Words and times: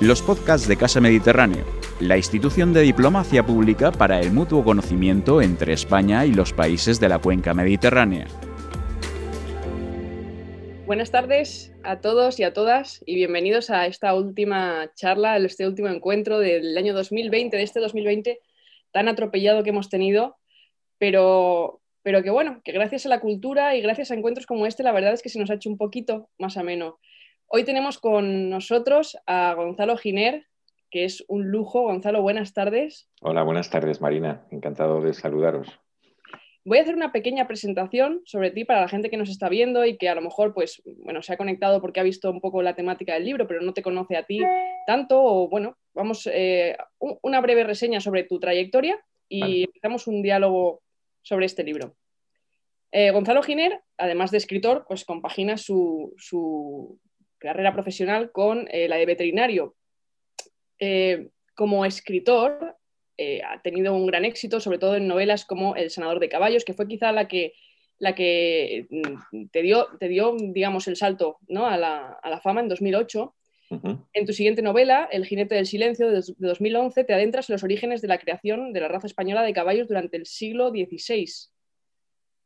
los 0.00 0.22
podcasts 0.22 0.68
de 0.68 0.76
Casa 0.76 1.00
Mediterráneo, 1.00 1.64
la 1.98 2.16
institución 2.16 2.72
de 2.72 2.82
diplomacia 2.82 3.44
pública 3.44 3.90
para 3.90 4.20
el 4.20 4.30
mutuo 4.30 4.62
conocimiento 4.62 5.42
entre 5.42 5.72
España 5.72 6.24
y 6.24 6.32
los 6.32 6.52
países 6.52 7.00
de 7.00 7.08
la 7.08 7.18
cuenca 7.18 7.52
mediterránea. 7.52 8.28
Buenas 10.86 11.10
tardes 11.10 11.72
a 11.82 12.00
todos 12.00 12.38
y 12.38 12.44
a 12.44 12.52
todas 12.52 13.02
y 13.06 13.16
bienvenidos 13.16 13.70
a 13.70 13.86
esta 13.86 14.14
última 14.14 14.88
charla, 14.94 15.32
a 15.32 15.38
este 15.38 15.66
último 15.66 15.88
encuentro 15.88 16.38
del 16.38 16.78
año 16.78 16.94
2020, 16.94 17.56
de 17.56 17.62
este 17.64 17.80
2020 17.80 18.38
tan 18.92 19.08
atropellado 19.08 19.64
que 19.64 19.70
hemos 19.70 19.88
tenido, 19.88 20.36
pero, 20.98 21.80
pero 22.02 22.22
que 22.22 22.30
bueno, 22.30 22.60
que 22.62 22.70
gracias 22.70 23.04
a 23.06 23.08
la 23.08 23.18
cultura 23.18 23.74
y 23.74 23.82
gracias 23.82 24.12
a 24.12 24.14
encuentros 24.14 24.46
como 24.46 24.64
este, 24.64 24.84
la 24.84 24.92
verdad 24.92 25.12
es 25.12 25.22
que 25.22 25.28
se 25.28 25.40
nos 25.40 25.50
ha 25.50 25.54
hecho 25.54 25.68
un 25.68 25.76
poquito 25.76 26.30
más 26.38 26.56
ameno. 26.56 27.00
Hoy 27.50 27.64
tenemos 27.64 27.96
con 27.98 28.50
nosotros 28.50 29.16
a 29.26 29.54
Gonzalo 29.54 29.96
Giner, 29.96 30.44
que 30.90 31.06
es 31.06 31.24
un 31.28 31.50
lujo. 31.50 31.84
Gonzalo, 31.84 32.20
buenas 32.20 32.52
tardes. 32.52 33.08
Hola, 33.22 33.42
buenas 33.42 33.70
tardes, 33.70 34.02
Marina. 34.02 34.46
Encantado 34.50 35.00
de 35.00 35.14
saludaros. 35.14 35.66
Voy 36.66 36.76
a 36.76 36.82
hacer 36.82 36.94
una 36.94 37.10
pequeña 37.10 37.46
presentación 37.46 38.20
sobre 38.26 38.50
ti 38.50 38.66
para 38.66 38.82
la 38.82 38.88
gente 38.88 39.08
que 39.08 39.16
nos 39.16 39.30
está 39.30 39.48
viendo 39.48 39.86
y 39.86 39.96
que 39.96 40.10
a 40.10 40.14
lo 40.14 40.20
mejor 40.20 40.52
pues, 40.52 40.82
bueno, 41.02 41.22
se 41.22 41.32
ha 41.32 41.38
conectado 41.38 41.80
porque 41.80 42.00
ha 42.00 42.02
visto 42.02 42.30
un 42.30 42.42
poco 42.42 42.60
la 42.60 42.76
temática 42.76 43.14
del 43.14 43.24
libro, 43.24 43.48
pero 43.48 43.62
no 43.62 43.72
te 43.72 43.82
conoce 43.82 44.18
a 44.18 44.24
ti 44.24 44.40
tanto. 44.86 45.18
O 45.18 45.48
bueno, 45.48 45.78
vamos, 45.94 46.28
eh, 46.30 46.76
una 46.98 47.40
breve 47.40 47.64
reseña 47.64 48.00
sobre 48.00 48.24
tu 48.24 48.38
trayectoria 48.38 49.02
y 49.26 49.64
empezamos 49.64 50.06
un 50.06 50.20
diálogo 50.20 50.82
sobre 51.22 51.46
este 51.46 51.64
libro. 51.64 51.94
Eh, 52.92 53.10
Gonzalo 53.10 53.42
Giner, 53.42 53.80
además 53.96 54.30
de 54.30 54.36
escritor, 54.36 54.84
pues 54.86 55.06
compagina 55.06 55.56
su, 55.56 56.14
carrera 57.38 57.72
profesional 57.72 58.30
con 58.32 58.68
eh, 58.70 58.88
la 58.88 58.96
de 58.96 59.06
veterinario. 59.06 59.74
Eh, 60.78 61.30
como 61.54 61.84
escritor 61.84 62.76
eh, 63.16 63.42
ha 63.42 63.60
tenido 63.62 63.94
un 63.94 64.06
gran 64.06 64.24
éxito, 64.24 64.60
sobre 64.60 64.78
todo 64.78 64.94
en 64.94 65.08
novelas 65.08 65.44
como 65.44 65.74
El 65.74 65.90
sanador 65.90 66.20
de 66.20 66.28
caballos, 66.28 66.64
que 66.64 66.74
fue 66.74 66.86
quizá 66.86 67.10
la 67.10 67.26
que, 67.26 67.54
la 67.98 68.14
que 68.14 68.86
mm, 68.90 69.46
te, 69.50 69.62
dio, 69.62 69.88
te 69.98 70.08
dio, 70.08 70.36
digamos, 70.38 70.86
el 70.86 70.96
salto 70.96 71.38
¿no? 71.48 71.66
a, 71.66 71.76
la, 71.76 72.18
a, 72.22 72.30
la, 72.30 72.40
fama 72.40 72.60
en 72.60 72.68
2008. 72.68 73.34
En 74.14 74.24
tu 74.24 74.32
siguiente 74.32 74.62
novela, 74.62 75.10
El 75.12 75.26
jinete 75.26 75.54
del 75.54 75.66
silencio, 75.66 76.08
de 76.10 76.22
2011, 76.38 77.04
te 77.04 77.12
adentras 77.12 77.50
en 77.50 77.54
los 77.54 77.64
orígenes 77.64 78.00
de 78.00 78.08
la 78.08 78.16
creación 78.16 78.72
de 78.72 78.80
la 78.80 78.88
raza 78.88 79.06
española 79.06 79.42
de 79.42 79.52
caballos 79.52 79.88
durante 79.88 80.16
el 80.16 80.24
siglo 80.24 80.70
XVI, 80.70 81.26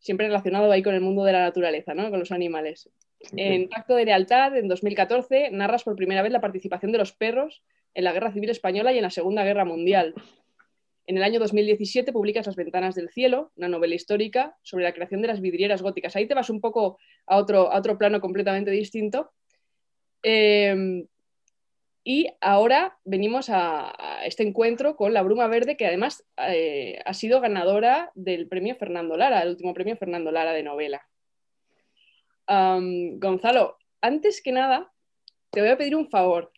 siempre 0.00 0.26
relacionado 0.26 0.72
ahí 0.72 0.82
con 0.82 0.94
el 0.94 1.00
mundo 1.00 1.22
de 1.22 1.32
la 1.32 1.42
naturaleza, 1.42 1.94
¿no? 1.94 2.10
con 2.10 2.18
los 2.18 2.32
animales. 2.32 2.90
En 3.36 3.68
Pacto 3.68 3.94
de 3.94 4.04
Lealtad, 4.04 4.56
en 4.56 4.68
2014, 4.68 5.50
narras 5.50 5.84
por 5.84 5.96
primera 5.96 6.22
vez 6.22 6.32
la 6.32 6.40
participación 6.40 6.92
de 6.92 6.98
los 6.98 7.12
perros 7.12 7.62
en 7.94 8.04
la 8.04 8.12
Guerra 8.12 8.32
Civil 8.32 8.50
Española 8.50 8.92
y 8.92 8.96
en 8.96 9.02
la 9.02 9.10
Segunda 9.10 9.44
Guerra 9.44 9.64
Mundial. 9.64 10.14
En 11.06 11.16
el 11.16 11.22
año 11.24 11.40
2017 11.40 12.12
publicas 12.12 12.46
Las 12.46 12.56
Ventanas 12.56 12.94
del 12.94 13.10
Cielo, 13.10 13.50
una 13.56 13.68
novela 13.68 13.94
histórica 13.94 14.56
sobre 14.62 14.84
la 14.84 14.92
creación 14.92 15.20
de 15.20 15.28
las 15.28 15.40
vidrieras 15.40 15.82
góticas. 15.82 16.14
Ahí 16.14 16.26
te 16.26 16.34
vas 16.34 16.48
un 16.48 16.60
poco 16.60 16.98
a 17.26 17.36
otro, 17.36 17.70
otro 17.72 17.98
plano 17.98 18.20
completamente 18.20 18.70
distinto. 18.70 19.32
Em, 20.22 21.06
y 22.04 22.28
ahora 22.40 22.98
venimos 23.04 23.48
a, 23.50 23.92
este 24.24 24.44
encuentro 24.44 24.96
con 24.96 25.12
La 25.12 25.22
Bruma 25.22 25.48
Verde, 25.48 25.76
que 25.76 25.86
además 25.86 26.24
eh, 26.36 27.00
ha 27.04 27.14
sido 27.14 27.40
ganadora 27.40 28.12
del 28.14 28.48
premio 28.48 28.74
Fernando 28.76 29.16
Lara, 29.16 29.42
el 29.42 29.50
último 29.50 29.74
premio 29.74 29.96
Fernando 29.96 30.30
Lara 30.30 30.52
de 30.52 30.62
novela. 30.62 31.06
Gonzalo, 33.18 33.78
antes 34.00 34.42
que 34.42 34.52
nada, 34.52 34.92
te 35.50 35.60
voy 35.60 35.70
a 35.70 35.78
pedir 35.78 35.96
un 35.96 36.08
favor. 36.08 36.52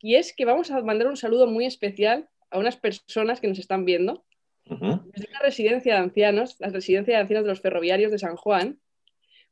Y 0.00 0.16
es 0.16 0.34
que 0.34 0.44
vamos 0.44 0.70
a 0.70 0.82
mandar 0.82 1.08
un 1.08 1.16
saludo 1.16 1.46
muy 1.46 1.64
especial 1.64 2.28
a 2.50 2.58
unas 2.58 2.76
personas 2.76 3.40
que 3.40 3.48
nos 3.48 3.58
están 3.58 3.84
viendo. 3.84 4.24
Desde 4.64 5.28
una 5.30 5.40
residencia 5.40 5.94
de 5.94 6.00
ancianos, 6.00 6.56
la 6.58 6.70
residencia 6.70 7.14
de 7.14 7.20
ancianos 7.20 7.44
de 7.44 7.50
los 7.50 7.60
ferroviarios 7.60 8.10
de 8.10 8.18
San 8.18 8.36
Juan, 8.36 8.80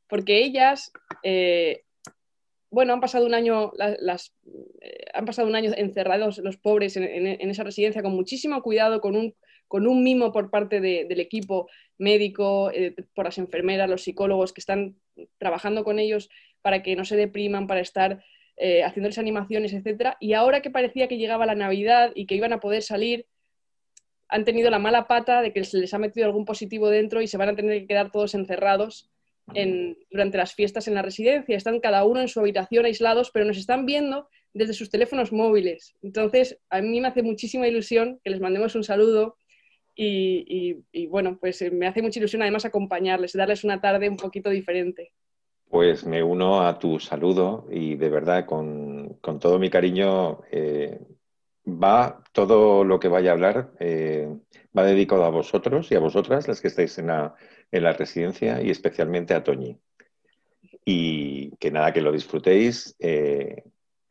porque 0.08 0.42
ellas, 0.44 0.92
eh, 1.22 1.84
bueno, 2.70 2.92
han 2.92 3.00
pasado 3.00 3.24
un 3.24 3.34
año, 3.34 3.72
las, 3.76 4.34
eh, 4.80 5.04
han 5.14 5.24
pasado 5.24 5.46
un 5.46 5.54
año 5.54 5.70
encerrados 5.76 6.38
los 6.38 6.56
pobres 6.56 6.96
en, 6.96 7.26
esa 7.48 7.62
residencia 7.62 8.02
con 8.02 8.12
muchísimo 8.12 8.60
cuidado, 8.60 9.00
con 9.00 9.14
un, 9.14 9.34
con 9.68 9.86
un 9.86 10.02
mimo 10.02 10.32
por 10.32 10.50
parte 10.50 10.80
del 10.80 11.20
equipo 11.20 11.68
médico, 11.96 12.72
eh, 12.72 12.94
por 13.14 13.24
las 13.26 13.38
enfermeras, 13.38 13.88
los 13.88 14.02
psicólogos 14.02 14.52
que 14.52 14.60
están 14.60 14.96
trabajando 15.38 15.84
con 15.84 15.98
ellos 15.98 16.30
para 16.62 16.82
que 16.82 16.96
no 16.96 17.04
se 17.04 17.16
depriman, 17.16 17.66
para 17.66 17.80
estar 17.80 18.24
eh, 18.56 18.82
haciéndoles 18.84 19.18
animaciones, 19.18 19.72
etc. 19.72 20.14
Y 20.20 20.32
ahora 20.32 20.62
que 20.62 20.70
parecía 20.70 21.08
que 21.08 21.18
llegaba 21.18 21.46
la 21.46 21.54
Navidad 21.54 22.12
y 22.14 22.26
que 22.26 22.36
iban 22.36 22.52
a 22.52 22.60
poder 22.60 22.82
salir, 22.82 23.26
han 24.28 24.44
tenido 24.44 24.70
la 24.70 24.78
mala 24.78 25.06
pata 25.06 25.42
de 25.42 25.52
que 25.52 25.64
se 25.64 25.78
les 25.78 25.92
ha 25.94 25.98
metido 25.98 26.26
algún 26.26 26.44
positivo 26.44 26.88
dentro 26.88 27.20
y 27.20 27.26
se 27.26 27.36
van 27.36 27.50
a 27.50 27.56
tener 27.56 27.80
que 27.80 27.86
quedar 27.86 28.10
todos 28.10 28.34
encerrados 28.34 29.10
durante 30.10 30.38
las 30.38 30.54
fiestas 30.54 30.88
en 30.88 30.94
la 30.94 31.02
residencia. 31.02 31.56
Están 31.56 31.80
cada 31.80 32.04
uno 32.04 32.20
en 32.20 32.28
su 32.28 32.40
habitación 32.40 32.86
aislados, 32.86 33.30
pero 33.30 33.44
nos 33.44 33.58
están 33.58 33.84
viendo 33.84 34.28
desde 34.54 34.72
sus 34.72 34.88
teléfonos 34.88 35.32
móviles. 35.32 35.94
Entonces, 36.02 36.58
a 36.70 36.80
mí 36.80 37.00
me 37.00 37.08
hace 37.08 37.22
muchísima 37.22 37.68
ilusión 37.68 38.20
que 38.24 38.30
les 38.30 38.40
mandemos 38.40 38.74
un 38.74 38.84
saludo 38.84 39.36
y, 39.96 41.06
bueno, 41.06 41.38
pues 41.40 41.62
eh, 41.62 41.70
me 41.70 41.86
hace 41.86 42.02
mucha 42.02 42.18
ilusión 42.18 42.42
además 42.42 42.64
acompañarles, 42.64 43.32
darles 43.32 43.64
una 43.64 43.80
tarde 43.80 44.08
un 44.08 44.16
poquito 44.16 44.50
diferente. 44.50 45.12
Pues 45.68 46.04
me 46.04 46.22
uno 46.22 46.66
a 46.66 46.78
tu 46.78 46.98
saludo 47.00 47.66
y 47.70 47.96
de 47.96 48.08
verdad 48.08 48.46
con, 48.46 49.18
todo 49.40 49.58
mi 49.58 49.70
cariño 49.70 50.40
eh, 50.50 51.00
va 51.66 52.22
todo 52.32 52.84
lo 52.84 53.00
que 53.00 53.08
vaya 53.08 53.30
a 53.30 53.34
hablar, 53.34 53.72
eh, 53.80 54.28
va 54.76 54.84
dedicado 54.84 55.24
a 55.24 55.30
vosotros 55.30 55.90
y 55.90 55.94
a 55.94 56.00
vosotras, 56.00 56.46
las 56.46 56.60
que 56.60 56.68
estáis 56.68 56.98
en 56.98 57.08
la, 57.08 57.34
en 57.72 57.82
la 57.82 57.92
residencia 57.92 58.62
y 58.62 58.70
especialmente 58.70 59.34
a 59.34 59.42
Toñi. 59.42 59.78
Y 60.84 61.56
que 61.56 61.70
nada, 61.70 61.92
que 61.92 62.02
lo 62.02 62.12
disfrutéis, 62.12 62.94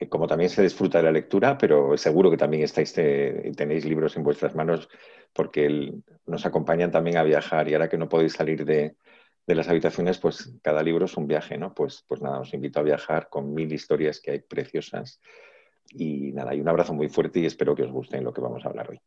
como 0.09 0.27
también 0.27 0.49
se 0.49 0.61
disfruta 0.61 0.97
de 0.97 1.05
la 1.05 1.11
lectura, 1.11 1.57
pero 1.57 1.97
seguro 1.97 2.29
que 2.29 2.37
también 2.37 2.63
estáis, 2.63 2.93
tenéis 2.93 3.85
libros 3.85 4.15
en 4.17 4.23
vuestras 4.23 4.55
manos 4.55 4.89
porque 5.33 5.93
nos 6.25 6.45
acompañan 6.45 6.91
también 6.91 7.17
a 7.17 7.23
viajar 7.23 7.67
y 7.67 7.73
ahora 7.73 7.89
que 7.89 7.97
no 7.97 8.09
podéis 8.09 8.33
salir 8.33 8.65
de, 8.65 8.95
las 9.47 9.67
habitaciones, 9.67 10.19
pues 10.19 10.53
cada 10.61 10.83
libro 10.83 11.05
es 11.05 11.17
un 11.17 11.27
viaje, 11.27 11.57
¿no? 11.57 11.73
Pues, 11.73 12.05
pues 12.07 12.21
nada, 12.21 12.39
os 12.39 12.53
invito 12.53 12.79
a 12.79 12.83
viajar 12.83 13.29
con 13.29 13.53
mil 13.53 13.71
historias 13.71 14.21
que 14.21 14.31
hay 14.31 14.39
preciosas 14.39 15.19
y 15.89 16.31
nada, 16.31 16.51
hay 16.51 16.61
un 16.61 16.69
abrazo 16.69 16.93
muy 16.93 17.09
fuerte 17.09 17.39
y 17.39 17.45
espero 17.45 17.75
que 17.75 17.83
os 17.83 17.91
guste 17.91 18.21
lo 18.21 18.33
que 18.33 18.41
vamos 18.41 18.65
a 18.65 18.69
hablar 18.69 18.89
hoy. 18.89 18.99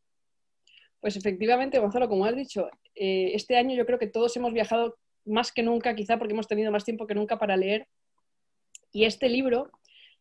Pues 1.01 1.17
efectivamente, 1.17 1.79
Gonzalo, 1.79 2.09
como 2.09 2.25
has 2.25 2.37
dicho, 2.37 2.69
eh, 2.95 3.33
este 3.35 3.57
año 3.57 3.75
yo 3.77 3.87
creo 3.87 3.99
que 3.99 4.09
todos 4.09 4.37
hemos 4.37 4.53
viajado 4.53 4.97
más 5.25 5.53
que 5.53 5.63
nunca, 5.63 5.95
quizá 5.95 6.19
porque 6.19 6.33
hemos 6.33 6.49
tenido 6.49 6.71
más 6.71 6.85
tiempo 6.85 7.07
que 7.07 7.15
nunca 7.15 7.39
para 7.39 7.57
leer. 7.57 7.87
Y 8.93 9.05
este 9.05 9.29
libro 9.29 9.71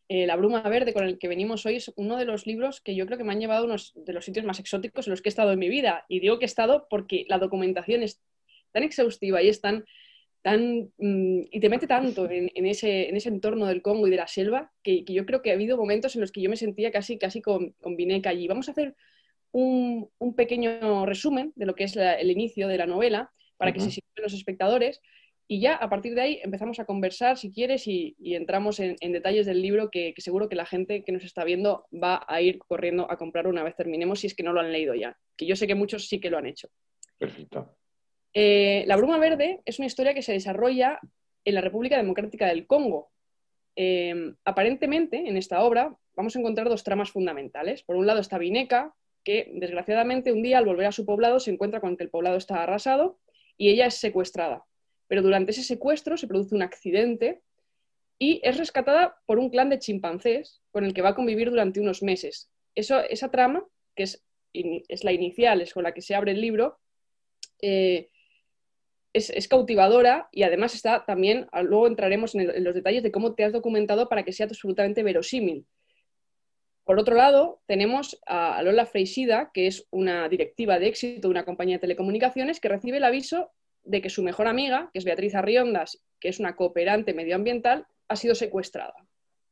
eh, 0.07 0.27
la 0.27 0.35
Bruma 0.35 0.61
Verde 0.61 0.93
con 0.93 1.05
el 1.05 1.17
que 1.17 1.27
venimos 1.27 1.66
hoy 1.66 1.77
es 1.77 1.91
uno 1.95 2.17
de 2.17 2.25
los 2.25 2.45
libros 2.45 2.79
que 2.81 2.95
yo 2.95 3.05
creo 3.05 3.17
que 3.17 3.23
me 3.23 3.33
han 3.33 3.39
llevado 3.39 3.63
a 3.63 3.66
uno 3.66 3.75
de 3.95 4.13
los 4.13 4.25
sitios 4.25 4.45
más 4.45 4.59
exóticos 4.59 5.07
en 5.07 5.11
los 5.11 5.21
que 5.21 5.29
he 5.29 5.31
estado 5.31 5.51
en 5.51 5.59
mi 5.59 5.69
vida. 5.69 6.05
Y 6.07 6.19
digo 6.19 6.38
que 6.38 6.45
he 6.45 6.47
estado 6.47 6.88
porque 6.89 7.25
la 7.27 7.39
documentación 7.39 8.03
es 8.03 8.21
tan 8.71 8.83
exhaustiva 8.83 9.41
y 9.41 9.49
es 9.49 9.61
tan, 9.61 9.85
tan 10.41 10.91
mm, 10.97 11.41
y 11.51 11.59
te 11.59 11.69
mete 11.69 11.88
tanto 11.88 12.29
en, 12.29 12.66
ese, 12.66 13.09
en, 13.09 13.16
ese, 13.16 13.29
entorno 13.29 13.66
del 13.66 13.81
Congo 13.81 14.07
y 14.07 14.11
de 14.11 14.17
la 14.17 14.27
selva 14.27 14.71
que, 14.83 15.03
yo 15.03 15.25
creo 15.25 15.41
que 15.41 15.51
ha 15.51 15.53
habido 15.55 15.77
momentos 15.77 16.16
en 16.16 16.22
los 16.22 16.31
que 16.31 16.41
yo 16.41 16.49
me 16.49 16.57
sentía 16.57 16.91
casi, 16.91 17.17
casi 17.17 17.41
con, 17.41 17.72
con 17.81 17.95
Vineca 17.95 18.29
allí. 18.29 18.47
Vamos 18.47 18.67
a 18.67 18.72
hacer 18.72 18.95
un, 19.55 20.35
pequeño 20.35 21.05
resumen 21.05 21.53
de 21.55 21.66
lo 21.66 21.75
que 21.75 21.85
es 21.85 21.95
el 21.95 22.29
inicio 22.29 22.67
de 22.67 22.77
la 22.77 22.85
novela 22.85 23.31
para 23.57 23.72
que 23.72 23.79
se 23.79 23.89
sitúen 23.89 24.23
los 24.23 24.33
espectadores 24.33 25.01
y 25.47 25.59
ya 25.59 25.75
a 25.75 25.89
partir 25.89 26.16
de 26.16 26.22
ahí 26.22 26.39
empezamos 26.44 26.79
a 26.79 26.85
conversar, 26.85 27.38
si 27.38 27.51
quieres, 27.51 27.88
y, 27.88 28.16
entramos 28.19 28.79
en, 28.79 28.97
detalles 29.11 29.45
del 29.45 29.61
libro 29.61 29.91
que, 29.91 30.13
seguro 30.17 30.50
que 30.50 30.56
la 30.56 30.66
gente 30.66 31.03
que 31.03 31.11
nos 31.11 31.23
está 31.23 31.44
viendo 31.44 31.85
va 31.93 32.25
a 32.28 32.41
ir 32.41 32.58
corriendo 32.59 33.09
a 33.11 33.17
comprar 33.17 33.47
una 33.47 33.64
vez 33.64 33.75
terminemos, 33.75 34.20
si 34.20 34.28
es 34.28 34.34
que 34.34 34.41
no 34.41 34.53
lo 34.53 34.61
han 34.61 34.72
leído 34.72 34.96
ya, 34.96 35.17
que 35.37 35.46
yo 35.46 35.55
sé 35.55 35.67
que 35.67 35.75
muchos 35.75 36.08
sí 36.08 36.20
que 36.20 36.31
lo 36.31 36.40
han 36.40 36.47
hecho. 36.47 36.70
Perfecto. 37.17 37.78
Eh, 38.34 38.85
la 38.87 38.96
Bruma 38.96 39.20
Verde 39.20 39.61
es 39.66 39.78
una 39.78 39.85
historia 39.85 40.16
que 40.16 40.23
se 40.23 40.34
desarrolla 40.34 40.99
en 41.46 41.53
la 41.53 41.61
República 41.61 41.97
Democrática 41.97 42.47
del 42.47 42.66
Congo. 42.66 43.11
Em, 43.75 44.35
aparentemente, 44.46 45.29
en 45.29 45.37
esta 45.37 45.64
obra 45.64 45.96
vamos 46.16 46.35
a 46.35 46.40
encontrar 46.40 46.70
dos 46.70 46.84
tramas 46.84 47.11
fundamentales. 47.11 47.84
Por 47.84 47.97
un 47.97 48.08
lado 48.08 48.20
está 48.20 48.40
Vineca, 48.40 48.96
que 49.23 49.52
desgraciadamente 49.53 50.34
un 50.34 50.41
día 50.41 50.58
al 50.58 50.66
volver 50.66 50.87
a 50.87 50.91
su 50.91 51.05
poblado 51.05 51.40
se 51.40 51.52
encuentra 51.52 51.81
con 51.81 51.97
que 51.97 52.03
el 52.03 52.09
poblado 52.09 52.37
está 52.37 52.64
arrasado 52.64 53.20
y 53.58 53.70
ella 53.70 53.85
es 53.85 53.96
secuestrada 53.96 54.66
pero 55.07 55.22
durante 55.22 55.52
ese 55.52 55.63
secuestro 55.63 56.17
se 56.17 56.28
produce 56.28 56.55
un 56.55 56.61
accidente 56.61 57.41
y 58.17 58.40
es 58.43 58.57
rescatada 58.57 59.17
por 59.25 59.40
un 59.40 59.49
clan 59.49 59.69
de 59.69 59.79
chimpancés 59.79 60.61
con 60.72 60.85
el 60.85 60.93
que 60.93 61.02
va 61.02 61.09
a 61.09 61.16
convivir 61.16 61.49
durante 61.49 61.79
unos 61.79 62.02
meses. 62.02 62.49
Eso, 62.73 62.99
esa 63.02 63.29
trama, 63.29 63.66
que 63.96 64.03
es, 64.03 64.23
la 65.03 65.11
inicial, 65.11 65.61
es 65.61 65.73
con 65.73 65.84
la 65.84 65.93
que 65.93 66.02
se 66.02 66.16
abre 66.16 66.31
el 66.31 66.41
libro, 66.41 66.79
eh, 67.61 68.09
es, 69.13 69.47
cautivadora 69.47 70.28
y 70.31 70.43
además 70.43 70.75
está 70.75 71.05
también, 71.05 71.47
luego 71.63 71.87
entraremos 71.87 72.35
en, 72.35 72.63
los 72.63 72.75
detalles 72.75 73.03
de 73.03 73.11
cómo 73.11 73.34
te 73.34 73.43
has 73.43 73.53
documentado 73.53 74.09
para 74.09 74.23
que 74.23 74.34
sea 74.34 74.46
absolutamente 74.46 75.03
verosímil. 75.03 75.66
Por 76.84 76.99
otro 76.99 77.16
lado, 77.16 77.61
tenemos 77.66 78.22
a 78.28 78.61
Lola 78.61 78.85
Freixida, 78.85 79.51
que 79.53 79.67
es 79.67 79.87
una 79.90 80.29
directiva 80.29 80.78
de 80.78 80.87
éxito 80.87 81.28
de 81.28 81.31
una 81.31 81.46
compañía 81.46 81.78
de 81.78 81.81
telecomunicaciones, 81.81 82.59
que 82.59 82.69
recibe 82.69 82.97
el 82.97 83.03
aviso 83.03 83.51
de 83.85 84.02
que 84.02 84.09
su 84.09 84.23
mejor 84.23 84.47
amiga, 84.47 84.90
que 84.91 84.99
es 84.99 85.05
Beatriz 85.05 85.35
Arriondas, 85.35 86.03
que 86.20 86.29
es 86.29 86.40
una 86.40 86.55
cooperante 86.55 87.14
medioambiental, 87.14 87.85
ha 88.08 88.16
sido 88.16 88.35
secuestrada. 88.35 88.96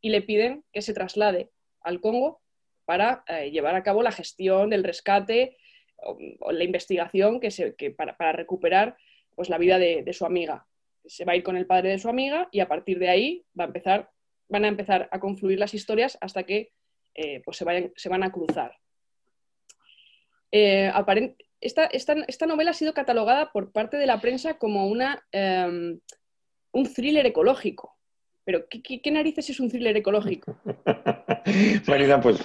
Y 0.02 0.10
le 0.10 0.22
piden 0.22 0.64
que 0.74 0.82
se 0.82 0.94
traslade 0.94 1.52
al 1.82 2.02
Congo 2.02 2.42
para 2.86 3.24
eh, 3.28 3.52
llevar 3.52 3.76
a 3.76 3.84
cabo 3.84 4.04
la 4.04 4.12
gestión 4.12 4.70
del 4.70 4.84
rescate 4.84 5.58
o, 5.98 6.52
la 6.52 6.64
investigación 6.64 7.40
que 7.40 7.92
para, 7.92 8.32
recuperar 8.34 8.98
pues, 9.36 9.50
la 9.50 9.58
vida 9.58 9.80
de, 9.80 10.12
su 10.14 10.26
amiga. 10.26 10.66
Se 11.06 11.26
va 11.26 11.34
a 11.34 11.36
ir 11.36 11.44
con 11.44 11.56
el 11.56 11.68
padre 11.68 11.90
de 11.90 12.00
su 12.00 12.10
amiga 12.10 12.50
y 12.52 12.60
a 12.60 12.68
partir 12.68 13.00
de 13.00 13.10
ahí 13.10 13.46
van 13.54 13.72
a 14.66 14.68
empezar 14.68 15.10
a 15.12 15.20
confluir 15.20 15.60
las 15.60 15.74
historias 15.74 16.18
hasta 16.22 16.44
que 16.44 16.72
eh, 17.16 17.42
pues 17.46 17.58
se, 17.58 18.10
van 18.10 18.24
a 18.24 18.32
cruzar. 18.32 18.78
Eh, 20.52 20.92
esta, 21.64 22.46
novela 22.46 22.72
ha 22.72 22.74
sido 22.74 22.94
catalogada 22.94 23.52
por 23.52 23.72
parte 23.72 23.98
de 23.98 24.06
la 24.06 24.20
prensa 24.20 24.56
como 24.56 24.88
una, 24.88 25.26
em, 25.32 26.00
un 26.72 26.94
thriller 26.94 27.26
ecológico. 27.26 27.98
Pero, 28.46 28.66
¿qué, 28.70 29.12
narices 29.12 29.50
es 29.50 29.60
un 29.60 29.70
thriller 29.70 29.96
ecológico? 29.96 30.58
Marina, 31.88 32.20
pues 32.20 32.40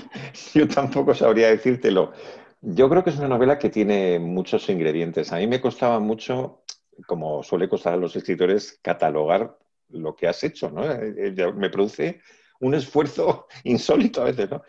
yo 0.55 0.69
tampoco 0.69 1.13
sabría 1.15 1.49
decírtelo. 1.49 2.13
Yo 2.61 2.89
creo 2.89 3.03
que 3.03 3.11
es 3.11 3.19
una 3.19 3.29
novela 3.29 3.59
que 3.59 3.69
tiene 3.69 4.19
muchos 4.19 4.69
ingredientes. 4.69 5.33
A 5.33 5.39
mí 5.39 5.47
me 5.49 5.61
costaba 5.61 5.99
mucho, 5.99 6.63
como 7.07 7.43
suele 7.43 7.69
costar 7.69 7.95
a 7.95 7.97
los 7.97 8.15
escritores, 8.15 8.79
catalogar 8.83 9.59
lo 9.89 10.15
que 10.15 10.29
has 10.29 10.43
hecho, 10.45 10.71
¿no? 10.71 10.85
Eh, 10.85 11.35
me 11.57 11.71
produce 11.71 12.21
un 12.61 12.75
esfuerzo 12.75 13.49
insólito 13.65 14.23
a 14.23 14.27
veces, 14.27 14.51
¿no? 14.51 14.63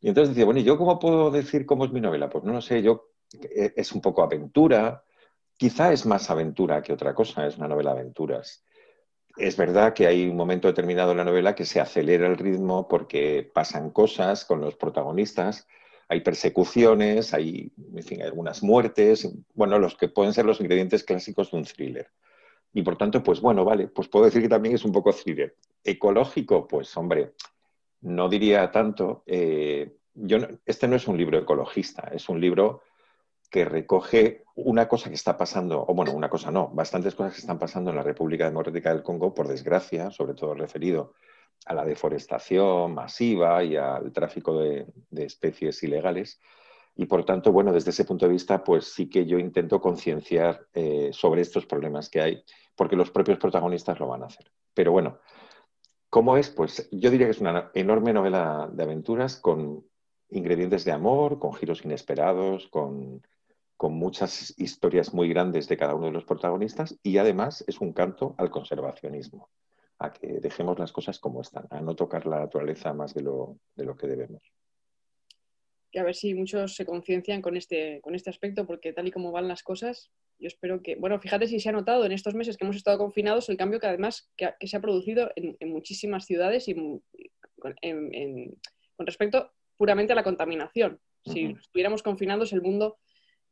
Y 0.00 0.08
entonces 0.08 0.34
decía, 0.34 0.44
bueno, 0.44 0.60
¿y 0.60 0.64
yo 0.64 0.78
cómo 0.78 1.00
puedo 1.00 1.30
decir 1.30 1.66
cómo 1.66 1.84
es 1.84 1.90
mi 1.90 2.00
novela? 2.00 2.28
Pues 2.28 2.44
no 2.44 2.52
lo 2.52 2.60
sé, 2.60 2.82
yo 2.82 3.08
eh, 3.08 3.15
es 3.32 3.92
un 3.92 4.00
poco 4.00 4.22
aventura, 4.22 5.02
quizá 5.56 5.92
es 5.92 6.06
más 6.06 6.30
aventura 6.30 6.82
que 6.82 6.92
otra 6.92 7.14
cosa, 7.14 7.46
es 7.46 7.56
una 7.56 7.68
novela 7.68 7.94
de 7.94 8.00
aventuras. 8.00 8.64
Es 9.36 9.56
verdad 9.56 9.92
que 9.92 10.06
hay 10.06 10.28
un 10.28 10.36
momento 10.36 10.68
determinado 10.68 11.12
en 11.12 11.18
la 11.18 11.24
novela 11.24 11.54
que 11.54 11.66
se 11.66 11.80
acelera 11.80 12.26
el 12.26 12.38
ritmo 12.38 12.88
porque 12.88 13.50
pasan 13.52 13.90
cosas 13.90 14.44
con 14.44 14.60
los 14.60 14.76
protagonistas, 14.76 15.66
hay 16.08 16.20
persecuciones, 16.20 17.34
hay, 17.34 17.72
en 17.94 18.02
fin, 18.02 18.22
algunas 18.22 18.62
muertes, 18.62 19.28
bueno, 19.54 19.78
los 19.78 19.96
que 19.96 20.08
pueden 20.08 20.32
ser 20.32 20.44
los 20.46 20.60
ingredientes 20.60 21.02
clásicos 21.04 21.50
de 21.50 21.56
un 21.58 21.64
thriller. 21.64 22.10
Y 22.72 22.82
por 22.82 22.96
tanto, 22.96 23.22
pues 23.22 23.40
bueno, 23.40 23.64
vale, 23.64 23.88
pues 23.88 24.08
puedo 24.08 24.26
decir 24.26 24.42
que 24.42 24.48
también 24.48 24.74
es 24.74 24.84
un 24.84 24.92
poco 24.92 25.12
thriller. 25.12 25.56
Ecológico, 25.82 26.66
pues 26.68 26.96
hombre, 26.96 27.32
no 28.02 28.28
diría 28.28 28.70
tanto. 28.70 29.22
Eh, 29.26 29.96
yo 30.14 30.38
este 30.64 30.86
no 30.86 30.96
es 30.96 31.08
un 31.08 31.16
libro 31.16 31.38
ecologista, 31.38 32.10
es 32.12 32.28
un 32.28 32.40
libro 32.40 32.82
que 33.56 33.64
recoge 33.64 34.44
una 34.54 34.86
cosa 34.86 35.08
que 35.08 35.14
está 35.14 35.34
pasando, 35.38 35.82
o 35.88 35.94
bueno, 35.94 36.12
una 36.12 36.28
cosa 36.28 36.50
no, 36.50 36.68
bastantes 36.74 37.14
cosas 37.14 37.32
que 37.32 37.40
están 37.40 37.58
pasando 37.58 37.88
en 37.88 37.96
la 37.96 38.02
República 38.02 38.44
Democrática 38.44 38.92
del 38.92 39.02
Congo, 39.02 39.32
por 39.32 39.48
desgracia, 39.48 40.10
sobre 40.10 40.34
todo 40.34 40.52
referido 40.52 41.14
a 41.64 41.72
la 41.72 41.82
deforestación 41.82 42.92
masiva 42.92 43.64
y 43.64 43.74
al 43.76 44.12
tráfico 44.12 44.60
de 44.60 44.86
especies 45.16 45.82
ilegales. 45.82 46.38
Y 46.96 47.06
por 47.06 47.24
tanto, 47.24 47.50
bueno, 47.50 47.72
desde 47.72 47.92
ese 47.92 48.04
punto 48.04 48.26
de 48.26 48.32
vista, 48.32 48.62
pues 48.62 48.92
sí 48.92 49.08
que 49.08 49.24
yo 49.24 49.38
intento 49.38 49.80
concienciar 49.80 50.66
eh, 50.74 51.08
sobre 51.14 51.40
estos 51.40 51.64
problemas 51.64 52.10
que 52.10 52.20
hay, 52.20 52.44
porque 52.74 52.94
los 52.94 53.10
propios 53.10 53.38
protagonistas 53.38 53.98
lo 53.98 54.08
van 54.08 54.22
a 54.22 54.26
hacer. 54.26 54.52
Pero 54.74 54.92
bueno, 54.92 55.20
¿cómo 56.10 56.36
es? 56.36 56.50
Pues 56.50 56.90
yo 56.92 57.10
diría 57.10 57.26
que 57.26 57.30
es 57.30 57.40
una 57.40 57.70
enorme 57.72 58.12
novela 58.12 58.68
de 58.70 58.82
aventuras 58.82 59.36
con 59.36 59.82
ingredientes 60.28 60.84
de 60.84 60.92
amor, 60.92 61.38
con 61.38 61.54
giros 61.54 61.86
inesperados, 61.86 62.66
con, 62.68 63.22
con 63.76 63.94
muchas 63.94 64.54
historias 64.58 65.12
muy 65.12 65.28
grandes 65.28 65.68
de 65.68 65.76
cada 65.76 65.94
uno 65.94 66.06
de 66.06 66.12
los 66.12 66.24
protagonistas 66.24 66.98
y 67.02 67.18
además 67.18 67.64
es 67.66 67.80
un 67.80 67.92
canto 67.92 68.34
al 68.38 68.50
conservacionismo, 68.50 69.50
a 69.98 70.12
que 70.12 70.40
dejemos 70.40 70.78
las 70.78 70.92
cosas 70.92 71.18
como 71.18 71.42
están, 71.42 71.66
a 71.70 71.80
no 71.80 71.94
tocar 71.94 72.26
la 72.26 72.40
naturaleza 72.40 72.92
más 72.94 73.14
de 73.14 73.22
lo, 73.22 73.58
de 73.74 73.84
lo 73.84 73.96
que 73.96 74.06
debemos 74.06 74.42
a 75.98 76.04
ver 76.04 76.14
si 76.14 76.34
muchos 76.34 76.74
se 76.74 76.86
conciencian 76.86 77.42
con 77.42 77.56
este, 77.56 78.00
con 78.02 78.14
este 78.14 78.30
aspecto, 78.30 78.66
porque 78.66 78.92
tal 78.92 79.08
y 79.08 79.10
como 79.10 79.32
van 79.32 79.48
las 79.48 79.62
cosas, 79.62 80.10
yo 80.38 80.48
espero 80.48 80.82
que, 80.82 80.96
bueno, 80.96 81.18
fíjate 81.18 81.46
si 81.46 81.60
se 81.60 81.68
ha 81.68 81.72
notado 81.72 82.04
en 82.04 82.12
estos 82.12 82.34
meses 82.34 82.56
que 82.56 82.64
hemos 82.64 82.76
estado 82.76 82.98
confinados 82.98 83.48
el 83.48 83.56
cambio 83.56 83.80
que 83.80 83.86
además 83.86 84.30
que, 84.36 84.54
se 84.66 84.76
ha 84.76 84.80
producido 84.80 85.30
en, 85.36 85.56
muchísimas 85.70 86.26
ciudades 86.26 86.68
y 86.68 86.74
con, 86.74 87.74
respecto 88.98 89.52
puramente 89.76 90.12
a 90.12 90.16
la 90.16 90.24
contaminación. 90.24 91.00
Si 91.24 91.56
estuviéramos 91.60 92.02
confinados, 92.02 92.52
el 92.52 92.62
mundo, 92.62 92.98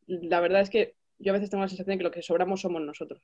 la 0.07 0.41
verdad 0.41 0.61
es 0.61 0.71
que 0.71 0.95
yo 1.19 1.33
a 1.33 1.35
veces 1.35 1.51
tengo 1.51 1.63
la 1.63 1.69
sensación 1.69 1.95
de 1.95 1.99
que 1.99 2.05
lo 2.05 2.11
que 2.11 2.23
sobramos 2.23 2.61
somos 2.61 2.83
nosotros. 2.83 3.21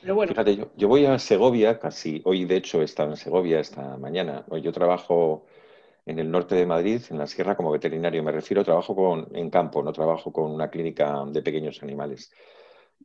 Pero 0.00 0.14
bueno. 0.14 0.30
Fíjate, 0.30 0.56
yo, 0.56 0.70
yo 0.76 0.88
voy 0.88 1.06
a 1.06 1.18
Segovia 1.18 1.78
casi, 1.78 2.20
hoy 2.24 2.44
de 2.44 2.56
hecho 2.56 2.80
he 2.80 2.84
estado 2.84 3.10
en 3.10 3.16
Segovia 3.16 3.60
esta 3.60 3.96
mañana. 3.96 4.44
Hoy 4.48 4.62
yo 4.62 4.72
trabajo 4.72 5.46
en 6.08 6.18
el 6.18 6.30
norte 6.30 6.54
de 6.54 6.66
Madrid, 6.66 7.02
en 7.10 7.18
la 7.18 7.26
sierra, 7.26 7.54
como 7.54 7.70
veterinario. 7.70 8.22
Me 8.22 8.32
refiero, 8.32 8.64
trabajo 8.64 8.96
con, 8.96 9.28
en 9.34 9.50
campo, 9.50 9.82
no 9.82 9.92
trabajo 9.92 10.32
con 10.32 10.50
una 10.50 10.70
clínica 10.70 11.24
de 11.26 11.42
pequeños 11.42 11.82
animales. 11.82 12.32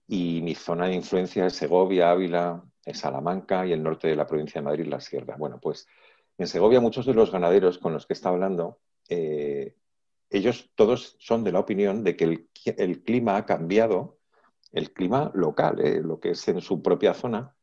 Y 0.08 0.42
mi 0.42 0.56
zona 0.56 0.88
de 0.88 0.96
influencia 0.96 1.46
es 1.46 1.54
Segovia, 1.54 2.12
Ávila, 2.12 2.64
Salamanca 2.94 3.66
y 3.66 3.74
el 3.74 3.84
norte 3.84 4.08
de 4.08 4.16
la 4.16 4.26
provincia 4.26 4.62
de 4.62 4.66
Madrid, 4.66 4.86
la 4.88 5.02
sierra. 5.02 5.36
Bueno, 5.38 5.60
pues 5.62 5.86
en 6.38 6.48
Segovia 6.48 6.80
muchos 6.80 7.06
de 7.06 7.14
los 7.14 7.30
ganaderos 7.30 7.78
con 7.78 7.94
los 7.94 8.06
que 8.06 8.14
está 8.14 8.30
hablando, 8.30 8.80
eh, 9.10 9.76
ellos 10.34 10.72
todos 10.76 11.16
son 11.20 11.44
de 11.44 11.52
la 11.52 11.60
opinión 11.60 12.04
de 12.04 12.16
que 12.16 12.48
el, 12.66 13.04
clima 13.04 13.38
ha 13.38 13.46
cambiado, 13.46 14.18
el 14.72 14.92
clima 14.92 15.32
local, 15.36 15.80
eh, 15.80 16.02
lo 16.02 16.20
que 16.20 16.32
es 16.32 16.48
en 16.48 16.60
su 16.60 16.82
propia 16.82 17.14
zona, 17.14 17.56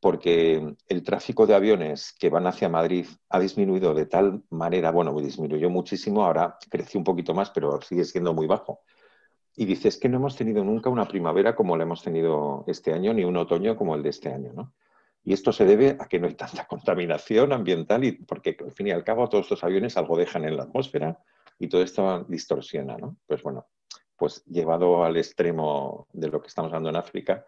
porque 0.00 0.76
el 0.86 1.02
tráfico 1.02 1.46
de 1.46 1.54
aviones 1.54 2.14
que 2.18 2.30
van 2.30 2.46
hacia 2.46 2.68
Madrid 2.68 3.06
ha 3.30 3.40
disminuido 3.40 3.94
de 3.94 4.06
tal 4.06 4.44
manera, 4.50 4.92
bueno, 4.92 5.18
disminuyó 5.20 5.70
muchísimo, 5.70 6.24
ahora 6.24 6.56
creció 6.70 7.00
un 7.00 7.04
poquito 7.04 7.34
más, 7.34 7.50
pero 7.50 7.80
sigue 7.80 8.04
siendo 8.04 8.32
muy 8.32 8.46
bajo. 8.46 8.82
Y 9.56 9.64
dices 9.64 9.98
que 9.98 10.08
no 10.08 10.18
hemos 10.18 10.36
tenido 10.36 10.62
nunca 10.62 10.90
una 10.90 11.08
primavera 11.08 11.56
como 11.56 11.76
la 11.76 11.84
hemos 11.84 12.02
tenido 12.02 12.64
este 12.68 12.92
año, 12.92 13.12
ni 13.12 13.24
un 13.24 13.36
otoño 13.36 13.76
como 13.76 13.94
el 13.94 14.02
de 14.02 14.10
este 14.10 14.32
año, 14.32 14.52
¿no? 14.52 14.72
Y 15.24 15.32
esto 15.32 15.52
se 15.52 15.64
debe 15.64 15.96
a 15.98 16.06
que 16.06 16.20
no 16.20 16.28
hay 16.28 16.34
tanta 16.34 16.64
contaminación 16.68 17.52
ambiental 17.52 18.04
y 18.04 18.12
porque 18.12 18.56
al 18.60 18.72
fin 18.72 18.88
y 18.88 18.90
al 18.92 19.02
cabo 19.02 19.28
todos 19.28 19.46
estos 19.46 19.64
aviones 19.64 19.96
algo 19.96 20.16
dejan 20.16 20.44
en 20.44 20.56
la 20.56 20.64
atmósfera 20.64 21.18
y 21.58 21.68
todo 21.68 21.82
esto 21.82 22.24
distorsiona, 22.28 22.96
¿no? 22.96 23.16
Pues 23.26 23.42
bueno, 23.42 23.66
pues 24.16 24.44
llevado 24.46 25.04
al 25.04 25.16
extremo 25.16 26.08
de 26.12 26.28
lo 26.28 26.40
que 26.40 26.48
estamos 26.48 26.68
hablando 26.68 26.90
en 26.90 26.96
África, 26.96 27.46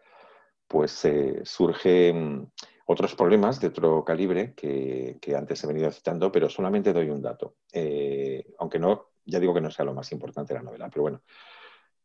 pues 0.66 1.04
eh, 1.04 1.40
surgen 1.44 2.50
otros 2.86 3.14
problemas 3.14 3.60
de 3.60 3.68
otro 3.68 4.04
calibre 4.04 4.54
que, 4.54 5.18
antes 5.36 5.62
he 5.62 5.66
venido 5.66 5.90
citando, 5.90 6.30
pero 6.30 6.48
solamente 6.48 6.92
doy 6.92 7.10
un 7.10 7.22
dato. 7.22 7.56
Eh, 7.72 8.54
aunque 8.58 8.78
no, 8.78 9.10
ya 9.25 9.40
digo 9.40 9.54
que 9.54 9.60
no 9.60 9.70
sea 9.70 9.84
lo 9.84 9.94
más 9.94 10.10
importante 10.12 10.54
de 10.54 10.60
la 10.60 10.64
novela, 10.64 10.88
pero 10.88 11.02
bueno. 11.02 11.22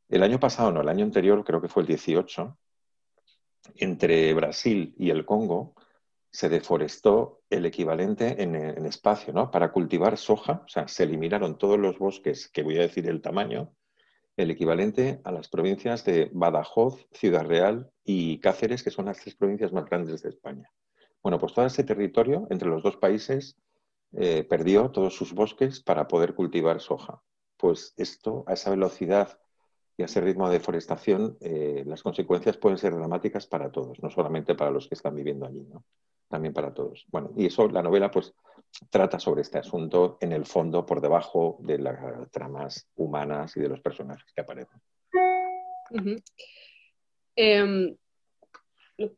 El 0.10 0.24
año 0.24 0.40
pasado, 0.40 0.72
no, 0.72 0.82
el 0.82 0.90
año 0.90 1.06
anterior, 1.06 1.44
creo 1.44 1.62
que 1.62 1.70
fue 1.70 1.84
el 1.84 1.88
18, 1.88 2.58
entre 3.76 4.34
Brasil 4.34 4.94
y 4.98 5.10
el 5.10 5.26
Congo 5.26 5.76
se 6.32 6.48
deforestó 6.48 7.42
el 7.50 7.66
equivalente 7.66 8.42
en, 8.42 8.56
espacio, 8.86 9.34
¿no? 9.34 9.52
Para 9.52 9.72
cultivar 9.72 10.18
soja, 10.18 10.64
o 10.66 10.68
sea, 10.68 10.88
se 10.88 11.04
eliminaron 11.04 11.58
todos 11.58 11.78
los 11.78 12.00
bosques, 12.00 12.48
que 12.48 12.64
voy 12.64 12.78
a 12.78 12.84
decir 12.84 13.08
el 13.08 13.22
tamaño, 13.22 13.74
el 14.38 14.50
equivalente 14.50 15.20
a 15.26 15.32
las 15.32 15.50
provincias 15.50 16.06
de 16.06 16.30
Badajoz, 16.34 17.06
Ciudad 17.12 17.46
Real 17.46 17.92
y 18.06 18.40
Cáceres, 18.40 18.82
que 18.82 18.92
son 18.92 19.06
las 19.06 19.20
tres 19.20 19.36
provincias 19.36 19.74
más 19.74 19.86
grandes 19.86 20.22
de 20.22 20.30
España. 20.30 20.72
Bueno, 21.22 21.38
pues 21.38 21.54
todo 21.54 21.66
ese 21.66 21.84
territorio 21.84 22.48
entre 22.50 22.70
los 22.70 22.82
dos 22.82 22.96
países 22.96 23.58
eh, 24.14 24.46
perdió 24.46 24.90
todos 24.90 25.14
sus 25.14 25.34
bosques 25.34 25.82
para 25.82 26.08
poder 26.08 26.34
cultivar 26.34 26.80
soja. 26.80 27.22
Pues 27.58 27.94
esto, 27.98 28.46
a 28.48 28.54
esa 28.54 28.70
velocidad 28.70 29.38
y 29.98 30.04
a 30.04 30.06
ese 30.06 30.22
ritmo 30.22 30.48
de 30.48 30.58
deforestación, 30.58 31.38
eh, 31.42 31.84
las 31.86 32.02
consecuencias 32.02 32.58
pueden 32.58 32.78
ser 32.78 32.96
dramáticas 32.96 33.48
para 33.48 33.70
todos, 33.70 34.02
no 34.02 34.10
solamente 34.10 34.56
para 34.56 34.72
los 34.72 34.88
que 34.88 34.96
están 34.96 35.14
viviendo 35.14 35.46
allí, 35.46 35.68
¿no? 35.70 35.84
También 36.32 36.54
para 36.54 36.74
todos. 36.74 37.06
Bueno, 37.10 37.32
y 37.36 37.46
eso, 37.46 37.68
la 37.68 37.84
novela, 37.84 38.10
pues 38.10 38.34
trata 38.90 39.20
sobre 39.20 39.42
este 39.42 39.60
asunto 39.60 40.18
en 40.22 40.32
el 40.32 40.46
fondo, 40.46 40.86
por 40.86 41.02
debajo 41.02 41.58
de 41.62 41.78
las 41.78 42.32
tramas 42.32 42.90
humanas 42.96 43.56
y 43.58 43.60
de 43.60 43.70
los 43.70 43.82
personajes 43.82 44.32
que 44.34 44.42
aparecen. 44.42 44.82
Em, 47.36 47.96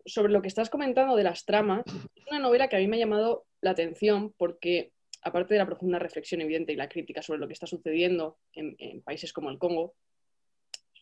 sobre 0.06 0.34
lo 0.34 0.42
que 0.42 0.48
estás 0.48 0.70
comentando 0.70 1.16
de 1.16 1.24
las 1.24 1.46
tramas, 1.46 1.84
es 2.16 2.28
una 2.30 2.40
novela 2.40 2.68
que 2.68 2.76
a 2.76 2.80
mí 2.80 2.88
me 2.88 2.98
ha 2.98 3.00
llamado 3.00 3.46
la 3.62 3.72
atención 3.72 4.34
porque, 4.38 4.92
aparte 5.22 5.54
de 5.54 5.60
la 5.60 5.66
profunda 5.66 6.00
reflexión 6.00 6.42
evidente 6.42 6.74
y 6.74 6.76
la 6.76 6.90
crítica 6.90 7.22
sobre 7.22 7.40
lo 7.40 7.48
que 7.48 7.54
está 7.54 7.68
sucediendo 7.68 8.38
en, 8.54 9.02
países 9.04 9.34
como 9.34 9.50
el 9.50 9.60
Congo, 9.60 9.94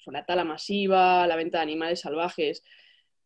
la 0.08 0.26
tala 0.26 0.44
masiva, 0.44 1.28
la 1.28 1.36
venta 1.36 1.60
de 1.60 1.64
animales 1.64 2.02
salvajes, 2.02 2.64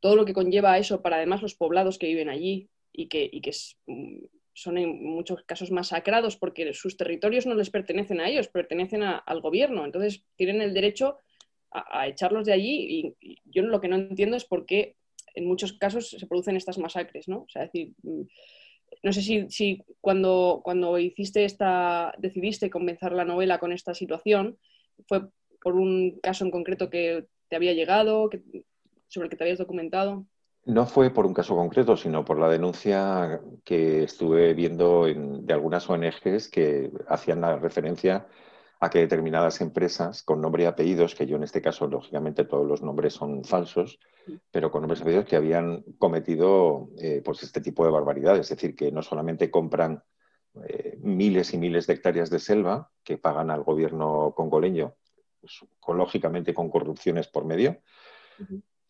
todo 0.02 0.16
lo 0.16 0.26
que 0.26 0.34
conlleva 0.34 0.78
eso 0.78 1.02
para 1.02 1.16
además 1.16 1.42
los 1.42 1.56
poblados 1.56 1.98
que 1.98 2.08
viven 2.08 2.30
allí 2.30 2.70
y 2.98 3.08
que, 3.08 3.52
mm, 3.88 4.26
son 4.54 4.78
en 4.78 5.04
muchos 5.04 5.44
casos 5.44 5.70
masacrados 5.70 6.38
porque 6.38 6.74
sus 6.74 6.96
territorios 6.96 7.46
no 7.46 7.56
les 7.56 7.70
pertenecen 7.70 8.22
a 8.22 8.30
ellos, 8.30 8.48
pertenecen 8.48 9.04
al 9.04 9.42
gobierno. 9.42 9.84
Entonces 9.84 10.24
tienen 10.38 10.62
el 10.62 10.74
derecho 10.74 11.18
a, 11.72 12.08
echarlos 12.08 12.46
de 12.46 12.54
allí 12.54 13.16
y, 13.20 13.42
yo 13.44 13.64
lo 13.64 13.82
que 13.82 13.90
no 13.90 13.98
entiendo 13.98 14.38
es 14.38 14.46
por 14.46 14.66
qué 14.66 14.96
en 15.34 15.46
muchos 15.46 15.74
casos 15.74 16.10
se 16.10 16.28
producen 16.28 16.56
estas 16.56 16.78
masacres, 16.78 17.28
¿no? 17.28 17.40
O 17.40 17.50
sea, 17.50 17.64
decir, 17.64 17.94
mm, 18.04 18.22
no 19.04 19.14
sé 19.14 19.48
si, 19.50 19.84
cuando, 20.02 20.62
cuando 20.64 20.98
hiciste 21.00 21.44
esta, 21.46 22.14
decidiste 22.18 22.70
comenzar 22.70 23.12
la 23.12 23.26
novela 23.26 23.60
con 23.60 23.72
esta 23.72 23.94
situación, 23.94 24.58
fue 25.08 25.28
por 25.62 25.76
un 25.76 26.20
caso 26.22 26.46
en 26.46 26.52
concreto 26.52 26.90
que 26.90 27.26
te 27.50 27.56
había 27.56 27.74
llegado, 27.74 28.30
sobre 29.08 29.26
el 29.26 29.30
que 29.30 29.36
te 29.36 29.44
habías 29.44 29.60
documentado. 29.60 30.26
No 30.66 30.88
fue 30.88 31.12
por 31.12 31.28
un 31.28 31.34
caso 31.34 31.56
concreto, 31.56 31.96
sino 31.96 32.26
por 32.26 32.40
la 32.40 32.50
denuncia 32.50 33.40
que 33.64 34.04
estuve 34.04 34.56
viendo 34.56 35.06
de 35.06 35.54
algunas 35.54 35.88
ONGs 35.88 36.50
que 36.50 36.92
hacían 37.08 37.42
la 37.42 37.56
referencia 37.58 38.28
a 38.80 38.90
que 38.90 39.00
determinadas 39.00 39.62
empresas 39.62 40.24
con 40.24 40.42
nombre 40.42 40.64
y 40.64 40.66
apellidos, 40.66 41.14
que 41.14 41.28
yo 41.28 41.36
en 41.36 41.44
este 41.44 41.62
caso, 41.62 41.88
lógicamente, 41.88 42.46
todos 42.46 42.68
los 42.68 42.82
nombres 42.82 43.14
son 43.14 43.44
falsos, 43.44 44.00
pero 44.52 44.72
con 44.72 44.82
nombres 44.82 45.00
y 45.00 45.04
apellidos 45.04 45.26
que 45.26 45.36
habían 45.36 45.84
cometido 46.00 46.90
eh, 46.98 47.22
pues 47.24 47.44
este 47.44 47.62
tipo 47.62 47.86
de 47.86 47.92
barbaridades. 47.92 48.42
Es 48.42 48.58
decir, 48.58 48.76
que 48.76 48.92
no 48.92 49.04
solamente 49.04 49.52
compran 49.52 50.04
eh, 50.68 50.98
miles 51.00 51.54
y 51.54 51.60
miles 51.60 51.86
de 51.86 51.94
hectáreas 51.94 52.32
de 52.32 52.40
selva 52.40 52.90
que 53.04 53.20
pagan 53.20 53.52
al 53.52 53.64
gobierno 53.64 54.34
congoleño, 54.36 54.96
pues, 55.40 55.60
lógicamente 55.88 56.56
con 56.56 56.72
corrupciones 56.72 57.28
por 57.28 57.46
medio, 57.46 57.78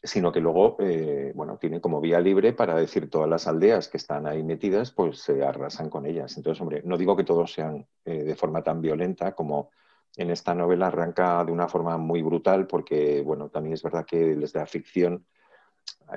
sino 0.05 0.31
que 0.31 0.39
luego, 0.39 0.77
eh, 0.79 1.31
bueno, 1.35 1.57
tiene 1.57 1.81
como 1.81 2.01
vía 2.01 2.19
libre 2.19 2.53
para 2.53 2.75
decir 2.75 3.09
todas 3.09 3.29
las 3.29 3.47
aldeas 3.47 3.87
que 3.87 3.97
están 3.97 4.27
ahí 4.27 4.43
metidas, 4.43 4.91
pues 4.91 5.19
se 5.19 5.43
arrasan 5.43 5.89
con 5.89 6.05
ellas. 6.05 6.37
Entonces, 6.37 6.61
hombre, 6.61 6.81
no 6.85 6.97
digo 6.97 7.15
que 7.15 7.23
todos 7.23 7.53
sean 7.53 7.85
eh, 8.05 8.23
de 8.23 8.35
forma 8.35 8.63
tan 8.63 8.81
violenta 8.81 9.33
como 9.33 9.71
en 10.17 10.31
esta 10.31 10.53
novela 10.53 10.87
arranca 10.87 11.43
de 11.43 11.51
una 11.51 11.67
forma 11.67 11.97
muy 11.97 12.21
brutal, 12.21 12.67
porque, 12.67 13.21
bueno, 13.21 13.49
también 13.49 13.73
es 13.73 13.83
verdad 13.83 14.05
que 14.05 14.35
desde 14.35 14.59
la 14.59 14.65
ficción 14.65 15.25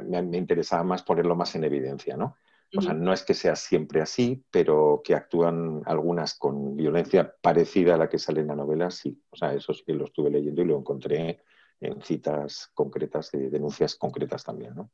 me, 0.04 0.22
me 0.22 0.36
interesaba 0.36 0.84
más 0.84 1.02
ponerlo 1.02 1.34
más 1.34 1.54
en 1.56 1.64
evidencia, 1.64 2.16
¿no? 2.16 2.36
O 2.76 2.82
sea, 2.82 2.92
no 2.92 3.14
es 3.14 3.22
que 3.22 3.32
sea 3.32 3.56
siempre 3.56 4.02
así, 4.02 4.44
pero 4.50 5.00
que 5.02 5.14
actúan 5.14 5.80
algunas 5.86 6.34
con 6.34 6.76
violencia 6.76 7.34
parecida 7.40 7.94
a 7.94 7.96
la 7.96 8.10
que 8.10 8.18
sale 8.18 8.42
en 8.42 8.48
la 8.48 8.56
novela, 8.56 8.90
sí. 8.90 9.18
O 9.30 9.36
sea, 9.36 9.54
eso 9.54 9.72
sí 9.72 9.84
que 9.86 9.94
lo 9.94 10.04
estuve 10.04 10.30
leyendo 10.30 10.60
y 10.60 10.66
lo 10.66 10.78
encontré 10.78 11.40
en 11.80 12.02
citas 12.02 12.70
concretas, 12.74 13.30
de 13.30 13.50
denuncias 13.50 13.94
concretas 13.94 14.44
también. 14.44 14.74
¿no? 14.74 14.90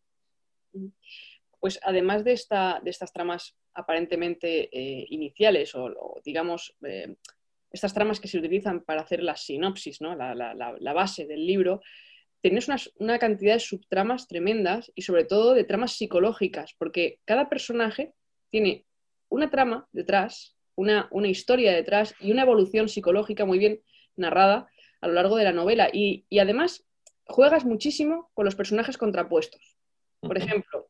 Pues 1.60 1.80
además 1.82 2.24
de, 2.24 2.32
esta, 2.32 2.80
de 2.82 2.90
estas 2.90 3.12
tramas 3.12 3.56
aparentemente 3.74 4.68
eh, 4.72 5.06
iniciales 5.08 5.74
o, 5.74 6.20
digamos, 6.24 6.76
eh, 6.86 7.16
estas 7.70 7.92
tramas 7.92 8.20
que 8.20 8.28
se 8.28 8.38
utilizan 8.38 8.84
para 8.84 9.02
hacer 9.02 9.22
la 9.22 9.36
sinopsis, 9.36 10.00
¿no? 10.00 10.14
la, 10.14 10.92
base 10.92 11.26
del 11.26 11.44
libro, 11.46 11.80
tienes 12.40 12.68
una, 12.98 13.18
cantidad 13.18 13.54
de 13.54 13.60
subtramas 13.60 14.28
tremendas 14.28 14.92
y 14.94 15.02
sobre 15.02 15.24
todo 15.24 15.54
de 15.54 15.64
tramas 15.64 15.92
psicológicas, 15.92 16.74
porque 16.78 17.18
cada 17.24 17.48
personaje 17.48 18.12
tiene 18.50 18.84
una 19.28 19.50
trama 19.50 19.88
detrás, 19.90 20.54
una, 20.76 21.08
una 21.10 21.28
historia 21.28 21.72
detrás 21.72 22.14
y 22.20 22.30
una 22.30 22.42
evolución 22.42 22.88
psicológica 22.88 23.44
muy 23.44 23.58
bien 23.58 23.80
narrada 24.16 24.68
a 25.04 25.06
lo 25.06 25.12
largo 25.12 25.36
de 25.36 25.44
la 25.44 25.52
novela. 25.52 25.90
Y, 25.92 26.24
además 26.38 26.84
juegas 27.26 27.64
muchísimo 27.64 28.30
con 28.34 28.44
los 28.44 28.54
personajes 28.54 28.98
contrapuestos. 28.98 29.76
Por 30.20 30.38
ejemplo, 30.38 30.88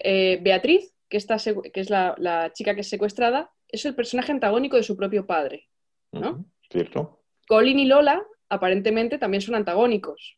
eh, 0.00 0.38
Beatriz, 0.42 0.92
que, 1.08 1.16
está, 1.16 1.36
que 1.38 1.80
es 1.80 1.90
la, 1.90 2.50
chica 2.52 2.74
que 2.74 2.80
es 2.80 2.88
secuestrada, 2.88 3.50
es 3.68 3.84
el 3.84 3.94
personaje 3.94 4.32
antagónico 4.32 4.76
de 4.76 4.82
su 4.82 4.96
propio 4.96 5.26
padre. 5.26 5.68
¿no? 6.10 6.44
Cierto. 6.70 7.22
Colin 7.46 7.78
y 7.78 7.86
Lola 7.86 8.22
aparentemente 8.48 9.18
también 9.18 9.40
son 9.40 9.54
antagónicos. 9.54 10.36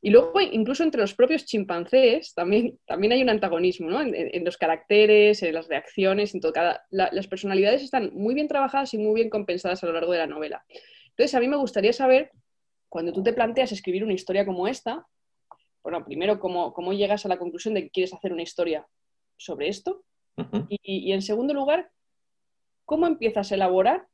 Y 0.00 0.10
luego, 0.10 0.40
incluso 0.40 0.82
entre 0.82 1.00
los 1.00 1.14
propios 1.14 1.44
chimpancés, 1.46 2.34
también, 2.34 2.78
también 2.86 3.12
hay 3.12 3.22
un 3.22 3.30
antagonismo, 3.30 3.90
¿no? 3.90 4.00
En, 4.02 4.44
los 4.44 4.56
caracteres, 4.56 5.42
en 5.42 5.54
las 5.54 5.68
reacciones, 5.68 6.34
en 6.34 6.40
todo. 6.40 6.52
Cada, 6.52 6.86
las 6.90 7.26
personalidades 7.26 7.82
están 7.82 8.10
muy 8.14 8.34
bien 8.34 8.48
trabajadas 8.48 8.92
y 8.94 8.98
muy 8.98 9.14
bien 9.14 9.30
compensadas 9.30 9.82
a 9.82 9.86
lo 9.86 9.92
largo 9.92 10.12
de 10.12 10.18
la 10.18 10.26
novela. 10.26 10.64
Entonces, 11.10 11.34
a 11.34 11.40
mí 11.40 11.48
me 11.48 11.56
gustaría 11.56 11.92
saber, 11.92 12.30
cuando 12.88 13.12
tú 13.12 13.22
te 13.22 13.32
planteas 13.32 13.72
escribir 13.72 14.04
una 14.04 14.14
historia 14.14 14.46
como 14.46 14.68
esta, 14.68 15.06
bueno, 15.82 16.04
primero, 16.04 16.38
cómo, 16.38 16.72
cómo 16.72 16.92
llegas 16.92 17.24
a 17.24 17.28
la 17.28 17.38
conclusión 17.38 17.74
de 17.74 17.84
que 17.84 17.90
quieres 17.90 18.12
hacer 18.12 18.32
una 18.32 18.42
historia 18.42 18.86
sobre 19.36 19.68
esto. 19.68 20.04
y, 20.68 21.12
en 21.12 21.22
segundo 21.22 21.54
lugar, 21.54 21.90
cómo 22.84 23.06
empiezas 23.06 23.50
a 23.50 23.56
elaborar 23.56 24.06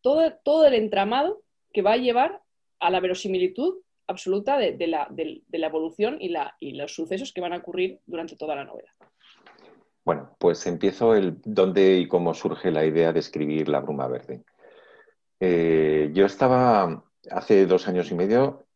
todo, 0.00 0.32
todo 0.44 0.66
el 0.66 0.74
entramado 0.74 1.42
que 1.72 1.82
va 1.82 1.92
a 1.92 1.96
llevar 1.96 2.42
a 2.78 2.90
la 2.90 3.00
verosimilitud 3.00 3.78
absoluta 4.12 4.56
de, 4.58 4.86
la, 4.86 5.08
evolución 5.52 6.18
y, 6.20 6.72
los 6.72 6.94
sucesos 6.94 7.32
que 7.32 7.40
van 7.40 7.52
a 7.52 7.58
ocurrir 7.58 8.00
durante 8.06 8.36
toda 8.36 8.54
la 8.54 8.64
novela. 8.64 8.90
Bueno, 10.04 10.36
pues 10.38 10.66
empiezo 10.66 11.14
el 11.14 11.38
dónde 11.44 11.98
y 11.98 12.08
cómo 12.08 12.34
surge 12.34 12.70
la 12.70 12.84
idea 12.84 13.12
de 13.12 13.20
escribir 13.20 13.68
La 13.68 13.80
Bruma 13.80 14.08
Verde. 14.08 14.42
Eh, 15.38 16.10
yo 16.12 16.26
estaba 16.26 17.04
hace 17.30 17.66
dos 17.66 17.88
años 17.88 18.10
y 18.10 18.14
medio 18.14 18.66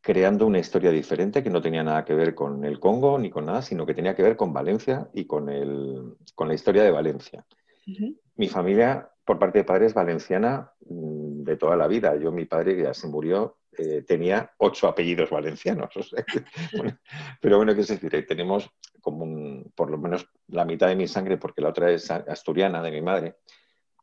creando 0.00 0.46
una 0.46 0.58
historia 0.58 0.90
diferente 0.90 1.42
que 1.42 1.50
no 1.50 1.60
tenía 1.60 1.82
nada 1.82 2.04
que 2.04 2.14
ver 2.14 2.34
con 2.34 2.64
el 2.64 2.78
Congo 2.78 3.18
ni 3.18 3.30
con 3.30 3.46
nada, 3.46 3.62
sino 3.62 3.84
que 3.84 3.94
tenía 3.94 4.14
que 4.14 4.22
ver 4.22 4.36
con 4.36 4.52
Valencia 4.52 5.08
y 5.12 5.26
con, 5.26 5.46
la 5.46 6.54
historia 6.54 6.82
de 6.82 6.90
Valencia. 6.90 7.44
Mi 8.36 8.48
familia, 8.48 9.10
por 9.24 9.38
parte 9.38 9.58
de 9.58 9.64
padres, 9.64 9.94
valenciana 9.94 10.72
mm, 10.86 11.42
de 11.42 11.56
toda 11.56 11.76
la 11.76 11.88
vida. 11.88 12.16
Yo, 12.16 12.30
mi 12.30 12.44
padre 12.44 12.80
ya 12.80 12.94
se 12.94 13.08
murió 13.08 13.58
eh, 13.80 14.02
tenía 14.02 14.52
ocho 14.58 14.88
apellidos 14.88 15.30
valencianos. 15.30 15.90
pero 17.40 17.56
bueno, 17.56 17.74
qué 17.74 17.80
es 17.80 17.88
decir, 17.88 18.26
tenemos 18.26 18.70
como 19.00 19.64
por 19.74 19.90
lo 19.90 19.96
menos 19.96 20.28
la 20.48 20.64
mitad 20.64 20.88
de 20.88 20.96
mi 20.96 21.08
sangre, 21.08 21.38
porque 21.38 21.62
la 21.62 21.70
otra 21.70 21.90
es 21.90 22.10
asturiana 22.10 22.82
de 22.82 22.90
mi 22.90 23.00
madre, 23.00 23.36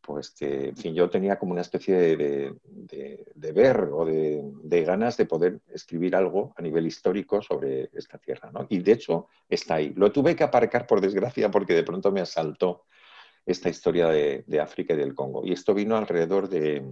pues 0.01 0.31
que, 0.31 0.69
en 0.69 0.77
fin, 0.77 0.95
yo 0.95 1.09
tenía 1.09 1.37
como 1.37 1.51
una 1.51 1.61
especie 1.61 1.95
de, 1.95 2.55
de, 2.65 3.51
ver 3.51 3.89
o 3.91 4.05
de, 4.05 4.83
ganas 4.83 5.17
de 5.17 5.25
poder 5.25 5.59
escribir 5.73 6.15
algo 6.15 6.53
a 6.57 6.61
nivel 6.61 6.87
histórico 6.87 7.41
sobre 7.41 7.89
esta 7.93 8.17
tierra, 8.17 8.49
¿no? 8.51 8.65
Y 8.69 8.79
de 8.79 8.93
hecho 8.93 9.27
está 9.49 9.75
ahí. 9.75 9.93
Lo 9.95 10.11
tuve 10.11 10.35
que 10.35 10.45
aparcar, 10.45 10.87
por 10.87 11.01
desgracia, 11.01 11.51
porque 11.51 11.73
de 11.73 11.83
pronto 11.83 12.11
me 12.11 12.21
asaltó 12.21 12.85
esta 13.45 13.69
historia 13.69 14.07
de, 14.07 14.59
África 14.61 14.93
y 14.93 14.97
del 14.97 15.13
Congo. 15.13 15.45
Y 15.45 15.51
esto 15.51 15.73
vino 15.73 15.97
alrededor 15.97 16.47
de, 16.47 16.85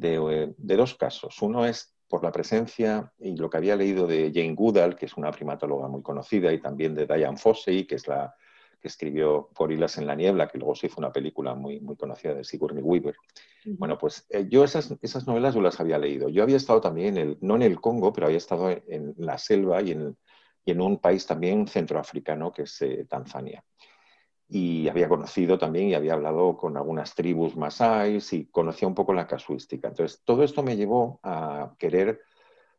de, 0.00 0.54
dos 0.58 0.94
casos. 0.94 1.40
Uno 1.42 1.64
es 1.64 1.94
por 2.08 2.24
la 2.24 2.32
presencia 2.32 3.12
y 3.18 3.36
lo 3.36 3.48
que 3.48 3.58
había 3.58 3.76
leído 3.76 4.06
de 4.06 4.32
Jane 4.34 4.54
Goodall, 4.54 4.96
que 4.96 5.06
es 5.06 5.16
una 5.16 5.30
primatóloga 5.30 5.88
muy 5.88 6.02
conocida, 6.02 6.52
y 6.52 6.60
también 6.60 6.94
de 6.94 7.06
Diane 7.06 7.36
Fossey, 7.36 7.86
que 7.86 7.94
es 7.96 8.08
la 8.08 8.34
que 8.80 8.88
escribió 8.88 9.50
Gorilas 9.54 9.98
en 9.98 10.06
la 10.06 10.14
niebla, 10.14 10.48
que 10.48 10.56
luego 10.56 10.74
se 10.74 10.86
hizo 10.86 10.96
una 10.98 11.12
película 11.12 11.54
muy, 11.54 11.80
muy 11.80 11.96
conocida 11.96 12.32
de 12.32 12.44
Sigourney 12.44 12.82
Weaver. 12.82 13.14
Bueno, 13.66 13.98
pues 13.98 14.26
eh, 14.30 14.46
yo 14.48 14.64
esas, 14.64 14.96
esas 15.02 15.26
novelas 15.26 15.54
yo 15.54 15.60
las 15.60 15.78
había 15.80 15.98
leído. 15.98 16.30
Yo 16.30 16.42
había 16.42 16.56
estado 16.56 16.80
también, 16.80 17.18
en 17.18 17.28
el, 17.28 17.38
no 17.42 17.56
en 17.56 17.62
el 17.62 17.78
Congo, 17.78 18.10
pero 18.10 18.26
había 18.26 18.38
estado 18.38 18.70
en, 18.70 19.14
la 19.18 19.36
selva 19.36 19.82
y 19.82 19.90
en, 19.90 20.16
y 20.64 20.70
en, 20.70 20.80
un 20.80 20.98
país 20.98 21.26
también 21.26 21.66
centroafricano, 21.66 22.52
que 22.52 22.62
es 22.62 22.80
eh, 22.80 23.04
Tanzania 23.06 23.62
y 24.52 24.88
había 24.88 25.08
conocido 25.08 25.58
también 25.58 25.88
y 25.88 25.94
había 25.94 26.14
hablado 26.14 26.56
con 26.56 26.76
algunas 26.76 27.14
tribus 27.14 27.56
masáis 27.56 28.32
y 28.32 28.46
conocía 28.46 28.88
un 28.88 28.96
poco 28.96 29.14
la 29.14 29.28
casuística. 29.28 29.88
Entonces, 29.88 30.22
todo 30.24 30.42
esto 30.42 30.64
me 30.64 30.76
llevó 30.76 31.20
a 31.22 31.72
querer, 31.78 32.20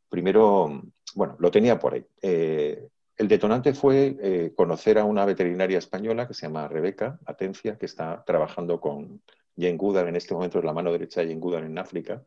primero, 0.10 0.82
bueno, 1.16 1.38
lo 1.40 1.50
tenía 1.50 1.80
por 1.80 1.94
ahí. 1.94 2.06
Eh, 2.22 2.90
el 3.16 3.28
detonante 3.30 3.74
fue 3.74 4.18
eh, 4.22 4.54
conocer 4.54 5.00
a 5.00 5.06
una 5.06 5.24
veterinaria 5.24 5.78
española 5.78 6.28
que 6.28 6.34
se 6.34 6.46
llama 6.46 6.68
Rebeca 6.68 7.18
Atencia, 7.26 7.78
que 7.78 7.86
está 7.86 8.22
trabajando 8.26 8.82
con 8.82 9.22
Jane 9.58 9.78
Goodall, 9.78 10.10
en 10.10 10.18
este 10.18 10.34
momento 10.34 10.60
es 10.60 10.66
la 10.66 10.74
mano 10.74 10.92
derecha 10.92 11.22
de 11.22 11.28
Jane 11.28 11.40
Goodall 11.40 11.64
en 11.64 11.78
África. 11.78 12.22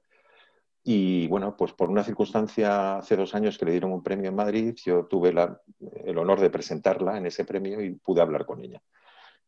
Y 0.82 1.26
bueno, 1.28 1.54
pues 1.54 1.72
por 1.72 1.90
una 1.90 2.04
circunstancia 2.04 2.96
hace 2.96 3.16
dos 3.16 3.34
años 3.34 3.58
que 3.58 3.66
le 3.66 3.72
dieron 3.72 3.92
un 3.92 4.02
premio 4.02 4.30
en 4.30 4.36
Madrid, 4.36 4.74
yo 4.82 5.04
tuve 5.04 5.34
el 6.04 6.18
honor 6.18 6.40
de 6.40 6.50
presentarla 6.50 7.18
en 7.18 7.26
ese 7.26 7.44
premio 7.44 7.82
y 7.82 7.90
pude 7.90 8.22
hablar 8.22 8.46
con 8.46 8.62
ella. 8.62 8.80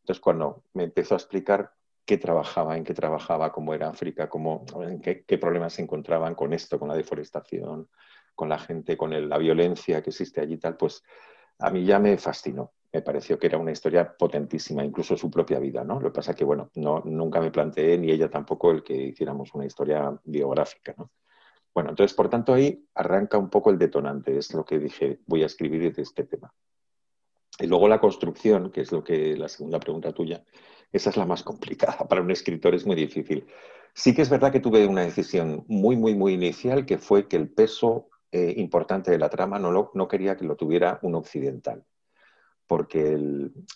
Entonces, 0.06 0.22
cuando 0.22 0.62
me 0.74 0.84
empezó 0.84 1.14
a 1.14 1.18
explicar 1.18 1.72
qué 2.04 2.16
trabajaba, 2.16 2.76
en 2.76 2.84
qué 2.84 2.94
trabajaba, 2.94 3.50
cómo 3.50 3.74
era 3.74 3.88
África, 3.88 4.28
cómo, 4.28 4.64
qué, 5.02 5.38
problemas 5.38 5.72
se 5.72 5.82
encontraban 5.82 6.36
con 6.36 6.52
esto, 6.52 6.78
con 6.78 6.86
la 6.86 6.94
deforestación, 6.94 7.88
con 8.36 8.48
la 8.48 8.56
gente, 8.56 8.96
con 8.96 9.28
la 9.28 9.36
violencia 9.36 10.00
que 10.02 10.10
existe 10.10 10.40
allí 10.40 10.54
y 10.54 10.58
tal, 10.58 10.76
pues 10.76 11.02
a 11.58 11.70
mí 11.70 11.84
ya 11.84 11.98
me 11.98 12.16
fascinó. 12.18 12.72
Me 12.92 13.02
pareció 13.02 13.36
que 13.36 13.48
era 13.48 13.58
una 13.58 13.72
historia 13.72 14.16
potentísima, 14.16 14.84
incluso 14.84 15.16
su 15.16 15.28
propia 15.28 15.58
vida, 15.58 15.82
¿no? 15.82 15.94
Lo 15.98 16.12
que 16.12 16.14
pasa 16.14 16.30
es 16.30 16.36
que, 16.36 16.44
bueno, 16.44 16.70
no, 16.76 17.02
nunca 17.04 17.40
me 17.40 17.50
planteé, 17.50 17.98
ni 17.98 18.12
ella 18.12 18.30
tampoco, 18.30 18.70
el 18.70 18.84
que 18.84 18.94
hiciéramos 18.94 19.52
una 19.54 19.66
historia 19.66 20.16
biográfica, 20.22 20.94
¿no? 20.96 21.10
Bueno, 21.74 21.90
entonces, 21.90 22.14
por 22.14 22.30
tanto, 22.30 22.54
ahí 22.54 22.86
arranca 22.94 23.38
un 23.38 23.50
poco 23.50 23.70
el 23.70 23.78
detonante, 23.78 24.38
es 24.38 24.54
lo 24.54 24.64
que 24.64 24.78
dije, 24.78 25.18
voy 25.26 25.42
a 25.42 25.46
escribir 25.46 25.92
de 25.92 26.02
este 26.02 26.22
tema. 26.22 26.54
Y 27.58 27.66
luego 27.66 27.88
la 27.88 28.00
construcción, 28.00 28.70
que 28.70 28.82
es 28.82 28.92
lo 28.92 29.02
que 29.02 29.36
la 29.36 29.48
segunda 29.48 29.80
pregunta 29.80 30.12
tuya, 30.12 30.44
esa 30.92 31.10
es 31.10 31.16
la 31.16 31.26
más 31.26 31.42
complicada. 31.42 31.98
Para 32.08 32.22
un 32.22 32.30
escritor 32.30 32.74
es 32.74 32.86
muy 32.86 32.96
difícil. 32.96 33.46
Sí 33.94 34.14
que 34.14 34.22
es 34.22 34.30
verdad 34.30 34.52
que 34.52 34.60
tuve 34.60 34.86
una 34.86 35.02
decisión 35.02 35.64
muy, 35.68 35.96
muy, 35.96 36.14
muy 36.14 36.34
inicial, 36.34 36.84
que 36.84 36.98
fue 36.98 37.28
que 37.28 37.36
el 37.36 37.48
peso 37.48 38.08
eh, 38.30 38.54
importante 38.58 39.10
de 39.10 39.18
la 39.18 39.30
trama 39.30 39.58
no, 39.58 39.90
no 39.94 40.08
quería 40.08 40.36
que 40.36 40.44
lo 40.44 40.56
tuviera 40.56 40.98
un 41.02 41.14
occidental 41.14 41.84
porque 42.66 43.16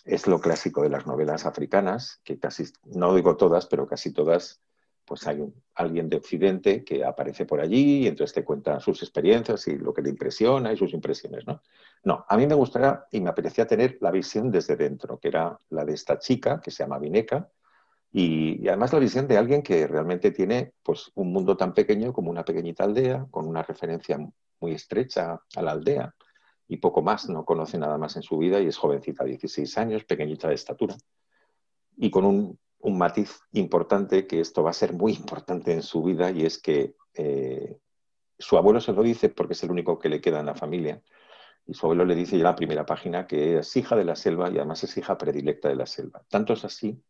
es 0.05 0.27
lo 0.27 0.39
clásico 0.39 0.81
de 0.81 0.89
las 0.89 1.07
novelas 1.07 1.45
africanas, 1.45 2.19
que 2.23 2.39
casi, 2.39 2.65
no 2.83 3.15
digo 3.15 3.37
todas, 3.37 3.65
pero 3.65 3.87
casi 3.87 4.11
todas, 4.11 4.61
pues 5.05 5.27
hay 5.27 5.43
alguien 5.75 6.09
de 6.09 6.17
Occidente 6.17 6.83
que 6.83 7.03
aparece 7.03 7.45
por 7.45 7.59
allí 7.59 8.03
y 8.03 8.07
entonces 8.07 8.33
te 8.33 8.43
cuenta 8.43 8.79
sus 8.79 9.01
experiencias 9.01 9.67
y 9.67 9.77
lo 9.77 9.93
que 9.93 10.01
le 10.01 10.09
impresiona 10.09 10.71
y 10.71 10.77
sus 10.77 10.93
impresiones, 10.93 11.45
¿no? 11.45 11.61
No, 12.03 12.25
a 12.27 12.37
mí 12.37 12.47
me 12.47 12.55
gustaría 12.55 13.05
y 13.11 13.21
me 13.21 13.29
apetecía 13.29 13.67
tener 13.67 13.97
la 14.01 14.11
visión 14.11 14.51
desde 14.51 14.75
dentro, 14.75 15.19
que 15.19 15.27
era 15.27 15.59
la 15.69 15.85
de 15.85 15.93
esta 15.93 16.17
chica 16.17 16.59
que 16.61 16.71
se 16.71 16.83
llama 16.83 16.99
Vineca, 16.99 17.49
y, 18.13 18.61
y, 18.61 18.67
además 18.67 18.91
la 18.91 18.99
visión 18.99 19.27
de 19.27 19.37
alguien 19.37 19.61
que 19.61 19.87
realmente 19.87 20.31
tiene 20.31 20.73
pues, 20.83 21.11
un 21.15 21.31
mundo 21.31 21.55
tan 21.55 21.73
pequeño 21.73 22.11
como 22.11 22.29
una 22.29 22.43
pequeñita 22.43 22.83
aldea, 22.83 23.25
con 23.31 23.47
una 23.47 23.63
referencia 23.63 24.17
muy 24.59 24.73
estrecha 24.73 25.41
a 25.55 25.61
la 25.61 25.71
aldea, 25.71 26.13
y 26.67 26.77
poco 26.77 27.01
más, 27.01 27.29
no 27.29 27.45
conoce 27.45 27.77
nada 27.77 27.97
más 27.97 28.15
en 28.15 28.23
su 28.23 28.37
vida 28.37 28.59
y 28.59 28.67
es 28.67 28.77
jovencita, 28.77 29.23
16 29.23 29.77
años, 29.77 30.03
pequeñita 30.05 30.47
de 30.47 30.55
estatura 30.55 30.95
y 32.01 32.09
con 32.09 32.25
un, 32.25 32.59
matiz 32.83 33.41
importante 33.53 34.27
que 34.27 34.39
esto 34.39 34.63
va 34.63 34.71
a 34.71 34.73
ser 34.73 34.93
muy 34.93 35.13
importante 35.13 35.73
en 35.73 35.83
su 35.83 36.03
vida 36.03 36.31
y 36.31 36.45
es 36.45 36.57
que 36.57 36.95
eh, 37.13 37.79
su 38.39 38.57
abuelo 38.57 38.79
se 38.81 38.93
lo 38.93 39.03
dice 39.03 39.29
porque 39.29 39.53
es 39.53 39.63
el 39.63 39.71
único 39.71 39.99
que 39.99 40.09
le 40.09 40.21
queda 40.21 40.39
en 40.39 40.47
la 40.47 40.55
familia 40.55 41.01
y 41.65 41.73
su 41.73 41.85
abuelo 41.85 42.05
le 42.05 42.15
dice 42.15 42.31
ya 42.31 42.41
en 42.41 42.43
la 42.43 42.55
primera 42.55 42.85
página 42.85 43.27
que 43.27 43.59
es 43.59 43.77
hija 43.77 43.95
de 43.95 44.05
la 44.05 44.15
selva 44.15 44.49
y 44.49 44.57
además 44.57 44.83
es 44.83 44.97
hija 44.97 45.17
predilecta 45.17 45.69
de 45.69 45.75
la 45.75 45.85
selva. 45.85 46.23
Tanto 46.29 46.53
es 46.53 46.65
así 46.65 47.01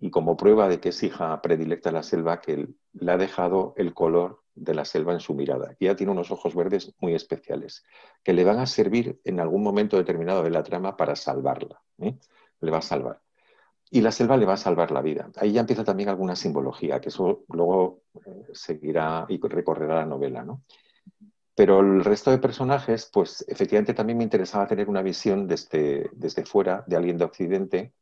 y 0.00 0.10
como 0.10 0.36
prueba 0.36 0.68
de 0.68 0.80
que 0.80 0.90
es 0.90 1.02
hija 1.02 1.40
predilecta 1.42 1.90
de 1.90 1.94
la 1.94 2.02
selva 2.02 2.40
que 2.40 2.68
le 2.92 3.12
ha 3.12 3.16
dejado 3.16 3.74
el 3.76 3.94
color 3.94 4.42
de 4.54 4.74
la 4.74 4.84
selva 4.84 5.12
en 5.12 5.20
su 5.20 5.34
mirada. 5.34 5.74
Y 5.78 5.86
ella 5.86 5.96
tiene 5.96 6.12
unos 6.12 6.30
ojos 6.30 6.54
verdes 6.54 6.94
muy 7.00 7.14
especiales, 7.14 7.84
que 8.22 8.32
le 8.32 8.44
van 8.44 8.58
a 8.58 8.66
servir 8.66 9.20
en 9.24 9.40
algún 9.40 9.62
momento 9.62 9.96
determinado 9.96 10.42
de 10.42 10.50
la 10.50 10.62
trama 10.62 10.96
para 10.96 11.16
salvarla. 11.16 11.82
¿eh? 11.98 12.18
Le 12.60 12.70
va 12.70 12.78
a 12.78 12.82
salvar. 12.82 13.20
Y 13.90 14.00
la 14.00 14.12
selva 14.12 14.36
le 14.36 14.46
va 14.46 14.54
a 14.54 14.58
salvar 14.58 14.90
la 14.90 15.00
vida. 15.00 15.30
Ahí 15.36 15.52
ya 15.52 15.60
empieza 15.60 15.84
también 15.84 16.08
alguna 16.08 16.36
simbología, 16.36 17.00
que 17.00 17.08
eso 17.08 17.44
luego 17.48 18.02
eh, 18.26 18.48
seguirá 18.52 19.24
y 19.28 19.40
recorrerá 19.40 19.96
la 19.96 20.06
novela. 20.06 20.44
¿no? 20.44 20.62
Pero 21.54 21.80
el 21.80 22.04
resto 22.04 22.30
de 22.30 22.38
personajes, 22.38 23.10
pues 23.12 23.44
efectivamente 23.48 23.94
también 23.94 24.18
me 24.18 24.24
interesaba 24.24 24.66
tener 24.66 24.88
una 24.88 25.02
visión 25.02 25.46
desde, 25.46 26.10
desde 26.12 26.44
fuera, 26.44 26.84
de 26.86 26.96
alguien 26.96 27.16
de 27.16 27.24
Occidente, 27.24 27.94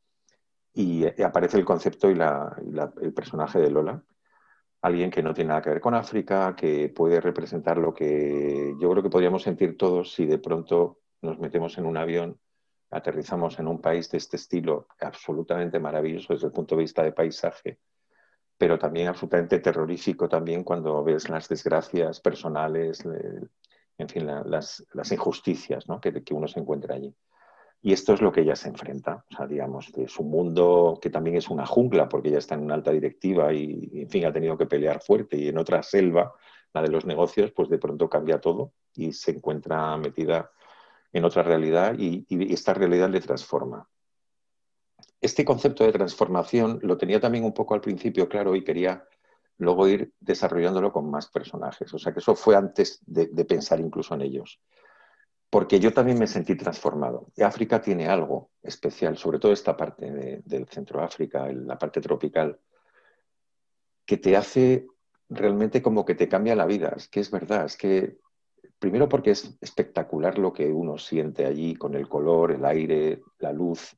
y, 0.74 1.06
aparece 1.22 1.56
el 1.56 1.64
concepto 1.64 2.10
y, 2.10 2.18
el 2.20 3.12
personaje 3.14 3.58
de 3.58 3.70
Lola 3.70 4.02
alguien 4.82 5.10
que 5.10 5.22
no 5.22 5.34
tiene 5.34 5.48
nada 5.48 5.62
que 5.62 5.70
ver 5.70 5.80
con 5.80 5.94
África, 5.94 6.54
que 6.54 6.88
puede 6.90 7.20
representar 7.20 7.78
lo 7.78 7.92
que 7.92 8.74
yo 8.80 8.90
creo 8.90 9.02
que 9.02 9.10
podríamos 9.10 9.42
sentir 9.42 9.76
todos 9.76 10.12
si 10.12 10.26
de 10.26 10.38
pronto 10.38 11.00
nos 11.22 11.38
metemos 11.38 11.76
en 11.78 11.86
un 11.86 11.96
avión, 11.96 12.38
aterrizamos 12.90 13.58
en 13.58 13.68
un 13.68 13.80
país 13.80 14.10
de 14.10 14.18
este 14.18 14.36
estilo 14.36 14.88
absolutamente 15.00 15.78
maravilloso 15.78 16.32
desde 16.32 16.46
el 16.46 16.52
punto 16.52 16.76
de 16.76 16.82
vista 16.82 17.02
de 17.02 17.12
paisaje, 17.12 17.78
pero 18.56 18.78
también 18.78 19.08
absolutamente 19.08 19.58
terrorífico 19.58 20.28
también 20.28 20.64
cuando 20.64 21.02
ves 21.04 21.28
las 21.28 21.48
desgracias 21.48 22.20
personales, 22.20 23.04
en 23.98 24.08
fin, 24.08 24.26
las, 24.26 24.84
injusticias 25.10 25.84
que, 26.00 26.24
que 26.24 26.34
uno 26.34 26.48
se 26.48 26.60
encuentra 26.60 26.94
allí. 26.94 27.14
Y 27.82 27.92
esto 27.92 28.14
es 28.14 28.20
lo 28.20 28.32
que 28.32 28.40
ella 28.40 28.56
se 28.56 28.68
enfrenta, 28.68 29.24
o 29.30 29.36
sea, 29.36 29.46
digamos, 29.46 29.92
de 29.92 30.08
su 30.08 30.24
mundo 30.24 30.98
que 31.00 31.10
también 31.10 31.36
es 31.36 31.48
una 31.48 31.66
jungla, 31.66 32.08
porque 32.08 32.30
ella 32.30 32.38
está 32.38 32.54
en 32.54 32.62
una 32.62 32.74
alta 32.74 32.90
directiva 32.90 33.52
y, 33.52 33.90
en 33.92 34.10
fin, 34.10 34.24
ha 34.24 34.32
tenido 34.32 34.56
que 34.58 34.66
pelear 34.66 35.00
fuerte. 35.00 35.36
Y 35.36 35.48
en 35.48 35.58
otra 35.58 35.82
selva, 35.82 36.34
la 36.72 36.82
de 36.82 36.88
los 36.88 37.04
negocios, 37.04 37.52
pues 37.52 37.68
de 37.68 37.78
pronto 37.78 38.08
cambia 38.08 38.40
todo 38.40 38.72
y 38.94 39.12
se 39.12 39.32
encuentra 39.32 39.96
metida 39.98 40.50
en 41.16 41.24
otra 41.24 41.42
realidad 41.42 41.94
y, 41.98 42.26
esta 42.52 42.74
realidad 42.74 43.10
le 43.10 43.20
transforma. 43.20 43.88
Este 45.20 45.44
concepto 45.44 45.84
de 45.84 45.92
transformación 45.92 46.78
lo 46.82 46.96
tenía 46.96 47.20
también 47.20 47.44
un 47.44 47.54
poco 47.54 47.74
al 47.74 47.80
principio 47.80 48.28
claro 48.28 48.54
y 48.54 48.64
quería 48.64 49.04
luego 49.58 49.88
ir 49.88 50.12
desarrollándolo 50.20 50.92
con 50.92 51.10
más 51.10 51.28
personajes. 51.28 51.92
O 51.94 51.98
sea 51.98 52.12
que 52.12 52.20
eso 52.20 52.34
fue 52.34 52.54
antes 52.54 53.00
de 53.06 53.44
pensar 53.44 53.80
incluso 53.80 54.14
en 54.14 54.22
ellos 54.22 54.60
porque 55.50 55.80
yo 55.80 55.92
también 55.92 56.18
me 56.18 56.26
sentí 56.26 56.54
transformado. 56.56 57.32
África 57.42 57.80
tiene 57.80 58.08
algo 58.08 58.50
especial, 58.62 59.16
sobre 59.16 59.38
todo 59.38 59.52
esta 59.52 59.76
parte 59.76 60.42
del 60.44 60.68
centro 60.68 61.02
África, 61.02 61.50
la 61.50 61.78
parte 61.78 62.00
tropical, 62.00 62.58
que 64.04 64.16
te 64.16 64.36
hace 64.36 64.86
realmente 65.28 65.82
como 65.82 66.04
que 66.04 66.14
te 66.14 66.28
cambia 66.28 66.56
la 66.56 66.66
vida. 66.66 66.92
Es 66.96 67.08
que 67.08 67.20
es 67.20 67.30
verdad, 67.30 67.64
es 67.64 67.76
que 67.76 68.18
primero 68.78 69.08
porque 69.08 69.30
es 69.30 69.56
espectacular 69.60 70.38
lo 70.38 70.52
que 70.52 70.66
uno 70.72 70.98
siente 70.98 71.46
allí 71.46 71.74
con 71.74 71.94
el 71.94 72.08
color, 72.08 72.52
el 72.52 72.64
aire, 72.64 73.22
la 73.38 73.52
luz, 73.52 73.96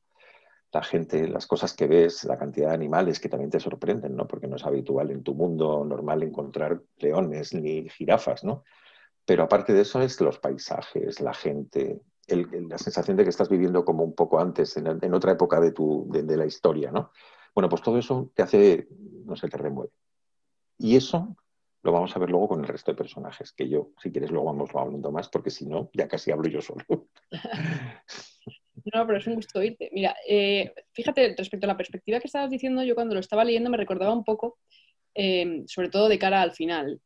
la 0.71 0.83
gente, 0.83 1.27
las 1.27 1.47
cosas 1.47 1.73
que 1.73 1.87
ves, 1.87 2.23
la 2.25 2.37
cantidad 2.37 2.69
de 2.69 2.75
animales 2.75 3.19
que 3.19 3.29
también 3.29 3.49
te 3.49 3.59
sorprenden, 3.59 4.15
¿no? 4.15 4.27
Porque 4.27 4.47
no 4.47 4.55
es 4.55 4.65
habitual 4.65 5.09
en 5.11 5.23
tu 5.23 5.33
mundo 5.33 5.83
normal 5.83 6.23
encontrar 6.23 6.81
leones 6.97 7.53
ni 7.53 7.89
jirafas, 7.89 8.43
¿no? 8.43 8.63
Pero 9.25 9.43
aparte 9.43 9.73
de 9.73 9.81
eso 9.81 10.01
es 10.01 10.19
los 10.21 10.39
paisajes, 10.39 11.21
la 11.21 11.33
gente, 11.33 12.01
la 12.27 12.77
sensación 12.77 13.17
de 13.17 13.23
que 13.23 13.29
estás 13.29 13.49
viviendo 13.49 13.83
como 13.83 14.03
un 14.03 14.13
poco 14.13 14.39
antes, 14.39 14.77
en, 14.77 15.13
otra 15.13 15.31
época 15.31 15.59
de, 15.59 15.71
tu, 15.71 16.07
de, 16.09 16.37
la 16.37 16.45
historia, 16.45 16.91
¿no? 16.91 17.11
Bueno, 17.53 17.67
pues 17.67 17.81
todo 17.81 17.97
eso 17.97 18.31
te 18.35 18.43
hace, 18.43 18.87
no 19.25 19.35
sé, 19.35 19.47
te 19.47 19.57
remueve. 19.57 19.91
Y 20.77 20.95
eso 20.95 21.35
lo 21.83 21.91
vamos 21.91 22.15
a 22.15 22.19
ver 22.19 22.29
luego 22.29 22.49
con 22.49 22.61
el 22.61 22.67
resto 22.67 22.91
de 22.91 22.97
personajes, 22.97 23.53
que 23.53 23.67
yo, 23.69 23.91
si 24.01 24.11
quieres, 24.11 24.31
luego 24.31 24.47
vamos 24.47 24.69
hablando 24.73 25.11
más, 25.11 25.29
porque 25.29 25.49
si 25.49 25.65
no, 25.65 25.89
ya 25.93 26.07
casi 26.07 26.31
hablo 26.31 26.49
yo 26.49 26.61
solo. 26.61 27.07
No, 28.93 29.05
pero 29.05 29.17
es 29.17 29.27
un 29.27 29.35
gusto 29.35 29.59
oírte. 29.59 29.89
Mira, 29.91 30.15
eh, 30.25 30.73
fíjate, 30.93 31.35
respecto 31.37 31.65
a 31.65 31.67
la 31.67 31.75
perspectiva 31.75 32.17
que 32.21 32.27
estabas 32.27 32.49
diciendo, 32.49 32.81
yo 32.81 32.95
cuando 32.95 33.13
lo 33.13 33.19
estaba 33.19 33.43
leyendo 33.43 33.69
me 33.69 33.75
recordaba 33.75 34.13
un 34.13 34.23
poco, 34.23 34.57
eh, 35.13 35.63
sobre 35.67 35.89
todo 35.89 36.07
de 36.07 36.17
cara 36.17 36.41
al 36.41 36.53
final, 36.53 37.01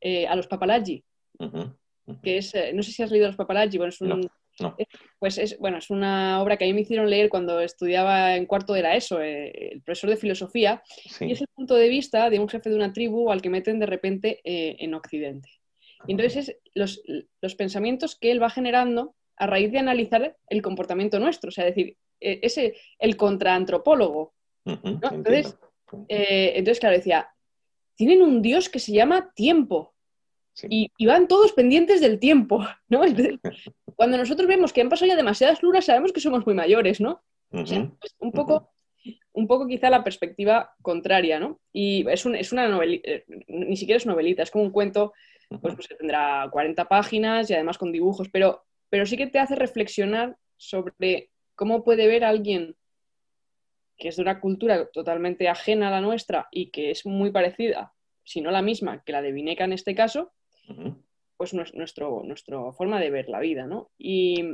eh, 0.00 0.26
a 0.26 0.34
los 0.34 0.48
papalaggi 0.48 1.04
que 2.22 2.38
es, 2.38 2.54
eh, 2.54 2.72
no 2.74 2.82
sé 2.82 2.92
si 2.92 3.02
has 3.02 3.10
leído 3.10 3.28
Los 3.28 3.36
paparazzi, 3.36 3.78
bueno, 3.78 3.90
es 3.90 4.00
pues 5.18 5.38
es, 5.38 5.58
bueno, 5.58 5.78
es 5.78 5.90
una 5.90 6.42
obra 6.42 6.56
que 6.56 6.64
a 6.64 6.68
mí 6.68 6.74
me 6.74 6.82
hicieron 6.82 7.08
leer 7.08 7.28
cuando 7.28 7.60
estudiaba 7.60 8.36
en 8.36 8.46
cuarto 8.46 8.72
de 8.72 8.82
la 8.82 8.96
ESO, 8.96 9.20
eh, 9.20 9.72
el 9.72 9.82
profesor 9.82 10.10
de 10.10 10.16
filosofía, 10.16 10.82
y 11.20 11.32
es 11.32 11.40
el 11.40 11.48
punto 11.54 11.74
de 11.74 11.88
vista 11.88 12.30
de 12.30 12.38
un 12.38 12.48
jefe 12.48 12.70
de 12.70 12.76
una 12.76 12.92
tribu 12.92 13.30
al 13.30 13.42
que 13.42 13.50
meten 13.50 13.78
de 13.78 13.86
repente 13.86 14.40
eh, 14.44 14.76
en 14.78 14.94
Occidente. 14.94 15.48
Y 16.06 16.12
entonces 16.12 16.56
los, 16.74 17.02
los, 17.40 17.54
pensamientos 17.54 18.16
que 18.16 18.32
él 18.32 18.42
va 18.42 18.50
generando 18.50 19.14
a 19.36 19.46
raíz 19.46 19.70
de 19.70 19.78
analizar 19.78 20.36
el 20.48 20.62
comportamiento 20.62 21.20
nuestro, 21.20 21.48
o 21.48 21.52
sea, 21.52 21.64
decir, 21.64 21.96
ese, 22.18 22.74
el 22.98 23.16
contraantropólogo. 23.16 24.34
entonces, 24.64 25.56
entonces, 26.08 26.80
claro, 26.80 26.96
decía, 26.96 27.28
tienen 27.94 28.22
un 28.22 28.42
dios 28.42 28.68
que 28.68 28.78
se 28.78 28.92
llama 28.92 29.32
tiempo. 29.34 29.91
Y, 30.68 30.90
van 31.06 31.28
todos 31.28 31.52
pendientes 31.52 32.00
del 32.00 32.18
tiempo, 32.18 32.64
¿no? 32.88 33.02
cuando 33.96 34.16
nosotros 34.18 34.46
vemos 34.46 34.72
que 34.72 34.80
han 34.80 34.88
pasado 34.88 35.08
ya 35.08 35.16
demasiadas 35.16 35.62
lunas, 35.62 35.84
sabemos 35.84 36.12
que 36.12 36.20
somos 36.20 36.44
muy 36.44 36.54
mayores, 36.54 37.00
¿no? 37.00 37.22
Pues, 37.50 37.70
un 38.18 38.32
poco, 38.32 38.72
un 39.32 39.46
poco 39.46 39.66
quizá 39.66 39.90
la 39.90 40.04
perspectiva 40.04 40.74
contraria, 40.82 41.38
¿no? 41.38 41.60
Y 41.72 42.08
es, 42.08 42.24
es 42.24 42.52
una 42.52 42.68
novelita, 42.68 43.10
eh, 43.10 43.24
ni 43.48 43.76
siquiera 43.76 43.98
es 43.98 44.06
novelita, 44.06 44.42
es 44.42 44.50
como 44.50 44.64
un 44.64 44.70
cuento, 44.70 45.12
pues, 45.60 45.74
pues, 45.74 45.88
que 45.88 45.94
tendrá 45.96 46.48
40 46.50 46.86
páginas 46.86 47.50
y 47.50 47.54
además 47.54 47.78
con 47.78 47.92
dibujos, 47.92 48.28
pero, 48.30 48.64
pero 48.88 49.06
sí 49.06 49.16
que 49.16 49.26
te 49.26 49.38
hace 49.38 49.54
reflexionar 49.54 50.36
sobre 50.56 51.30
cómo 51.54 51.84
puede 51.84 52.06
ver 52.06 52.24
alguien 52.24 52.76
que 53.98 54.08
es 54.08 54.16
de 54.16 54.22
una 54.22 54.40
cultura 54.40 54.86
totalmente 54.86 55.48
ajena 55.48 55.88
a 55.88 55.92
la 55.92 56.00
nuestra 56.00 56.48
y 56.50 56.70
que 56.70 56.90
es 56.90 57.06
muy 57.06 57.30
parecida, 57.30 57.92
si 58.24 58.40
no 58.40 58.50
la 58.50 58.62
misma 58.62 59.02
que 59.04 59.12
la 59.12 59.22
de 59.22 59.32
Vineca 59.32 59.64
en 59.64 59.72
este 59.72 59.94
caso, 59.94 60.32
pues 61.36 61.54
nuestro, 61.54 62.22
nuestra 62.24 62.72
forma 62.72 63.00
de 63.00 63.10
ver 63.10 63.28
la 63.28 63.40
vida, 63.40 63.66
¿no? 63.66 63.90
Y, 63.98 64.44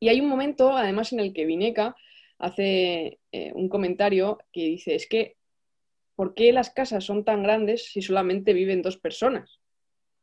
hay 0.00 0.20
un 0.20 0.28
momento, 0.28 0.76
además, 0.76 1.12
en 1.12 1.20
el 1.20 1.34
que 1.34 1.44
Vineca 1.44 1.96
hace 2.38 3.18
eh, 3.32 3.52
un 3.54 3.68
comentario 3.68 4.38
que 4.52 4.64
dice, 4.64 4.94
es 4.94 5.06
que, 5.08 5.36
¿por 6.14 6.34
qué 6.34 6.52
las 6.52 6.70
casas 6.70 7.04
son 7.04 7.24
tan 7.24 7.42
grandes 7.42 7.92
si 7.92 8.00
solamente 8.00 8.52
viven 8.52 8.80
dos 8.80 8.96
personas? 8.96 9.60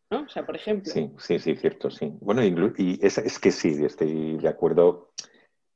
¿No? 0.09 0.23
O 0.23 0.29
sea, 0.29 0.45
por 0.45 0.55
ejemplo. 0.55 0.91
Sí, 0.91 1.11
sí, 1.19 1.39
sí, 1.39 1.55
cierto, 1.55 1.91
sí. 1.91 2.11
Bueno, 2.21 2.43
y, 2.43 2.99
es, 3.01 3.39
que 3.39 3.51
sí, 3.51 3.75
estoy 3.83 4.37
de 4.37 4.47
acuerdo, 4.47 5.11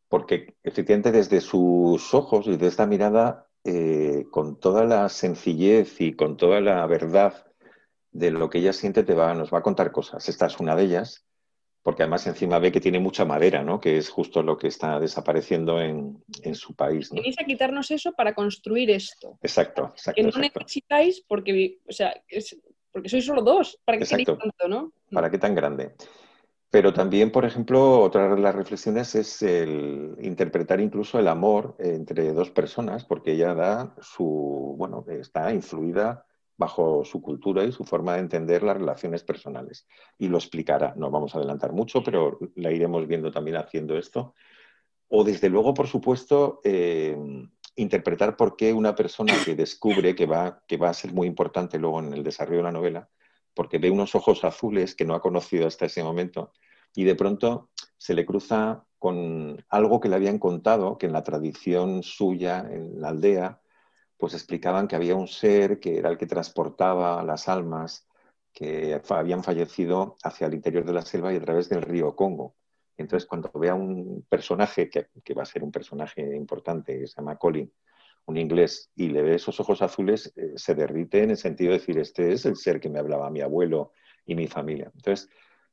porque 0.08 0.56
efectivamente 0.64 1.12
desde 1.12 1.42
sus 1.42 2.14
ojos 2.14 2.48
y 2.48 2.52
desde 2.52 2.68
esta 2.68 2.88
mirada, 2.88 3.48
eh, 3.66 4.26
con 4.32 4.60
toda 4.60 4.86
la 4.86 5.10
sencillez 5.10 6.00
y 6.00 6.14
con 6.14 6.38
toda 6.38 6.62
la 6.62 6.88
verdad 6.88 7.49
de 8.12 8.32
lo 8.32 8.50
que 8.50 8.60
ella 8.60 8.74
siente 8.74 9.04
te 9.04 9.14
va, 9.14 9.34
nos 9.34 9.54
va 9.54 9.60
a 9.60 9.64
contar 9.64 9.92
cosas. 9.92 10.28
Esta 10.30 10.48
es 10.48 10.60
una 10.60 10.76
de 10.76 10.84
ellas, 10.84 11.26
porque 11.84 12.04
además 12.04 12.26
encima 12.28 12.60
ve 12.60 12.72
que 12.72 12.82
tiene 12.82 13.00
mucha 13.00 13.26
madera, 13.26 13.64
¿no? 13.64 13.80
Que 13.80 13.98
es 13.98 14.10
justo 14.10 14.44
lo 14.44 14.58
que 14.58 14.68
está 14.68 15.00
desapareciendo 15.00 15.82
en, 15.82 16.24
su 16.54 16.76
país. 16.76 17.12
¿no? 17.14 17.22
a 17.22 17.46
quitarnos 17.46 17.92
eso 17.92 18.12
para 18.14 18.34
construir 18.34 18.90
esto. 18.92 19.38
Exacto, 19.42 19.92
exacto. 19.94 20.22
Que 20.22 20.28
no 20.28 20.38
necesitáis 20.38 21.24
porque, 21.28 21.80
o 21.88 21.92
sea, 21.92 22.14
porque 22.92 23.10
sois 23.10 23.26
solo 23.26 23.42
dos. 23.42 23.80
¿Para 23.86 23.98
qué 23.98 24.06
tanto, 24.06 24.68
no? 24.68 24.92
¿Para 25.12 25.30
qué 25.30 25.38
tan 25.38 25.56
grande? 25.56 25.96
Pero 26.72 26.94
también, 26.94 27.32
por 27.32 27.46
ejemplo, 27.46 28.02
otra 28.02 28.36
de 28.36 28.40
las 28.40 28.54
reflexiones 28.54 29.16
es 29.16 29.42
el 29.42 30.16
interpretar 30.22 30.80
incluso 30.80 31.18
el 31.18 31.28
amor 31.28 31.76
entre 31.80 32.32
dos 32.32 32.52
personas, 32.52 33.06
porque 33.06 33.32
ella 33.32 33.56
da 33.56 33.96
su, 34.02 34.76
bueno, 34.78 35.04
está 35.08 35.52
influida 35.52 36.28
bajo 36.60 37.06
su 37.06 37.22
cultura 37.22 37.64
y 37.64 37.72
su 37.72 37.86
forma 37.86 38.14
de 38.14 38.20
entender 38.20 38.64
las 38.64 38.76
relaciones 38.76 39.24
personales. 39.24 39.88
Y 40.18 40.28
lo 40.28 40.38
explicará. 40.38 40.94
No 40.98 41.10
vamos 41.10 41.34
a 41.34 41.38
adelantar 41.38 41.72
mucho, 41.72 42.04
pero 42.04 42.38
la 42.56 42.70
iremos 42.70 43.08
viendo 43.08 43.32
también 43.32 43.56
haciendo 43.56 43.98
esto. 43.98 44.36
O 45.08 45.24
desde 45.24 45.48
luego, 45.50 45.74
por 45.74 45.88
supuesto, 45.88 46.60
eh, 46.66 47.18
interpretar 47.78 48.36
por 48.36 48.58
qué 48.58 48.74
una 48.74 48.94
persona 48.94 49.34
que 49.46 49.56
descubre 49.56 50.14
que 50.16 50.26
va, 50.26 50.62
que 50.68 50.76
va 50.76 50.90
a 50.90 50.94
ser 50.94 51.14
muy 51.14 51.28
importante 51.28 51.80
luego 51.80 52.02
en 52.02 52.14
el 52.14 52.24
desarrollo 52.24 52.58
de 52.58 52.64
la 52.64 52.74
novela, 52.74 53.10
porque 53.54 53.78
ve 53.80 53.90
unos 53.90 54.14
ojos 54.14 54.44
azules 54.44 54.96
que 54.96 55.06
no 55.06 55.16
ha 55.16 55.22
conocido 55.22 55.66
hasta 55.66 55.86
ese 55.86 56.04
momento 56.04 56.52
y 56.94 57.06
de 57.06 57.16
pronto 57.16 57.70
se 57.98 58.14
le 58.14 58.26
cruza 58.26 58.84
con 58.98 59.64
algo 59.70 60.02
que 60.02 60.10
le 60.10 60.18
habían 60.18 60.40
contado, 60.40 60.98
que 60.98 61.06
en 61.06 61.14
la 61.14 61.24
tradición 61.24 62.04
suya, 62.04 62.68
en 62.70 63.00
la 63.00 63.10
aldea, 63.10 63.62
pues 64.20 64.34
explicaban 64.34 64.88
que 64.88 64.98
había 64.98 65.16
un 65.16 65.30
ser 65.30 65.80
que 65.80 65.98
era 65.98 66.10
el 66.10 66.18
que 66.18 66.28
transportaba 66.28 67.24
las 67.24 67.48
almas 67.48 68.06
que 68.52 69.00
habían 69.10 69.44
fallecido 69.46 70.18
hacia 70.24 70.48
el 70.48 70.56
interior 70.56 70.84
de 70.84 70.92
la 70.92 71.04
selva 71.04 71.32
y 71.32 71.38
a 71.38 71.42
través 71.42 71.70
del 71.70 71.82
río 71.82 72.14
Congo. 72.18 72.54
Entonces, 72.98 73.26
cuando 73.26 73.50
vea 73.54 73.76
un 73.76 74.26
personaje, 74.28 74.90
que, 74.90 75.34
va 75.34 75.44
a 75.44 75.46
ser 75.46 75.64
un 75.64 75.72
personaje 75.72 76.36
importante, 76.36 77.00
que 77.00 77.08
se 77.08 77.16
llama 77.16 77.38
Colin, 77.38 77.72
un 78.26 78.36
inglés, 78.36 78.92
y 78.94 79.08
le 79.08 79.22
ve 79.22 79.36
esos 79.36 79.58
ojos 79.62 79.82
azules, 79.82 80.34
eh, 80.36 80.52
se 80.58 80.76
derrite 80.76 81.24
en 81.24 81.32
el 81.32 81.38
sentido 81.38 81.72
de 81.72 81.80
decir, 81.80 81.98
este 81.98 82.34
es 82.34 82.46
el 82.46 82.58
ser 82.58 82.82
que 82.82 82.90
me 82.90 83.00
hablaba 83.00 83.30
mi 83.30 83.40
abuelo 83.40 83.94
y 84.26 84.36
mi 84.36 84.48
familia. 84.48 84.92
Entonces, 84.94 85.30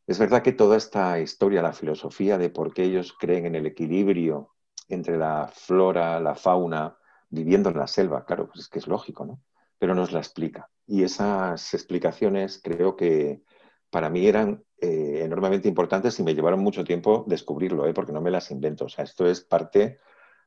es 0.07 0.21
verdad 0.21 0.43
que 0.43 0.53
toda 0.53 0.77
esta 0.77 1.19
historia, 1.19 1.63
la 1.63 1.73
filosofía 1.73 2.39
de 2.39 2.51
por 2.51 2.73
qué 2.73 2.85
ellos 2.85 3.13
creen 3.19 3.47
en 3.47 3.57
el 3.57 3.67
equilibrio 3.67 4.55
entre 4.89 5.17
la 5.17 5.51
flora, 5.53 6.21
la 6.21 6.37
fauna, 6.37 6.97
viviendo 7.29 7.71
en 7.71 7.79
la 7.79 7.87
selva, 7.87 8.25
claro, 8.25 8.47
pues 8.47 8.61
es 8.61 8.69
que 8.69 8.79
es 8.79 8.87
lógico, 8.87 9.25
¿no? 9.25 9.43
Pero 9.79 9.95
nos 9.95 10.13
la 10.13 10.21
explica. 10.21 10.71
Y 10.87 11.03
esas 11.03 11.75
explicaciones 11.75 12.61
creo 12.63 12.97
que 12.97 13.43
para 13.91 14.11
mí 14.11 14.27
eran 14.27 14.65
eh, 14.81 15.21
enormemente 15.23 15.69
importantes 15.69 16.19
y 16.19 16.23
me 16.23 16.35
llevaron 16.35 16.61
mucho 16.61 16.85
tiempo 16.85 17.25
descubrirlo, 17.27 17.87
¿eh? 17.87 17.95
porque 17.95 18.13
no 18.13 18.21
me 18.21 18.31
las 18.31 18.51
invento. 18.51 18.87
O 18.87 18.89
sea, 18.89 19.05
esto 19.05 19.27
es 19.27 19.41
parte 19.41 19.99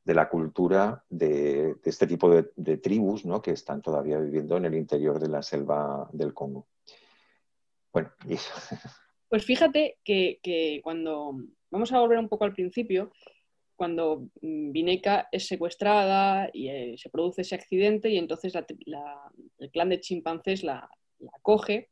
de 0.04 0.14
la 0.14 0.30
cultura 0.30 1.04
de, 1.10 1.76
este 1.84 2.08
tipo 2.08 2.30
de, 2.30 2.78
tribus 2.78 3.26
¿no? 3.26 3.42
que 3.42 3.52
están 3.52 3.82
todavía 3.82 4.20
viviendo 4.20 4.58
en 4.58 4.66
el 4.66 4.76
interior 4.76 5.20
de 5.20 5.30
la 5.30 5.42
selva 5.42 6.10
del 6.14 6.34
Congo. 6.34 6.68
Bueno, 7.92 8.12
y 8.28 8.36
Pues 9.30 9.46
fíjate 9.46 10.00
que, 10.04 10.40
que, 10.42 10.82
cuando 10.84 11.36
vamos 11.70 11.92
a 11.92 12.00
volver 12.00 12.18
un 12.18 12.30
poco 12.30 12.46
al 12.46 12.54
principio, 12.54 13.12
cuando 13.80 14.28
mm, 14.42 14.74
Vineca 14.74 15.30
es 15.32 15.48
secuestrada 15.48 16.50
y 16.52 16.68
eh, 16.68 16.96
se 16.98 17.10
produce 17.10 17.44
ese 17.44 17.56
accidente 17.56 18.10
y 18.10 18.18
entonces 18.18 18.54
el 18.54 19.72
clan 19.72 19.88
de 19.88 20.02
chimpancés 20.02 20.64
la, 20.66 20.90
coge, 21.42 21.90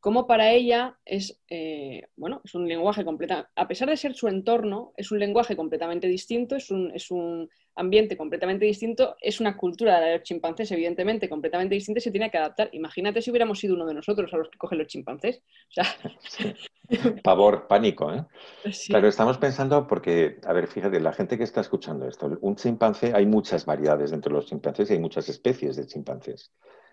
como 0.00 0.26
para 0.26 0.50
ella 0.50 0.98
es, 1.04 1.40
eh, 1.48 2.08
bueno, 2.16 2.40
es 2.44 2.54
un 2.54 2.66
lenguaje 2.66 3.04
completamente, 3.04 3.50
a 3.54 3.68
pesar 3.68 3.88
de 3.88 3.96
ser 3.96 4.14
su 4.14 4.28
entorno, 4.28 4.92
es 4.96 5.12
un 5.12 5.18
lenguaje 5.18 5.56
completamente 5.56 6.08
distinto, 6.08 6.56
es 6.56 6.70
un, 6.70 6.90
es 6.94 7.10
un 7.10 7.48
ambiente 7.74 8.16
completamente 8.16 8.64
distinto, 8.64 9.16
es 9.20 9.40
una 9.40 9.56
cultura 9.56 10.00
de 10.00 10.16
los 10.16 10.22
chimpancés, 10.22 10.70
evidentemente, 10.72 11.28
completamente 11.28 11.74
distinta 11.74 11.98
y 11.98 12.02
se 12.02 12.10
tiene 12.10 12.30
que 12.30 12.38
adaptar. 12.38 12.70
Imagínate 12.72 13.22
si 13.22 13.30
hubiéramos 13.30 13.58
sido 13.58 13.74
uno 13.74 13.86
de 13.86 13.94
nosotros 13.94 14.32
a 14.32 14.38
los 14.38 14.48
que 14.48 14.58
cogen 14.58 14.78
los 14.78 14.88
chimpancés. 14.88 15.42
O 15.68 15.72
sea, 15.72 15.84
Pavor, 17.22 17.68
pánico, 17.68 18.12
¿eh? 18.12 18.24
Claro, 18.88 19.08
estamos 19.08 19.38
pensando 19.38 19.86
porque, 19.86 20.38
a 20.44 20.52
ver, 20.52 20.66
fíjate, 20.66 20.98
la 21.00 21.12
gente 21.12 21.38
que 21.38 21.44
está 21.44 21.60
escuchando 21.60 22.08
esto, 22.08 22.38
un 22.40 22.56
chimpancé, 22.56 23.12
hay 23.14 23.26
muchas 23.26 23.64
variedades 23.64 24.10
dentro 24.10 24.30
de 24.30 24.40
los 24.40 24.46
chimpancés 24.46 24.90
y 24.90 24.94
hay 24.94 24.98
muchas 24.98 25.28
especies 25.28 25.76
de 25.76 25.86
chimpancés. 25.86 26.52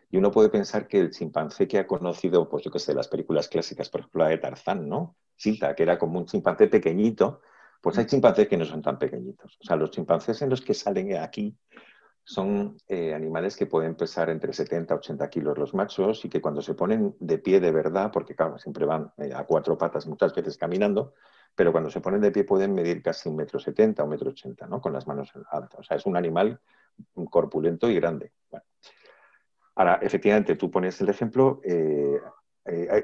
Y 0.10 0.18
uno 0.18 0.32
puede 0.32 0.50
pensar 0.50 0.88
que 0.88 1.00
el 1.00 1.12
chimpancé 1.12 1.68
que 1.68 1.80
ha 1.80 1.88
conocido, 1.88 2.48
pues 2.48 2.64
yo 2.64 2.72
qué 2.72 2.80
sé, 2.80 2.94
las 2.94 3.08
películas 3.08 3.50
clásicas, 3.50 3.90
por 3.90 4.02
ejemplo 4.02 4.24
la 4.24 4.30
de 4.30 4.38
Tarzán, 4.38 4.88
¿no? 4.88 5.18
Silta, 5.36 5.76
que 5.76 5.84
era 5.84 5.98
como 5.98 6.20
un 6.20 6.26
chimpancé 6.26 6.68
pequeñito, 6.68 7.42
pues 7.82 7.98
hay 7.98 8.06
chimpancés 8.06 8.48
que 8.48 8.58
no 8.58 8.66
son 8.66 8.82
tan 8.82 8.98
pequeñitos. 8.98 9.58
O 9.62 9.64
sea, 9.64 9.76
los 9.76 9.92
chimpancés 9.92 10.42
en 10.42 10.50
los 10.50 10.62
que 10.62 10.74
salen 10.74 11.16
aquí 11.18 11.58
son 12.24 12.78
eh, 12.88 13.14
animales 13.14 13.56
que 13.56 13.68
pueden 13.68 13.96
pesar 13.96 14.30
entre 14.30 14.52
70 14.52 14.94
y 14.94 14.98
80 14.98 15.30
kilos 15.30 15.58
los 15.58 15.74
machos 15.74 16.26
y 16.26 16.30
que 16.30 16.42
cuando 16.42 16.62
se 16.62 16.74
ponen 16.74 17.16
de 17.20 17.38
pie 17.38 17.60
de 17.62 17.72
verdad, 17.72 18.12
porque 18.12 18.36
claro, 18.36 18.58
siempre 18.58 18.86
van 18.86 19.14
eh, 19.18 19.32
a 19.34 19.46
cuatro 19.46 19.78
patas 19.78 20.08
muchas 20.08 20.34
veces 20.34 20.58
caminando, 20.58 21.14
pero 21.56 21.72
cuando 21.72 21.90
se 21.90 22.02
ponen 22.02 22.20
de 22.20 22.32
pie 22.32 22.44
pueden 22.44 22.74
medir 22.74 23.02
casi 23.02 23.30
un 23.30 23.38
metro 23.38 23.60
setenta 23.60 24.04
o 24.04 24.06
un 24.06 24.12
metro 24.12 24.32
ochenta, 24.32 24.68
¿no? 24.68 24.82
Con 24.82 24.92
las 24.92 25.08
manos 25.08 25.32
altas. 25.50 25.80
O 25.80 25.84
sea, 25.84 25.96
es 25.96 26.06
un 26.06 26.18
animal 26.18 26.60
corpulento 27.30 27.90
y 27.90 27.96
grande. 27.96 28.34
Ahora, 29.78 30.00
efectivamente, 30.02 30.56
tú 30.56 30.72
pones 30.72 31.00
el 31.02 31.10
ejemplo. 31.10 31.62
Eh, 31.64 32.20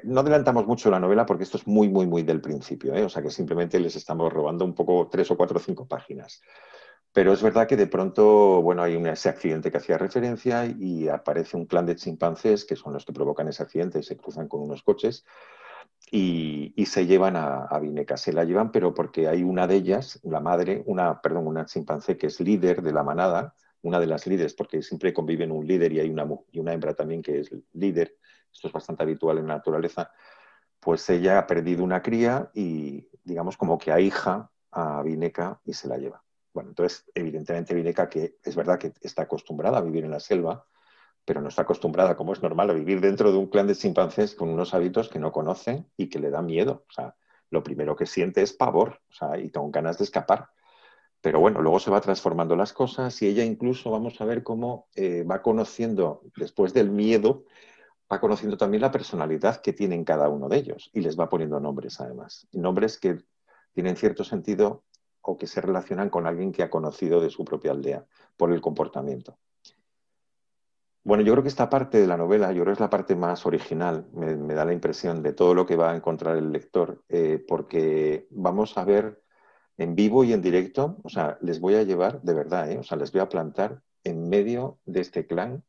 no 0.04 0.20
adelantamos 0.20 0.68
mucho 0.68 0.90
la 0.90 1.00
novela 1.00 1.26
porque 1.26 1.44
esto 1.44 1.58
es 1.58 1.68
muy, 1.68 1.88
muy, 1.88 2.08
muy 2.08 2.24
del 2.24 2.42
principio. 2.42 2.94
O 3.06 3.10
sea, 3.10 3.22
que 3.22 3.30
simplemente 3.30 3.80
les 3.80 3.96
estamos 3.96 4.34
robando 4.34 4.66
un 4.66 4.74
poco 4.74 5.08
tres 5.10 5.30
o 5.32 5.38
cuatro 5.38 5.58
o 5.58 5.62
cinco 5.62 5.88
páginas. 5.88 6.42
Pero 7.14 7.32
es 7.32 7.44
verdad 7.44 7.68
que 7.68 7.78
de 7.78 7.86
pronto, 7.86 8.62
bueno, 8.64 8.82
hay 8.82 8.96
ese 8.96 9.30
accidente 9.30 9.72
que 9.72 9.78
hacía 9.78 10.00
referencia 10.00 10.66
y 10.66 11.08
aparece 11.08 11.56
un 11.56 11.68
clan 11.68 11.86
de 11.86 11.96
chimpancés, 11.96 12.66
que 12.66 12.76
son 12.76 12.94
los 12.94 13.06
que 13.06 13.14
provocan 13.14 13.48
ese 13.48 13.62
accidente 13.62 14.00
y 14.00 14.04
se 14.04 14.18
cruzan 14.18 14.48
con 14.48 14.62
unos 14.62 14.82
coches, 14.82 15.24
y, 16.12 16.74
se 16.88 17.06
llevan 17.06 17.36
a, 17.36 17.66
a, 17.66 17.80
Vineca. 17.80 18.18
Se 18.18 18.34
la 18.34 18.46
llevan, 18.46 18.72
pero 18.72 18.96
porque 18.96 19.28
hay 19.28 19.44
una 19.44 19.68
de 19.68 19.76
ellas, 19.76 20.20
la 20.24 20.40
madre, 20.40 20.84
una, 20.88 21.22
perdón, 21.22 21.48
una 21.48 21.66
chimpancé 21.66 22.18
que 22.18 22.28
es 22.28 22.40
líder 22.40 22.82
de 22.82 22.94
la 22.94 23.04
manada, 23.04 23.54
una 23.84 24.00
de 24.00 24.08
las 24.08 24.26
líderes, 24.26 24.54
porque 24.54 24.82
siempre 24.82 25.14
conviven 25.14 25.52
un 25.52 25.68
líder 25.68 25.94
y 25.94 26.00
hay 26.00 26.10
una, 26.10 26.28
y 26.52 26.60
una 26.60 26.74
hembra 26.74 26.94
también 26.94 27.22
que 27.22 27.40
es 27.40 27.52
líder, 27.74 28.18
esto 28.52 28.68
es 28.68 28.74
bastante 28.74 29.04
habitual 29.04 29.38
en 29.38 29.48
la 29.48 29.56
naturaleza, 29.56 30.12
pues 30.80 31.10
ella 31.10 31.40
ha 31.40 31.48
perdido 31.48 31.84
una 31.84 32.02
cría 32.02 32.50
y, 32.54 33.08
digamos, 33.24 33.58
como 33.58 33.78
que 33.78 33.92
ahija 33.92 34.50
a 34.72 35.02
Vineca 35.04 35.62
y 35.66 35.74
se 35.74 35.88
la 35.88 35.98
lleva. 35.98 36.24
Bueno, 36.54 36.70
entonces, 36.70 37.06
evidentemente, 37.14 37.74
Vineca, 37.74 38.10
que 38.10 38.38
es 38.44 38.56
verdad 38.56 38.78
que 38.78 38.94
está 39.02 39.24
acostumbrada 39.24 39.78
a 39.78 39.82
vivir 39.82 40.04
en 40.04 40.12
la 40.12 40.20
selva, 40.20 40.66
pero 41.26 41.42
no 41.42 41.50
está 41.50 41.64
acostumbrada, 41.64 42.16
como 42.16 42.34
es 42.34 42.44
normal, 42.44 42.70
a 42.70 42.74
vivir 42.74 43.02
dentro 43.02 43.32
de 43.32 43.38
un 43.38 43.48
clan 43.48 43.68
de 43.68 43.76
chimpancés 43.76 44.36
con 44.36 44.50
unos 44.50 44.74
hábitos 44.74 45.10
que 45.10 45.20
no 45.20 45.32
conoce 45.32 45.86
y 45.98 46.10
que 46.10 46.20
le 46.20 46.30
da 46.30 46.42
miedo. 46.42 46.86
O 46.90 46.92
sea, 46.92 47.16
lo 47.50 47.64
primero 47.64 47.96
que 47.96 48.06
siente 48.06 48.42
es 48.42 48.54
pavor, 48.54 49.02
o 49.10 49.14
sea, 49.14 49.38
y 49.38 49.50
con 49.50 49.72
ganas 49.72 49.98
de 49.98 50.04
escapar. 50.04 50.50
Pero 51.24 51.40
bueno, 51.40 51.62
luego 51.62 51.80
se 51.80 51.90
va 51.90 52.02
transformando 52.02 52.54
las 52.58 52.74
cosas 52.74 53.22
y 53.22 53.28
ella 53.28 53.46
incluso 53.46 53.90
vamos 53.90 54.20
a 54.20 54.26
ver 54.26 54.44
cómo 54.44 54.90
eh, 54.94 55.24
va 55.24 55.42
conociendo, 55.42 56.22
después 56.36 56.74
del 56.74 56.92
miedo, 56.92 57.46
va 58.12 58.20
conociendo 58.20 58.58
también 58.58 58.82
la 58.82 58.92
personalidad 58.92 59.62
que 59.62 59.72
tienen 59.72 60.04
cada 60.04 60.28
uno 60.28 60.50
de 60.50 60.58
ellos 60.58 60.92
y 60.92 61.00
les 61.00 61.18
va 61.18 61.30
poniendo 61.30 61.62
nombres 61.62 62.02
además. 62.02 62.46
Nombres 62.52 63.00
que 63.00 63.20
tienen 63.72 63.96
cierto 63.96 64.26
sentido 64.26 64.84
o 65.22 65.38
que 65.38 65.48
se 65.48 65.62
relacionan 65.62 66.10
con 66.10 66.28
alguien 66.28 66.52
que 66.52 66.62
ha 66.62 66.70
conocido 66.70 67.22
de 67.22 67.30
su 67.30 67.46
propia 67.46 67.72
aldea 67.72 68.06
por 68.36 68.52
el 68.52 68.60
comportamiento. 68.60 69.38
Bueno, 71.06 71.24
yo 71.24 71.32
creo 71.32 71.44
que 71.44 71.50
esta 71.50 71.70
parte 71.70 72.02
de 72.02 72.08
la 72.08 72.18
novela, 72.18 72.52
yo 72.52 72.64
creo 72.64 72.74
que 72.74 72.74
es 72.74 72.80
la 72.82 72.90
parte 72.90 73.16
más 73.16 73.46
original, 73.46 74.10
me, 74.12 74.54
da 74.54 74.66
la 74.66 74.74
impresión 74.74 75.24
de 75.24 75.32
todo 75.32 75.54
lo 75.54 75.66
que 75.66 75.78
va 75.78 75.94
a 75.94 75.96
encontrar 75.96 76.36
el 76.36 76.52
lector, 76.52 77.02
eh, 77.08 77.42
porque 77.48 78.28
vamos 78.30 78.78
a 78.78 78.84
ver 78.84 79.23
en 79.78 79.96
vivo 79.96 80.24
y 80.24 80.34
en 80.34 80.42
directo, 80.42 80.98
o 81.04 81.10
sea, 81.10 81.38
les 81.42 81.60
voy 81.60 81.76
a 81.76 81.84
llevar, 81.84 82.22
de 82.22 82.34
verdad, 82.34 82.70
eh, 82.72 82.78
o 82.78 82.84
sea, 82.84 82.98
les 82.98 83.12
voy 83.12 83.22
a 83.22 83.30
plantar 83.30 83.82
en 84.04 84.30
medio 84.30 84.80
de 84.86 85.02
este 85.02 85.26
clan, 85.26 85.64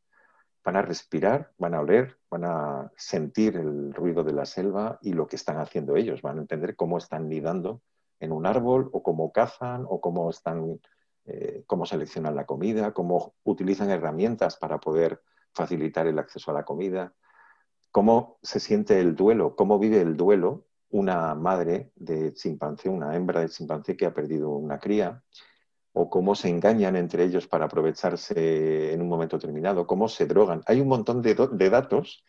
van 0.63 0.75
a 0.75 0.81
respirar, 0.81 1.51
van 1.57 1.75
a 1.75 1.81
oler, 1.81 2.17
van 2.29 2.43
a 2.45 2.91
sentir 2.97 3.55
el 3.55 3.93
ruido 3.93 4.23
de 4.23 4.33
la 4.33 4.45
selva 4.45 4.99
y 5.01 5.13
lo 5.13 5.27
que 5.27 5.35
están 5.35 5.57
haciendo 5.57 5.95
ellos, 5.95 6.21
van 6.21 6.37
a 6.37 6.41
entender 6.41 6.75
cómo 6.75 6.97
están 6.97 7.29
nidando 7.29 7.81
en 8.19 8.31
un 8.31 8.45
árbol 8.45 8.89
o 8.91 9.03
cómo 9.03 9.31
cazan 9.31 9.85
o 9.87 10.01
cómo 10.01 10.29
están, 10.29 10.79
eh, 11.25 11.63
cómo 11.67 11.85
seleccionan 11.85 12.35
la 12.35 12.45
comida, 12.45 12.93
cómo 12.93 13.35
utilizan 13.43 13.89
herramientas 13.89 14.57
para 14.57 14.79
poder 14.79 15.21
facilitar 15.53 16.07
el 16.07 16.19
acceso 16.19 16.51
a 16.51 16.55
la 16.55 16.65
comida, 16.65 17.13
cómo 17.91 18.39
se 18.41 18.59
siente 18.59 18.99
el 18.99 19.15
duelo, 19.15 19.55
cómo 19.55 19.79
vive 19.79 20.01
el 20.01 20.17
duelo 20.17 20.65
una 20.95 21.35
madre 21.35 21.91
de 21.95 22.33
chimpancé, 22.33 22.87
una 22.87 23.15
hembra 23.15 23.41
de 23.41 23.49
chimpancé 23.49 23.97
que 23.97 24.05
ha 24.05 24.13
perdido 24.13 24.49
una 24.51 24.79
cría, 24.79 25.21
o 25.91 26.09
cómo 26.09 26.35
se 26.35 26.47
engañan 26.47 26.95
entre 26.95 27.25
ellos 27.25 27.47
para 27.47 27.65
aprovecharse 27.65 28.93
en 28.93 29.01
un 29.01 29.09
momento 29.09 29.37
determinado, 29.37 29.85
cómo 29.85 30.07
se 30.07 30.25
drogan. 30.25 30.61
Hay 30.67 30.79
un 30.79 30.87
montón 30.87 31.21
de, 31.21 31.35
datos 31.69 32.23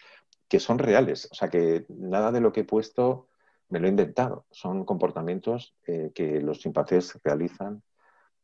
que 0.49 0.59
son 0.59 0.79
reales, 0.79 1.29
o 1.31 1.35
sea 1.35 1.49
que 1.49 1.87
nada 1.89 2.33
de 2.33 2.41
lo 2.41 2.53
que 2.53 2.61
he 2.61 2.65
puesto 2.65 3.29
me 3.69 3.79
lo 3.79 3.87
he 3.87 3.91
inventado. 3.91 4.47
Son 4.51 4.85
comportamientos 4.85 5.77
eh, 5.87 6.11
que 6.13 6.41
los 6.41 6.59
chimpancés 6.59 7.19
realizan 7.23 7.83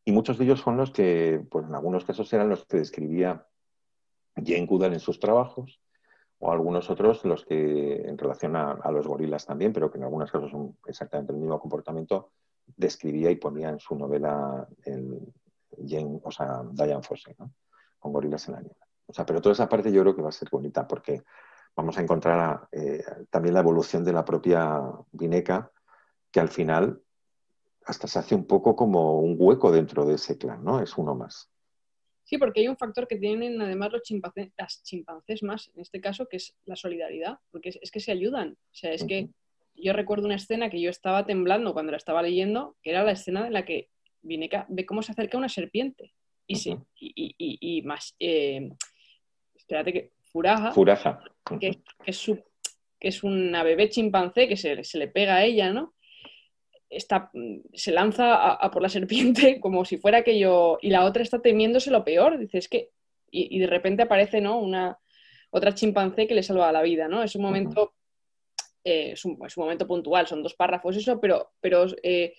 y 0.04 0.12
muchos 0.12 0.38
de 0.38 0.44
ellos 0.44 0.60
son 0.60 0.76
los 0.76 0.92
que, 0.92 1.44
pues 1.50 1.66
en 1.66 1.74
algunos 1.74 2.04
casos 2.04 2.32
eran 2.32 2.48
los 2.48 2.64
que 2.66 2.78
describía 2.78 3.46
Jane 4.36 4.66
Goodall 4.66 4.94
en 4.94 5.00
sus 5.00 5.18
trabajos 5.18 5.80
o 6.44 6.50
algunos 6.50 6.90
otros 6.90 7.24
los 7.24 7.44
que 7.44 8.02
en 8.04 8.18
relación 8.18 8.56
a, 8.56 8.90
los 8.90 9.06
gorilas 9.06 9.46
también, 9.46 9.72
pero 9.72 9.92
que 9.92 9.98
en 9.98 10.04
algunos 10.04 10.28
casos 10.28 10.50
son 10.50 10.76
exactamente 10.86 11.32
el 11.32 11.38
mismo 11.38 11.60
comportamiento, 11.60 12.32
describía 12.76 13.30
y 13.30 13.36
ponía 13.36 13.68
en 13.68 13.78
su 13.78 13.94
novela 13.94 14.66
el 14.84 15.20
o 16.24 16.30
sea, 16.32 16.62
Diane 16.72 17.02
Fossey, 17.02 17.36
¿no? 17.38 17.52
con 18.00 18.12
gorilas 18.12 18.48
en 18.48 18.54
la 18.54 18.60
nieve. 18.60 18.76
O 19.06 19.12
sea, 19.12 19.24
pero 19.24 19.40
toda 19.40 19.52
esa 19.52 19.68
parte 19.68 19.92
yo 19.92 20.02
creo 20.02 20.16
que 20.16 20.22
va 20.22 20.30
a 20.30 20.32
ser 20.32 20.48
bonita 20.50 20.86
porque 20.88 21.22
vamos 21.76 21.96
a 21.96 22.02
encontrar 22.02 22.66
eh, 22.72 23.04
también 23.30 23.54
la 23.54 23.60
evolución 23.60 24.02
de 24.02 24.12
la 24.12 24.24
propia 24.24 24.82
Vineca, 25.12 25.70
que 26.32 26.40
al 26.40 26.48
final 26.48 27.00
hasta 27.86 28.08
se 28.08 28.18
hace 28.18 28.34
un 28.34 28.48
poco 28.48 28.74
como 28.74 29.20
un 29.20 29.36
hueco 29.38 29.70
dentro 29.70 30.04
de 30.04 30.14
ese 30.14 30.36
clan, 30.38 30.64
¿no? 30.64 30.80
Es 30.80 30.98
uno 30.98 31.14
más. 31.14 31.51
Sí, 32.32 32.38
porque 32.38 32.60
hay 32.60 32.68
un 32.68 32.78
factor 32.78 33.06
que 33.06 33.16
tienen 33.16 33.60
además 33.60 33.92
los 33.92 34.04
chimpancés, 34.04 34.48
las 34.56 34.82
chimpancés 34.84 35.42
más, 35.42 35.70
en 35.74 35.82
este 35.82 36.00
caso, 36.00 36.28
que 36.30 36.38
es 36.38 36.56
la 36.64 36.76
solidaridad, 36.76 37.36
porque 37.50 37.78
es, 37.78 37.90
que 37.90 38.00
se 38.00 38.10
ayudan. 38.10 38.52
O 38.52 38.74
sea, 38.74 38.90
es 38.94 39.04
que 39.04 39.28
yo 39.74 39.92
recuerdo 39.92 40.24
una 40.24 40.36
escena 40.36 40.70
que 40.70 40.80
yo 40.80 40.88
estaba 40.88 41.26
temblando 41.26 41.74
cuando 41.74 41.92
la 41.92 41.98
estaba 41.98 42.22
leyendo, 42.22 42.74
que 42.82 42.88
era 42.88 43.04
la 43.04 43.12
escena 43.12 43.48
en 43.48 43.52
la 43.52 43.66
que 43.66 43.90
Vineca 44.22 44.64
ve 44.70 44.86
cómo 44.86 45.02
se 45.02 45.12
acerca 45.12 45.36
una 45.36 45.50
serpiente. 45.50 46.14
Y, 46.46 46.54
sí, 46.54 46.74
y, 46.98 47.82
más, 47.82 48.16
eh, 48.18 48.66
espérate 49.54 49.92
que, 49.92 50.12
Furaja, 50.22 50.72
Furaja. 50.72 51.22
Que, 51.60 51.82
es 52.06 52.16
su, 52.16 52.42
que 52.98 53.08
es 53.08 53.22
una 53.22 53.62
bebé 53.62 53.90
chimpancé 53.90 54.48
que 54.48 54.56
se, 54.56 54.84
se 54.84 54.96
le 54.96 55.08
pega 55.08 55.34
a 55.34 55.44
ella, 55.44 55.70
¿no? 55.74 55.92
Está, 56.92 57.30
se 57.72 57.90
lanza 57.90 58.52
a, 58.52 58.70
por 58.70 58.82
la 58.82 58.88
serpiente 58.88 59.58
como 59.60 59.84
si 59.84 59.96
fuera 59.96 60.18
aquello, 60.18 60.78
y 60.80 60.90
la 60.90 61.04
otra 61.04 61.22
está 61.22 61.40
temiéndose 61.40 61.90
lo 61.90 62.04
peor, 62.04 62.38
dices 62.38 62.68
que, 62.68 62.90
y, 63.30 63.58
de 63.58 63.66
repente 63.66 64.02
aparece, 64.02 64.42
¿no? 64.42 64.58
Una, 64.58 64.98
otra 65.50 65.74
chimpancé 65.74 66.26
que 66.26 66.34
le 66.34 66.42
salva 66.42 66.70
la 66.70 66.82
vida, 66.82 67.08
¿no? 67.08 67.22
Es 67.22 67.34
un 67.34 67.42
momento, 67.42 67.94
eh, 68.84 69.12
es, 69.12 69.24
un, 69.24 69.38
momento 69.56 69.86
puntual, 69.86 70.26
son 70.26 70.42
dos 70.42 70.54
párrafos 70.54 70.96
eso, 70.96 71.18
pero, 71.18 71.52
pero 71.60 71.86
eh, 72.02 72.34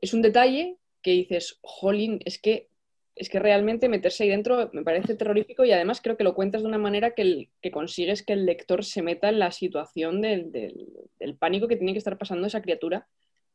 es 0.00 0.14
un 0.14 0.22
detalle 0.22 0.76
que 1.02 1.10
dices, 1.10 1.58
jolín, 1.62 2.20
es 2.24 2.40
que, 2.40 2.68
es 3.16 3.28
que 3.28 3.40
realmente 3.40 3.88
meterse 3.88 4.22
ahí 4.22 4.30
dentro 4.30 4.70
me 4.72 4.84
parece 4.84 5.16
terrorífico 5.16 5.64
y 5.64 5.72
además 5.72 6.00
creo 6.00 6.16
que 6.16 6.22
lo 6.22 6.36
cuentas 6.36 6.62
de 6.62 6.68
una 6.68 6.78
manera 6.78 7.14
que, 7.14 7.48
que 7.60 7.72
consigues 7.72 8.22
que 8.22 8.34
el 8.34 8.46
lector 8.46 8.84
se 8.84 9.02
meta 9.02 9.28
en 9.28 9.40
la 9.40 9.50
situación 9.50 10.20
del, 10.20 10.52
del 10.52 11.36
pánico 11.36 11.66
que 11.66 11.76
tiene 11.76 11.92
que 11.92 11.98
estar 11.98 12.16
pasando 12.16 12.46
esa 12.46 12.62
criatura 12.62 13.08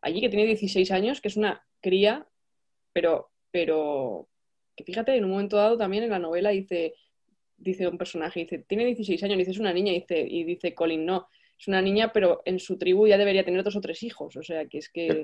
allí 0.03 0.21
que 0.21 0.29
tiene 0.29 0.45
16 0.45 0.91
años, 0.91 1.21
que 1.21 1.29
es 1.29 1.37
una 1.37 1.65
cría, 1.81 2.27
pero, 2.91 3.31
pero 3.51 4.27
que 4.75 4.83
fíjate, 4.83 5.15
en 5.15 5.25
un 5.25 5.31
momento 5.31 5.57
dado 5.57 5.77
también 5.77 6.03
en 6.03 6.09
la 6.09 6.19
novela 6.19 6.49
dice, 6.49 6.93
dice 7.57 7.87
un 7.87 7.97
personaje, 7.97 8.41
dice, 8.41 8.59
tiene 8.59 8.85
16 8.85 9.23
años, 9.23 9.37
dice, 9.37 9.51
es 9.51 9.59
una 9.59 9.73
niña, 9.73 9.91
y 9.91 10.01
dice, 10.01 10.19
y 10.19 10.43
dice 10.43 10.75
Colin, 10.75 11.05
no, 11.05 11.27
es 11.57 11.67
una 11.67 11.81
niña, 11.81 12.11
pero 12.11 12.41
en 12.45 12.59
su 12.59 12.77
tribu 12.77 13.07
ya 13.07 13.17
debería 13.17 13.45
tener 13.45 13.63
dos 13.63 13.75
o 13.75 13.81
tres 13.81 14.03
hijos, 14.03 14.35
o 14.35 14.43
sea, 14.43 14.67
que 14.67 14.77
es 14.79 14.89
que... 14.89 15.23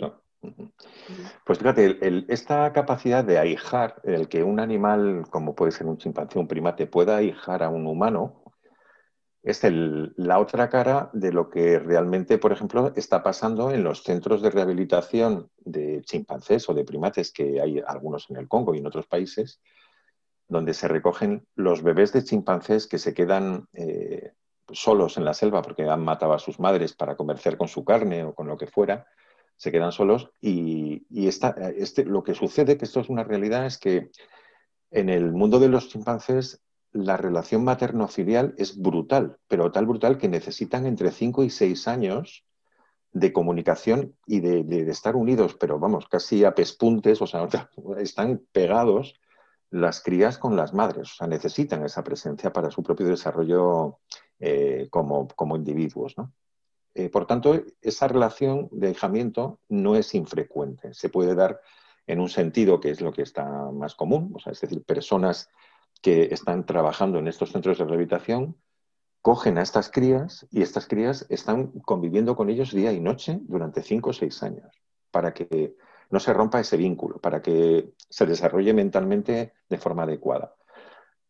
Pues 1.46 1.60
fíjate, 1.60 1.98
esta 2.30 2.72
capacidad 2.72 3.26
de 3.26 3.38
ahijar, 3.38 3.96
el 4.06 4.30
que 4.30 4.42
un 4.42 4.62
animal, 4.62 5.26
como 5.30 5.54
puede 5.54 5.74
ser 5.74 5.88
un 5.88 5.98
chimpancé, 5.98 6.40
un 6.40 6.48
primate, 6.48 6.88
pueda 6.88 7.18
ahijar 7.18 7.62
a 7.62 7.70
un 7.70 7.86
humano, 7.86 8.49
es 9.50 9.62
la 9.64 10.40
otra 10.40 10.70
cara 10.70 11.10
de 11.14 11.32
lo 11.32 11.50
que 11.50 11.80
realmente, 11.80 12.38
por 12.38 12.52
ejemplo, 12.52 12.94
está 12.96 13.24
pasando 13.24 13.72
en 13.72 13.84
los 13.84 14.04
centros 14.04 14.42
de 14.42 14.52
rehabilitación 14.52 15.50
de 15.58 16.02
chimpancés 16.04 16.70
o 16.70 16.74
de 16.74 16.84
primates, 16.84 17.32
que 17.32 17.60
hay 17.62 17.82
algunos 17.86 18.30
en 18.30 18.38
el 18.38 18.48
Congo 18.48 18.76
y 18.76 18.80
en 18.80 18.88
otros 18.88 19.08
países, 19.08 19.62
donde 20.48 20.74
se 20.74 20.88
recogen 20.88 21.48
los 21.56 21.84
bebés 21.84 22.12
de 22.14 22.24
chimpancés 22.24 22.88
que 22.88 22.98
se 22.98 23.14
quedan 23.14 23.68
eh, 23.74 24.34
solos 24.72 25.18
en 25.18 25.26
la 25.26 25.34
selva 25.34 25.62
porque 25.62 25.84
han 25.84 26.04
matado 26.04 26.34
a 26.34 26.40
sus 26.40 26.60
madres 26.60 26.94
para 26.94 27.16
comerciar 27.16 27.58
con 27.58 27.68
su 27.68 27.84
carne 27.84 28.24
o 28.24 28.34
con 28.34 28.48
lo 28.48 28.58
que 28.58 28.68
fuera, 28.68 29.08
se 29.56 29.72
quedan 29.72 29.92
solos 29.92 30.32
y, 30.42 31.06
este, 31.28 32.06
lo 32.06 32.24
que 32.24 32.34
sucede, 32.34 32.78
que 32.78 32.86
esto 32.86 33.02
es 33.02 33.10
una 33.10 33.24
realidad, 33.24 33.66
es 33.66 33.78
que 33.78 34.10
en 34.92 35.10
el 35.10 35.32
mundo 35.32 35.60
de 35.60 35.70
los 35.70 35.90
chimpancés 35.90 36.62
la 36.92 37.18
relación 37.18 37.64
materno-filial 37.64 38.56
es 38.58 38.80
brutal, 38.80 39.38
pero 39.48 39.72
tal 39.72 39.86
brutal 39.86 40.18
que 40.18 40.28
necesitan 40.28 40.86
entre 40.86 41.12
5 41.12 41.44
y 41.44 41.50
6 41.50 41.88
años 41.88 42.46
de 43.12 43.34
comunicación 43.34 44.16
y 44.28 44.40
de, 44.40 44.90
estar 44.90 45.16
unidos, 45.16 45.56
pero 45.60 45.80
vamos, 45.80 46.08
casi 46.08 46.44
a 46.44 46.54
pespuntes, 46.54 47.22
o 47.22 47.28
sea, 47.28 47.48
están 47.98 48.42
pegados 48.52 49.20
las 49.72 50.02
crías 50.02 50.38
con 50.38 50.56
las 50.56 50.74
madres, 50.74 51.12
o 51.12 51.16
sea, 51.16 51.28
necesitan 51.28 51.84
esa 51.84 52.04
presencia 52.04 52.52
para 52.52 52.72
su 52.72 52.82
propio 52.82 53.08
desarrollo 53.08 54.00
eh, 54.40 54.88
como, 54.90 55.56
individuos, 55.56 56.16
eh, 56.96 57.10
por 57.10 57.28
tanto, 57.28 57.62
esa 57.82 58.08
relación 58.08 58.68
de 58.72 58.88
ahijamiento 58.88 59.60
no 59.70 59.96
es 59.96 60.16
infrecuente, 60.16 60.94
se 60.94 61.10
puede 61.10 61.36
dar 61.36 61.62
en 62.08 62.20
un 62.20 62.30
sentido 62.30 62.80
que 62.80 62.90
es 62.90 63.02
lo 63.02 63.12
que 63.12 63.22
está 63.22 63.46
más 63.72 63.94
común, 63.94 64.32
o 64.36 64.40
sea, 64.40 64.54
es 64.54 64.62
decir, 64.62 64.84
personas 64.84 65.50
que 66.02 66.30
están 66.32 66.66
trabajando 66.66 67.20
en 67.20 67.28
estos 67.28 67.52
centros 67.52 67.78
de 67.78 67.86
rehabilitación 67.86 68.56
cogen 69.22 69.58
a 69.58 69.62
estas 69.62 69.90
crías 69.92 70.48
y 70.50 70.62
estas 70.62 70.88
crías 70.88 71.26
están 71.30 71.68
conviviendo 71.82 72.36
con 72.36 72.50
ellos 72.50 72.72
día 72.72 72.94
y 72.94 73.00
noche 73.00 73.40
durante 73.42 73.84
cinco 73.84 74.12
o 74.12 74.14
seis 74.14 74.42
años 74.44 74.82
para 75.12 75.34
que 75.34 75.76
no 76.10 76.20
se 76.20 76.34
rompa 76.34 76.60
ese 76.60 76.78
vínculo, 76.78 77.20
para 77.20 77.42
que 77.42 77.94
se 78.10 78.26
desarrolle 78.26 78.74
mentalmente 78.74 79.54
de 79.68 79.78
forma 79.78 80.04
adecuada. 80.04 80.56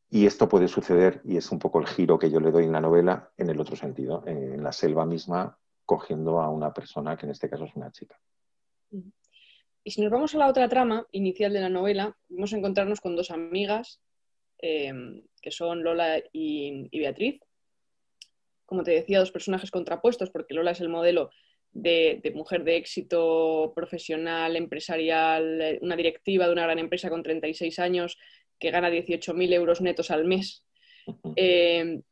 Y 0.09 0.25
esto 0.25 0.49
puede 0.49 0.67
suceder, 0.67 1.21
y 1.23 1.37
es 1.37 1.51
un 1.51 1.59
poco 1.59 1.79
el 1.79 1.87
giro 1.87 2.17
que 2.17 2.31
yo 2.31 2.39
le 2.39 2.51
doy 2.51 2.65
en 2.65 2.71
la 2.71 2.81
novela, 2.81 3.31
en 3.37 3.49
el 3.49 3.59
otro 3.59 3.75
sentido, 3.75 4.23
en 4.25 4.63
la 4.63 4.71
selva 4.71 5.05
misma, 5.05 5.57
cogiendo 5.85 6.41
a 6.41 6.49
una 6.49 6.73
persona 6.73 7.15
que 7.17 7.25
en 7.25 7.31
este 7.31 7.49
caso 7.49 7.65
es 7.65 7.75
una 7.75 7.91
chica. 7.91 8.19
Y 9.83 9.91
si 9.91 10.01
nos 10.01 10.11
vamos 10.11 10.33
a 10.33 10.37
la 10.37 10.47
otra 10.47 10.67
trama 10.67 11.05
inicial 11.11 11.53
de 11.53 11.61
la 11.61 11.69
novela, 11.69 12.15
vamos 12.29 12.53
a 12.53 12.57
encontrarnos 12.57 13.01
con 13.01 13.15
dos 13.15 13.31
amigas 13.31 13.99
Em, 14.61 15.21
que 15.41 15.51
son 15.51 15.83
Lola 15.83 16.21
y, 16.33 16.89
Beatriz. 16.91 17.39
Como 18.65 18.83
te 18.83 18.91
decía, 18.91 19.19
dos 19.19 19.31
personajes 19.31 19.71
contrapuestos, 19.71 20.29
porque 20.29 20.53
Lola 20.53 20.71
es 20.71 20.81
el 20.81 20.89
modelo 20.89 21.31
de, 21.71 22.21
mujer 22.35 22.63
de 22.63 22.75
éxito 22.75 23.71
profesional, 23.73 24.55
empresarial, 24.55 25.79
una 25.81 25.95
directiva 25.95 26.45
de 26.45 26.51
una 26.51 26.63
gran 26.63 26.79
empresa 26.79 27.09
con 27.09 27.23
36 27.23 27.79
años 27.79 28.17
que 28.59 28.71
gana 28.71 28.89
18.000 28.89 29.53
euros 29.53 29.81
netos 29.81 30.11
al 30.11 30.25
mes. 30.25 30.65
Em, 31.35 32.03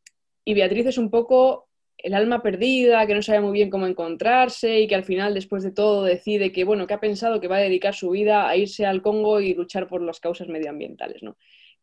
y 0.45 0.53
Beatriz 0.53 0.88
es 0.88 0.97
un 0.97 1.12
poco 1.12 1.67
el 1.97 2.13
alma 2.13 2.41
perdida, 2.41 3.05
que 3.05 3.13
no 3.13 3.21
sabe 3.21 3.41
muy 3.41 3.51
bien 3.51 3.69
cómo 3.69 3.86
encontrarse 3.86 4.79
y 4.79 4.88
que 4.88 4.95
al 4.95 5.03
final, 5.03 5.33
después 5.33 5.63
de 5.63 5.71
todo, 5.71 6.03
decide 6.03 6.51
que, 6.51 6.63
bueno, 6.63 6.88
que 6.88 6.93
ha 6.93 6.99
pensado 6.99 7.41
que 7.41 7.47
va 7.47 7.57
a 7.57 7.62
dedicar 7.62 7.93
su 7.93 8.12
vida 8.12 8.47
a 8.47 8.55
irse 8.55 8.86
al 8.86 9.01
Congo 9.01 9.41
y 9.41 9.53
luchar 9.53 9.88
por 9.88 10.01
las 10.01 10.19
causas 10.19 10.47
medioambientales, 10.47 11.21
¿no? 11.21 11.38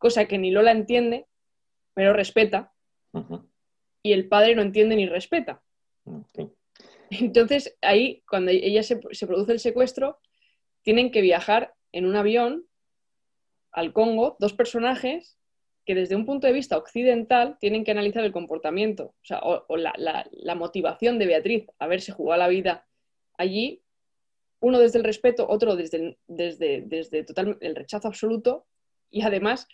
Cosa 0.05 0.25
que 0.25 0.37
ni 0.37 0.51
Lola 0.51 0.69
entiende, 0.69 1.25
pero 1.95 2.13
respeta, 2.13 2.71
y 4.03 4.13
el 4.13 4.27
padre 4.27 4.53
no 4.53 4.61
entiende 4.61 4.95
ni 4.95 5.07
respeta. 5.07 5.63
Entonces, 7.09 7.75
ahí, 7.81 8.21
cuando 8.29 8.51
ella 8.51 8.83
se, 8.83 8.97
produce 8.97 9.51
el 9.51 9.59
secuestro, 9.59 10.19
tienen 10.83 11.09
que 11.09 11.21
viajar 11.21 11.73
en 11.91 12.05
un 12.05 12.15
avión 12.15 12.67
al 13.71 13.93
Congo, 13.93 14.37
dos 14.37 14.53
personajes 14.53 15.39
que 15.87 15.95
desde 15.95 16.15
un 16.15 16.27
punto 16.27 16.45
de 16.45 16.53
vista 16.53 16.77
occidental 16.77 17.57
tienen 17.59 17.83
que 17.83 17.89
analizar 17.89 18.23
el 18.23 18.31
comportamiento, 18.31 19.15
o, 19.41 19.75
la, 19.75 20.55
motivación 20.55 21.17
de 21.17 21.25
Beatriz 21.25 21.65
a 21.79 21.87
verse 21.87 22.11
jugar 22.11 22.37
la 22.37 22.47
vida 22.47 22.85
allí, 23.39 23.81
uno 24.59 24.77
desde 24.77 24.99
el 24.99 25.03
respeto, 25.03 25.47
otro 25.49 25.75
desde, 25.75 26.19
desde, 26.27 26.83
desde 26.85 27.23
total, 27.23 27.57
el 27.59 27.75
rechazo 27.75 28.07
absoluto, 28.07 28.67
y 29.09 29.21
además 29.21 29.67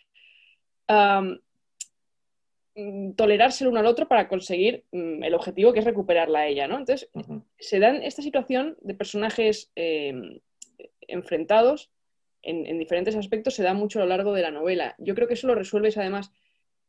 Tolerarse 3.16 3.64
el 3.64 3.70
uno 3.70 3.80
al 3.80 3.86
otro 3.86 4.08
para 4.08 4.28
conseguir 4.28 4.86
mm, 4.92 5.24
el 5.24 5.34
objetivo 5.34 5.74
que 5.74 5.80
es 5.80 5.86
recuperarla 5.86 6.40
a 6.40 6.48
ella, 6.48 6.68
¿no? 6.68 6.78
Entonces, 6.78 7.10
se 7.60 7.80
dan 7.80 8.02
esta 8.04 8.22
situación 8.22 8.78
de 8.82 8.94
personajes 8.94 9.72
em, 9.76 10.40
enfrentados 11.02 11.92
en, 12.44 12.80
diferentes 12.80 13.16
aspectos, 13.16 13.56
se 13.56 13.64
da 13.64 13.74
mucho 13.74 14.00
a 14.00 14.04
lo 14.04 14.10
largo 14.10 14.34
de 14.34 14.42
la 14.42 14.52
novela. 14.52 14.96
Yo 14.98 15.16
creo 15.16 15.28
que 15.28 15.36
eso 15.36 15.48
lo 15.48 15.56
resuelves 15.56 15.98
además 15.98 16.32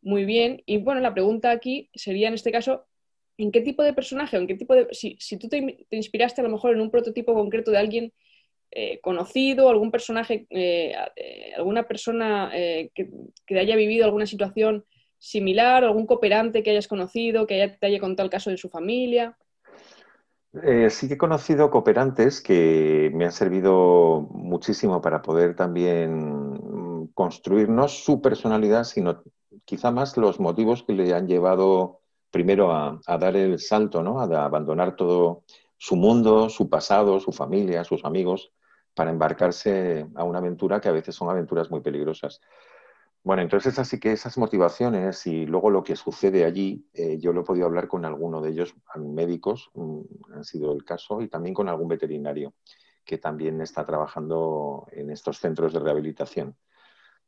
muy 0.00 0.24
bien. 0.24 0.62
Y 0.66 0.78
bueno, 0.78 1.00
la 1.00 1.12
pregunta 1.12 1.50
aquí 1.50 1.90
sería 1.94 2.28
en 2.28 2.34
este 2.34 2.52
caso, 2.52 2.86
¿en 3.36 3.52
qué 3.52 3.60
tipo 3.60 3.82
de 3.82 3.92
personaje, 3.92 4.36
en 4.36 4.46
qué 4.46 4.54
tipo 4.54 4.74
de... 4.74 4.88
Si, 4.92 5.16
tú 5.38 5.48
te, 5.48 5.86
te 5.88 5.96
inspiraste 5.96 6.40
a 6.40 6.44
lo 6.44 6.50
mejor 6.50 6.74
en 6.74 6.80
un 6.80 6.90
prototipo 6.90 7.34
concreto 7.34 7.70
de 7.70 7.78
alguien 7.78 8.12
eh, 8.74 9.00
conocido, 9.02 9.68
algún 9.68 9.90
personaje, 9.90 10.46
eh, 10.48 10.94
eh, 11.16 11.52
alguna 11.58 11.82
persona 11.82 12.50
que, 12.52 13.10
haya 13.50 13.76
vivido 13.76 14.06
alguna 14.06 14.24
situación 14.24 14.86
similar, 15.18 15.84
algún 15.84 16.06
cooperante 16.06 16.62
que 16.62 16.70
hayas 16.70 16.88
conocido, 16.88 17.46
que 17.46 17.60
haya, 17.60 17.76
te 17.76 17.86
haya 17.86 18.00
contado 18.00 18.24
el 18.24 18.30
caso 18.30 18.48
de 18.48 18.56
su 18.56 18.70
familia. 18.70 19.36
Sí 20.88 21.08
que 21.08 21.14
he 21.14 21.18
conocido 21.18 21.70
cooperantes 21.70 22.40
que 22.40 23.10
me 23.12 23.26
han 23.26 23.32
servido 23.32 24.26
muchísimo 24.30 25.02
para 25.02 25.20
poder 25.20 25.54
también 25.54 27.08
construir 27.12 27.68
no 27.68 27.88
su 27.88 28.22
personalidad, 28.22 28.84
sino 28.84 29.22
quizá 29.66 29.90
más 29.90 30.16
los 30.16 30.40
motivos 30.40 30.82
que 30.82 30.94
le 30.94 31.12
han 31.12 31.26
llevado 31.26 32.00
primero 32.30 32.72
a, 32.72 33.00
dar 33.18 33.36
el 33.36 33.58
salto, 33.58 34.02
¿no? 34.02 34.18
a 34.18 34.44
abandonar 34.44 34.96
todo 34.96 35.42
su 35.76 35.96
mundo, 35.96 36.48
su 36.48 36.70
pasado, 36.70 37.20
su 37.20 37.32
familia, 37.32 37.84
sus 37.84 38.04
amigos, 38.04 38.52
para 38.94 39.10
embarcarse 39.10 40.06
a 40.14 40.24
una 40.24 40.38
aventura 40.38 40.80
que 40.80 40.88
a 40.88 40.92
veces 40.92 41.14
son 41.14 41.30
aventuras 41.30 41.70
muy 41.70 41.80
peligrosas. 41.80 42.40
Bueno, 43.24 43.42
entonces 43.42 43.78
así 43.78 44.00
que 44.00 44.12
esas 44.12 44.36
motivaciones 44.36 45.26
y 45.28 45.46
luego 45.46 45.70
lo 45.70 45.84
que 45.84 45.94
sucede 45.94 46.44
allí, 46.44 46.88
eh, 46.92 47.18
yo 47.20 47.32
lo 47.32 47.42
he 47.42 47.44
podido 47.44 47.66
hablar 47.66 47.86
con 47.86 48.04
alguno 48.04 48.40
de 48.42 48.50
ellos, 48.50 48.74
médicos, 48.96 49.70
mm, 49.74 50.00
han 50.34 50.44
sido 50.44 50.72
el 50.72 50.84
caso, 50.84 51.22
y 51.22 51.28
también 51.28 51.54
con 51.54 51.68
algún 51.68 51.88
veterinario 51.88 52.54
que 53.04 53.18
también 53.18 53.60
está 53.60 53.84
trabajando 53.84 54.86
en 54.92 55.10
estos 55.10 55.38
centros 55.38 55.72
de 55.72 55.80
rehabilitación. 55.80 56.56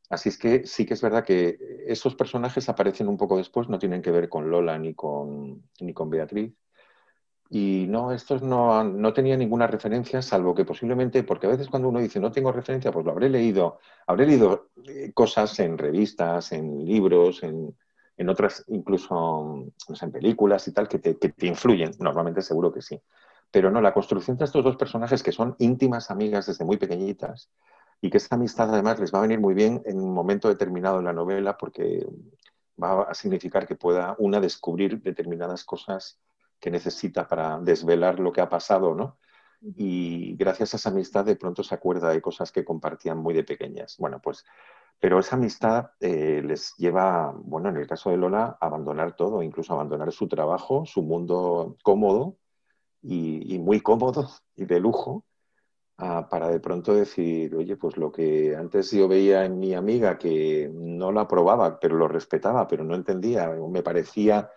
Así 0.09 0.29
es 0.29 0.37
que 0.37 0.67
sí 0.67 0.85
que 0.85 0.93
es 0.93 1.01
verdad 1.01 1.23
que 1.25 1.57
esos 1.87 2.15
personajes 2.15 2.69
aparecen 2.69 3.07
un 3.07 3.17
poco 3.17 3.37
después, 3.37 3.69
no 3.69 3.79
tienen 3.79 4.01
que 4.01 4.11
ver 4.11 4.29
con 4.29 4.49
Lola 4.49 4.77
ni 4.77 4.93
con, 4.93 5.63
ni 5.79 5.93
con 5.93 6.09
Beatriz. 6.09 6.53
Y 7.49 7.85
no, 7.87 8.11
estos 8.11 8.41
no, 8.41 8.83
no 8.83 9.13
tenía 9.13 9.37
ninguna 9.37 9.67
referencia, 9.67 10.21
salvo 10.21 10.55
que 10.55 10.65
posiblemente, 10.65 11.23
porque 11.23 11.47
a 11.47 11.51
veces 11.51 11.69
cuando 11.69 11.89
uno 11.89 11.99
dice 11.99 12.19
no 12.19 12.31
tengo 12.31 12.51
referencia, 12.51 12.91
pues 12.91 13.05
lo 13.05 13.11
habré 13.11 13.29
leído, 13.29 13.79
habré 14.07 14.25
leído 14.25 14.69
eh, 14.87 15.11
cosas 15.13 15.59
en 15.59 15.77
revistas, 15.77 16.51
en 16.51 16.83
libros, 16.83 17.43
en, 17.43 17.75
en 18.17 18.29
otras, 18.29 18.63
incluso 18.67 19.71
en 20.01 20.11
películas 20.11 20.67
y 20.67 20.73
tal, 20.73 20.87
que 20.87 20.99
te, 20.99 21.17
que 21.17 21.29
te 21.29 21.47
influyen. 21.47 21.91
Normalmente 21.99 22.41
seguro 22.41 22.73
que 22.73 22.81
sí. 22.81 22.99
Pero 23.51 23.69
no, 23.69 23.79
la 23.79 23.93
construcción 23.93 24.37
de 24.37 24.45
estos 24.45 24.63
dos 24.63 24.75
personajes 24.75 25.21
que 25.21 25.31
son 25.31 25.55
íntimas 25.59 26.09
amigas 26.09 26.47
desde 26.47 26.65
muy 26.65 26.77
pequeñitas, 26.77 27.51
y 28.01 28.09
que 28.09 28.17
esta 28.17 28.35
amistad 28.35 28.71
además 28.71 28.99
les 28.99 29.13
va 29.13 29.19
a 29.19 29.21
venir 29.21 29.39
muy 29.39 29.53
bien 29.53 29.81
en 29.85 29.99
un 29.99 30.13
momento 30.13 30.49
determinado 30.49 30.99
en 30.99 31.05
la 31.05 31.13
novela 31.13 31.57
porque 31.57 32.05
va 32.81 33.03
a 33.03 33.13
significar 33.13 33.65
que 33.65 33.75
pueda 33.75 34.15
una 34.19 34.39
descubrir 34.39 35.01
determinadas 35.01 35.63
cosas 35.63 36.19
que 36.59 36.71
necesita 36.71 37.27
para 37.27 37.59
desvelar 37.59 38.19
lo 38.19 38.31
que 38.31 38.41
ha 38.41 38.49
pasado, 38.49 38.95
¿no? 38.95 39.17
Y 39.61 40.35
gracias 40.35 40.73
a 40.73 40.77
esa 40.77 40.89
amistad 40.89 41.25
de 41.25 41.35
pronto 41.35 41.63
se 41.63 41.73
acuerda 41.73 42.09
de 42.09 42.21
cosas 42.21 42.51
que 42.51 42.65
compartían 42.65 43.17
muy 43.17 43.33
de 43.33 43.43
pequeñas. 43.43 43.95
Bueno, 43.97 44.21
pues, 44.21 44.45
pero 44.99 45.19
esa 45.19 45.35
amistad 45.35 45.91
eh, 45.99 46.41
les 46.45 46.75
lleva, 46.77 47.33
bueno, 47.35 47.69
en 47.69 47.77
el 47.77 47.87
caso 47.87 48.09
de 48.09 48.17
Lola, 48.17 48.57
a 48.59 48.65
abandonar 48.65 49.15
todo, 49.15 49.41
incluso 49.41 49.73
abandonar 49.73 50.11
su 50.11 50.27
trabajo, 50.27 50.85
su 50.85 51.01
mundo 51.01 51.77
cómodo 51.83 52.37
y 53.01 53.59
muy 53.59 53.81
cómodo 53.81 54.27
y 54.55 54.65
de 54.65 54.79
lujo, 54.79 55.25
para 55.97 56.49
de 56.49 56.59
pronto 56.59 56.93
decir, 56.93 57.55
oye, 57.55 57.77
pues 57.77 57.97
lo 57.97 58.11
que 58.11 58.55
antes 58.55 58.91
yo 58.91 59.07
veía 59.07 59.45
en 59.45 59.59
mi 59.59 59.73
amiga 59.73 60.17
que 60.17 60.69
no 60.73 61.11
la 61.11 61.21
aprobaba, 61.21 61.79
pero 61.79 61.95
lo 61.95 62.07
respetaba, 62.07 62.67
pero 62.67 62.83
no 62.83 62.95
entendía, 62.95 63.49
me 63.49 63.81
parecía 63.81 64.49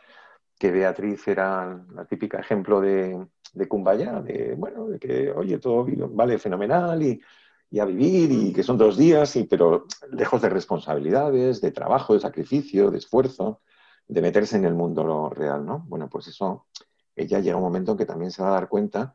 que 0.59 0.71
Beatriz 0.71 1.27
era 1.29 1.85
la 1.95 2.05
típica 2.05 2.41
ejemplo 2.41 2.81
de, 2.81 3.27
de 3.53 3.69
Kumbaya, 3.69 4.21
de, 4.21 4.55
bueno, 4.57 4.89
de 4.89 4.99
que, 4.99 5.31
oye, 5.31 5.59
todo 5.59 5.87
vale 6.11 6.39
fenomenal 6.39 7.03
y, 7.03 7.21
y, 7.71 7.79
a 7.79 7.85
vivir 7.85 8.31
y 8.33 8.53
que 8.53 8.63
son 8.63 8.79
dos 8.79 8.97
días, 8.97 9.37
y, 9.37 9.45
pero 9.45 9.87
lejos 10.11 10.43
de 10.43 10.49
responsabilidades, 10.49 11.61
de 11.61 11.71
trabajo, 11.71 12.15
de 12.15 12.21
sacrificio, 12.21 12.91
de 12.91 12.99
esfuerzo, 12.99 13.61
de 14.09 14.23
meterse 14.23 14.57
en 14.57 14.65
el 14.65 14.75
mundo 14.75 15.31
real, 15.31 15.65
¿no? 15.65 15.85
Bueno, 15.87 16.09
pues 16.09 16.29
eso, 16.29 16.67
ella 17.15 17.41
llega 17.41 17.57
un 17.57 17.63
momento 17.63 17.93
en 17.93 17.99
que 17.99 18.07
también 18.07 18.31
se 18.31 18.43
va 18.43 18.49
a 18.49 18.53
dar 18.53 18.69
cuenta 18.69 19.15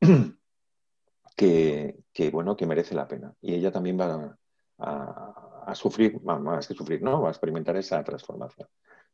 que, 1.36 2.30
bueno, 2.32 2.56
que 2.56 2.66
merece 2.66 2.94
la 2.94 3.08
pena. 3.08 3.34
Y 3.40 3.54
ella 3.54 3.70
también 3.70 3.98
va 3.98 4.36
a, 4.78 5.74
sufrir, 5.74 6.20
más 6.22 6.66
que 6.66 6.74
sufrir, 6.74 7.02
¿no? 7.02 7.22
Va 7.22 7.28
a 7.28 7.30
experimentar 7.30 7.76
esa 7.76 8.02
transformación. 8.02 8.68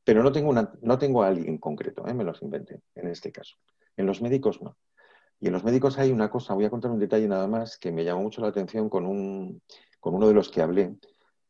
Pero 0.09 0.23
no 0.23 0.33
tengo, 0.33 0.49
una, 0.49 0.73
no 0.81 0.99
tengo 0.99 1.23
a 1.23 1.29
alguien 1.29 1.59
concreto, 1.59 2.09
¿eh? 2.09 2.14
me 2.14 2.25
los 2.25 2.40
inventé 2.40 2.81
en 2.94 3.09
este 3.09 3.31
caso. 3.31 3.57
En 3.94 4.07
los 4.07 4.23
médicos 4.23 4.62
no. 4.62 4.79
Y 5.38 5.49
en 5.49 5.53
los 5.53 5.64
médicos 5.64 5.99
hay 5.99 6.12
una 6.12 6.31
cosa, 6.31 6.55
voy 6.55 6.64
a 6.64 6.71
contar 6.71 6.90
un 6.90 6.99
detalle 6.99 7.29
nada 7.29 7.47
más 7.47 7.77
que 7.77 7.92
me 7.92 8.05
llamó 8.05 8.23
mucho 8.23 8.40
la 8.40 8.49
atención 8.49 8.88
con, 8.88 9.05
un, 9.05 9.61
con 10.01 10.14
uno 10.14 10.27
de 10.27 10.33
los 10.33 10.49
que 10.49 10.62
hablé, 10.62 10.97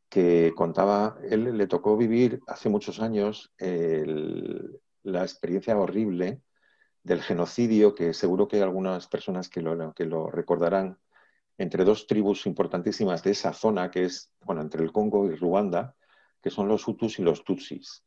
que 0.08 0.52
contaba, 0.56 1.18
él 1.30 1.56
le 1.56 1.68
tocó 1.68 1.96
vivir 1.96 2.40
hace 2.48 2.68
muchos 2.68 2.98
años 2.98 3.54
la 3.60 5.22
experiencia 5.22 5.78
horrible 5.78 6.42
del 7.04 7.22
genocidio, 7.22 7.94
que 7.94 8.12
seguro 8.12 8.48
que 8.48 8.56
hay 8.56 8.62
algunas 8.62 9.06
personas 9.06 9.48
que 9.48 9.60
lo, 9.60 9.94
que 9.94 10.04
lo 10.04 10.32
recordarán, 10.32 10.98
entre 11.58 11.84
dos 11.84 12.08
tribus 12.08 12.44
importantísimas 12.44 13.22
de 13.22 13.30
esa 13.30 13.52
zona, 13.52 13.92
que 13.92 14.06
es, 14.06 14.32
bueno, 14.44 14.62
entre 14.62 14.82
el 14.82 14.90
Congo 14.90 15.30
y 15.30 15.36
Ruanda, 15.36 15.94
que 16.42 16.50
son 16.50 16.66
los 16.66 16.88
Hutus 16.88 17.20
y 17.20 17.22
los 17.22 17.44
Tutsis. 17.44 18.02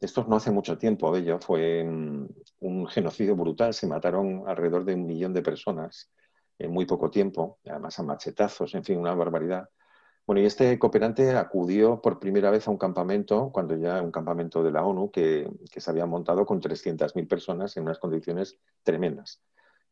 Esto 0.00 0.24
no 0.28 0.36
hace 0.36 0.50
mucho 0.50 0.76
tiempo, 0.78 1.10
bello, 1.10 1.38
fue 1.38 1.84
mm, 1.84 2.26
un 2.60 2.86
genocidio 2.86 3.36
brutal, 3.36 3.74
se 3.74 3.86
mataron 3.86 4.44
alrededor 4.46 4.84
de 4.84 4.94
un 4.94 5.06
millón 5.06 5.32
de 5.32 5.42
personas 5.42 6.10
en 6.58 6.70
muy 6.72 6.86
poco 6.86 7.10
tiempo, 7.10 7.58
además 7.64 7.98
a 7.98 8.02
machetazos, 8.02 8.74
en 8.74 8.84
fin, 8.84 8.98
una 8.98 9.14
barbaridad. 9.14 9.68
Bueno, 10.26 10.40
y 10.40 10.46
este 10.46 10.78
cooperante 10.78 11.36
acudió 11.36 12.00
por 12.00 12.18
primera 12.18 12.50
vez 12.50 12.66
a 12.66 12.70
un 12.70 12.78
campamento, 12.78 13.50
cuando 13.52 13.76
ya 13.76 14.00
un 14.00 14.10
campamento 14.10 14.62
de 14.62 14.70
la 14.70 14.82
ONU, 14.84 15.10
que, 15.10 15.50
se 15.76 15.90
había 15.90 16.06
montado 16.06 16.46
con 16.46 16.60
300.000 16.60 17.28
personas 17.28 17.76
en 17.76 17.82
unas 17.82 17.98
condiciones 17.98 18.58
tremendas. 18.82 19.42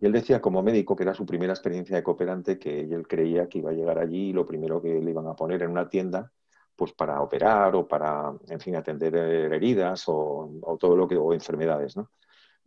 Y 0.01 0.07
él 0.07 0.13
decía, 0.13 0.41
como 0.41 0.63
médico, 0.63 0.97
que 0.97 1.03
era 1.03 1.15
su 1.15 1.27
primera 1.27 1.53
experiencia 1.53 1.97
de 1.97 2.03
cooperante, 2.03 2.59
que 2.59 2.81
él 2.81 3.07
creía 3.07 3.49
que 3.49 3.59
iba 3.59 3.71
a 3.71 3.75
llegar 3.75 3.99
allí 3.99 4.31
y 4.31 4.33
lo 4.33 4.47
primero 4.47 4.81
que 4.81 5.01
le 5.01 5.11
iban 5.11 5.27
a 5.27 5.37
poner 5.37 5.63
en 5.63 5.71
una 5.71 5.89
tienda, 5.89 6.33
pues 6.77 6.93
para 6.93 7.21
operar 7.21 7.75
o 7.77 7.87
para, 7.87 8.33
en 8.49 8.61
fin, 8.61 8.77
atender 8.77 9.15
heridas 9.17 10.05
o, 10.09 10.59
o 10.63 10.77
todo 10.79 10.97
lo 10.97 11.07
que, 11.09 11.17
o 11.17 11.33
enfermedades, 11.33 11.97
¿no? 11.97 12.11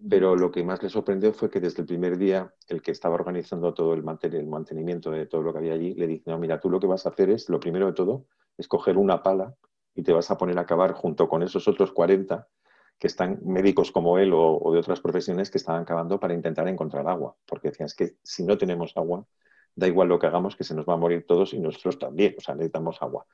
pero 0.10 0.36
lo 0.36 0.52
que 0.52 0.64
más 0.64 0.84
le 0.84 0.90
sorprendió 0.90 1.34
fue 1.34 1.50
que 1.50 1.60
desde 1.60 1.82
el 1.82 1.88
primer 1.88 2.18
día 2.18 2.54
el 2.68 2.82
que 2.82 2.92
estaba 2.92 3.16
organizando 3.16 3.74
todo 3.74 3.94
el, 3.94 4.04
mantenimiento 4.04 5.12
de 5.12 5.26
todo 5.26 5.42
lo 5.42 5.54
que 5.54 5.60
había 5.60 5.74
allí 5.74 5.94
le 5.94 6.08
dijo, 6.08 6.30
no, 6.30 6.38
mira, 6.38 6.60
tú 6.60 6.70
lo 6.70 6.80
que 6.80 6.88
vas 6.88 7.06
a 7.06 7.10
hacer 7.10 7.30
es, 7.30 7.50
lo 7.50 7.60
primero 7.60 7.88
de 7.88 7.94
todo, 7.94 8.26
es 8.58 8.68
coger 8.68 8.98
una 8.98 9.24
pala 9.24 9.56
y 9.94 10.04
te 10.04 10.12
vas 10.12 10.30
a 10.32 10.38
poner 10.38 10.60
a 10.60 10.66
cavar 10.66 10.94
junto 10.94 11.30
con 11.30 11.44
esos 11.44 11.68
otros 11.68 11.92
40 11.92 12.48
que 13.00 13.08
están 13.08 13.40
médicos 13.44 13.92
como 13.92 14.18
él 14.20 14.32
o, 14.34 14.72
de 14.74 14.80
otras 14.80 15.00
profesiones 15.00 15.50
que 15.50 15.58
estaban 15.58 15.86
cavando 15.86 16.20
para 16.20 16.34
intentar 16.34 16.68
encontrar 16.68 17.08
agua, 17.08 17.36
porque 17.46 17.70
decían, 17.70 17.88
es 17.88 17.96
que 17.96 18.16
si 18.24 18.44
no 18.44 18.58
tenemos 18.58 18.96
agua, 18.96 19.26
da 19.76 19.88
igual 19.88 20.08
lo 20.08 20.20
que 20.20 20.28
hagamos, 20.28 20.56
que 20.56 20.64
se 20.64 20.76
nos 20.76 20.86
va 20.86 20.94
a 20.94 20.98
morir 20.98 21.26
todos 21.26 21.54
y 21.54 21.60
nosotros 21.60 22.00
también, 22.00 22.36
o 22.38 22.42
sea, 22.42 22.56
necesitamos 22.56 23.02
agua. 23.02 23.26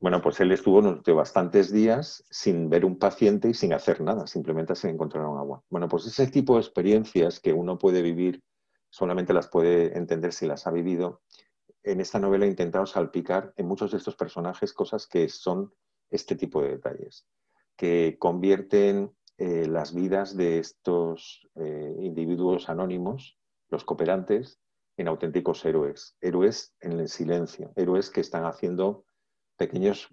Bueno, 0.00 0.22
pues 0.22 0.38
él 0.38 0.52
estuvo 0.52 0.80
durante 0.80 1.10
bastantes 1.10 1.72
días 1.72 2.24
sin 2.30 2.70
ver 2.70 2.84
un 2.84 2.98
paciente 2.98 3.48
y 3.48 3.54
sin 3.54 3.72
hacer 3.72 4.00
nada, 4.00 4.28
simplemente 4.28 4.76
se 4.76 4.88
encontraron 4.88 5.38
agua. 5.38 5.64
Bueno, 5.68 5.88
pues 5.88 6.06
ese 6.06 6.28
tipo 6.28 6.54
de 6.54 6.60
experiencias 6.60 7.40
que 7.40 7.52
uno 7.52 7.78
puede 7.78 8.00
vivir, 8.00 8.40
solamente 8.90 9.34
las 9.34 9.48
puede 9.48 9.98
entender 9.98 10.32
si 10.32 10.46
las 10.46 10.68
ha 10.68 10.70
vivido. 10.70 11.22
En 11.82 12.00
esta 12.00 12.20
novela 12.20 12.44
he 12.44 12.48
intentado 12.48 12.86
salpicar 12.86 13.52
en 13.56 13.66
muchos 13.66 13.90
de 13.90 13.98
estos 13.98 14.14
personajes 14.14 14.72
cosas 14.72 15.08
que 15.08 15.28
son 15.28 15.74
este 16.10 16.36
tipo 16.36 16.62
de 16.62 16.70
detalles, 16.70 17.26
que 17.76 18.18
convierten 18.20 19.12
eh, 19.36 19.66
las 19.66 19.92
vidas 19.94 20.36
de 20.36 20.60
estos 20.60 21.48
eh, 21.56 21.96
individuos 21.98 22.68
anónimos, 22.68 23.36
los 23.68 23.84
cooperantes, 23.84 24.60
en 24.96 25.08
auténticos 25.08 25.64
héroes, 25.64 26.16
héroes 26.20 26.74
en 26.80 27.00
el 27.00 27.08
silencio, 27.08 27.72
héroes 27.74 28.10
que 28.10 28.20
están 28.20 28.44
haciendo 28.44 29.04
pequeños 29.58 30.08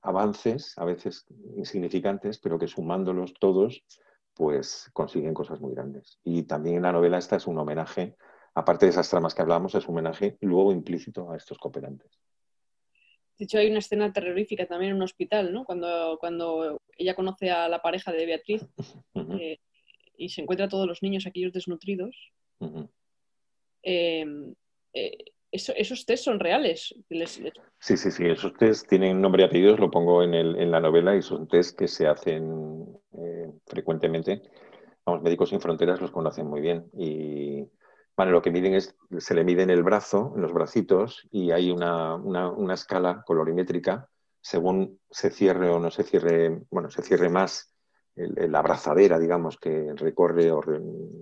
avances, 0.00 0.72
a 0.78 0.84
veces 0.84 1.26
insignificantes, 1.56 2.38
pero 2.38 2.58
que 2.58 2.68
sumándolos 2.68 3.34
todos, 3.34 3.84
pues 4.32 4.88
consiguen 4.92 5.34
cosas 5.34 5.60
muy 5.60 5.74
grandes. 5.74 6.18
Y 6.24 6.44
también 6.44 6.82
la 6.82 6.92
novela 6.92 7.18
esta 7.18 7.36
es 7.36 7.46
un 7.46 7.58
homenaje, 7.58 8.16
aparte 8.54 8.86
de 8.86 8.90
esas 8.90 9.10
tramas 9.10 9.34
que 9.34 9.42
hablamos, 9.42 9.74
es 9.74 9.86
un 9.86 9.94
homenaje 9.94 10.38
luego 10.40 10.72
implícito 10.72 11.30
a 11.30 11.36
estos 11.36 11.58
cooperantes. 11.58 12.10
De 13.36 13.44
hecho, 13.44 13.58
hay 13.58 13.68
una 13.68 13.80
escena 13.80 14.12
terrorífica 14.12 14.66
también 14.66 14.92
en 14.92 14.96
un 14.96 15.02
hospital, 15.02 15.52
¿no? 15.52 15.64
Cuando, 15.64 16.16
cuando 16.18 16.80
ella 16.96 17.14
conoce 17.14 17.50
a 17.50 17.68
la 17.68 17.82
pareja 17.82 18.12
de 18.12 18.24
Beatriz 18.24 18.66
eh, 19.40 19.58
y 20.16 20.28
se 20.30 20.40
encuentra 20.40 20.66
a 20.66 20.70
todos 20.70 20.86
los 20.86 21.02
niños 21.02 21.26
aquellos 21.26 21.52
desnutridos. 21.52 22.16
eh, 23.82 24.24
eh 24.94 25.18
esos 25.56 26.06
test 26.06 26.24
son 26.24 26.38
reales. 26.38 26.94
Sí, 27.78 27.96
sí, 27.96 28.10
sí, 28.10 28.26
esos 28.26 28.54
test 28.54 28.88
tienen 28.88 29.20
nombre 29.20 29.42
y 29.42 29.46
apellidos, 29.46 29.80
lo 29.80 29.90
pongo 29.90 30.22
en, 30.22 30.70
la 30.70 30.80
novela 30.80 31.16
y 31.16 31.22
son 31.22 31.48
test 31.48 31.78
que 31.78 31.88
se 31.88 32.06
hacen 32.06 32.86
eh, 33.18 33.50
frecuentemente. 33.66 34.42
Vamos, 35.04 35.22
Médicos 35.22 35.50
Sin 35.50 35.60
Fronteras 35.60 36.00
los 36.00 36.10
conocen 36.10 36.46
muy 36.46 36.60
bien 36.60 36.86
y 36.92 37.64
bueno, 38.16 38.32
lo 38.32 38.40
que 38.40 38.50
miden 38.50 38.74
es, 38.74 38.96
se 39.18 39.34
le 39.34 39.44
mide 39.44 39.62
en 39.62 39.70
el 39.70 39.82
brazo, 39.82 40.32
en 40.34 40.42
los 40.42 40.52
bracitos 40.52 41.28
y 41.30 41.50
hay 41.50 41.70
una, 41.70 42.18
escala 42.72 43.22
colorimétrica 43.26 44.08
según 44.40 45.00
se 45.10 45.30
cierre 45.30 45.68
o 45.68 45.78
no 45.78 45.90
se 45.90 46.02
cierre, 46.02 46.62
bueno, 46.70 46.90
se 46.90 47.02
cierre 47.02 47.28
más 47.28 47.74
la 48.14 48.60
abrazadera, 48.60 49.18
digamos, 49.18 49.58
que 49.58 49.92
recorre 49.94 50.50
o 50.50 50.62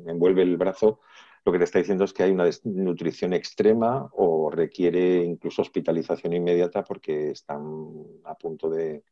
envuelve 0.06 0.42
el 0.42 0.56
brazo, 0.56 1.00
lo 1.44 1.52
que 1.52 1.58
te 1.58 1.64
está 1.64 1.78
diciendo 1.78 2.04
es 2.04 2.12
que 2.12 2.22
hay 2.22 2.32
una 2.32 2.44
desnutrición 2.44 3.34
extrema 3.34 4.08
o 4.12 4.50
requiere 4.50 5.22
incluso 5.22 5.62
hospitalización 5.62 6.32
inmediata 6.32 6.82
porque 6.82 7.30
están 7.30 7.92
a 8.24 8.34
punto 8.34 8.70
de, 8.70 9.04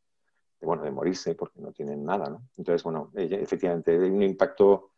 bueno, 0.62 0.82
de 0.82 0.90
morirse 0.90 1.34
porque 1.34 1.60
no 1.60 1.72
tienen 1.72 2.04
nada, 2.04 2.30
¿no? 2.30 2.48
Entonces, 2.56 2.82
bueno, 2.82 3.10
efectivamente, 3.14 3.92
hay 3.92 4.10
un 4.10 4.22
impacto 4.22 4.92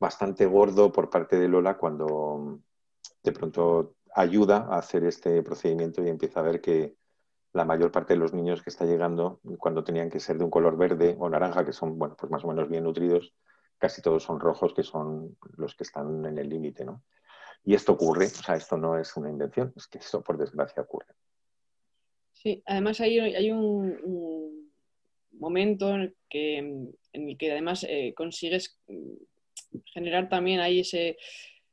bastante 0.00 0.46
gordo 0.46 0.90
por 0.90 1.10
parte 1.10 1.38
de 1.38 1.46
Lola 1.46 1.76
cuando 1.76 2.58
de 3.22 3.32
pronto 3.32 3.94
ayuda 4.14 4.66
a 4.70 4.78
hacer 4.78 5.04
este 5.04 5.42
procedimiento 5.42 6.02
y 6.02 6.08
empieza 6.08 6.40
a 6.40 6.44
ver 6.44 6.60
que 6.60 6.96
la 7.52 7.64
mayor 7.64 7.92
parte 7.92 8.14
de 8.14 8.18
los 8.18 8.32
niños 8.32 8.62
que 8.62 8.70
está 8.70 8.84
llegando, 8.84 9.40
cuando 9.58 9.84
tenían 9.84 10.08
que 10.08 10.20
ser 10.20 10.38
de 10.38 10.44
un 10.44 10.50
color 10.50 10.76
verde 10.76 11.16
o 11.18 11.28
naranja, 11.28 11.64
que 11.64 11.72
son, 11.72 11.98
bueno, 11.98 12.16
pues 12.18 12.30
más 12.30 12.44
o 12.44 12.48
menos 12.48 12.68
bien 12.68 12.84
nutridos, 12.84 13.34
casi 13.80 14.02
todos 14.02 14.22
son 14.22 14.38
rojos, 14.38 14.74
que 14.74 14.84
son 14.84 15.36
los 15.56 15.74
que 15.74 15.84
están 15.84 16.24
en 16.26 16.38
el 16.38 16.48
límite, 16.48 16.84
¿no? 16.84 17.02
Y 17.64 17.74
esto 17.74 17.92
ocurre, 17.92 18.26
o 18.26 18.28
sea, 18.28 18.54
esto 18.54 18.76
no 18.76 18.98
es 18.98 19.16
una 19.16 19.30
invención, 19.30 19.72
es 19.76 19.86
que 19.86 19.98
esto 19.98 20.22
por 20.22 20.38
desgracia 20.38 20.82
ocurre. 20.82 21.14
Sí, 22.32 22.62
además 22.66 23.00
hay, 23.00 23.18
hay 23.18 23.50
un, 23.50 24.70
momento 25.32 25.94
en 25.94 26.00
el 26.02 26.16
que, 26.28 26.58
en 26.58 26.94
el 27.12 27.38
que 27.38 27.52
además 27.52 27.84
eh, 27.88 28.12
consigues 28.14 28.78
generar 29.86 30.28
también 30.28 30.60
ahí 30.60 30.80
ese, 30.80 31.16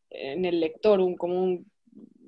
en 0.09 0.45
el 0.45 0.59
lector, 0.59 1.01
un, 1.01 1.15
como 1.17 1.41
un 1.43 1.71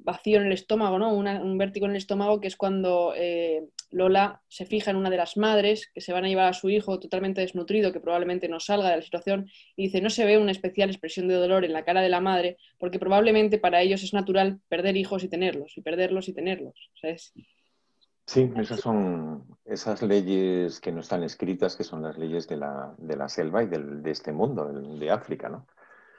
vacío 0.04 0.40
en 0.40 0.48
el 0.48 0.54
estómago, 0.54 1.00
¿no? 1.00 1.14
un 1.14 1.58
vértigo 1.58 1.86
en 1.86 1.92
el 1.92 1.98
estómago 1.98 2.40
que 2.42 2.48
es 2.48 2.58
cuando 2.58 3.14
eh, 3.16 3.68
Lola 3.92 4.42
se 4.48 4.66
fija 4.66 4.92
en 4.92 4.98
una 4.98 5.10
de 5.10 5.18
las 5.18 5.38
madres 5.38 5.90
que 5.94 6.02
se 6.02 6.14
van 6.14 6.26
a 6.26 6.28
llevar 6.28 6.48
a 6.48 6.54
su 6.54 6.70
hijo 6.70 7.00
totalmente 7.00 7.42
desnutrido, 7.42 7.92
que 7.92 8.00
probablemente 8.00 8.48
no 8.48 8.60
salga 8.60 8.90
de 8.90 8.98
la 8.98 9.02
situación, 9.02 9.50
y 9.76 9.86
dice, 9.86 10.02
no 10.02 10.10
se 10.10 10.26
ve 10.26 10.38
una 10.38 10.52
especial 10.52 10.90
expresión 10.90 11.28
de 11.28 11.36
dolor 11.36 11.66
en 11.66 11.74
la 11.74 11.86
cara 11.86 12.02
de 12.02 12.10
la 12.10 12.22
madre, 12.22 12.58
porque 12.78 13.00
probablemente 13.00 13.58
para 13.58 13.82
ellos 13.82 14.04
es 14.04 14.14
natural 14.14 14.60
perder 14.68 14.98
hijos 14.98 15.24
y 15.24 15.30
tenerlos, 15.30 15.78
y 15.78 15.82
perderlos 15.82 16.28
y 16.30 16.34
tenerlos. 16.34 16.92
Sí, 18.26 18.52
esas 18.58 18.80
son 18.80 19.46
esas 19.66 20.04
leyes 20.04 20.80
que 20.80 20.92
no 20.92 21.00
están 21.00 21.24
escritas, 21.24 21.76
que 21.76 21.84
son 21.84 22.04
las 22.04 22.18
leyes 22.18 22.48
de 22.48 22.58
la, 22.58 22.94
de 22.98 23.16
la 23.16 23.28
selva 23.28 23.64
y 23.64 23.68
de 23.68 24.12
este 24.12 24.32
mundo, 24.32 24.66
de 24.66 25.10
África, 25.10 25.50
¿no? 25.50 25.66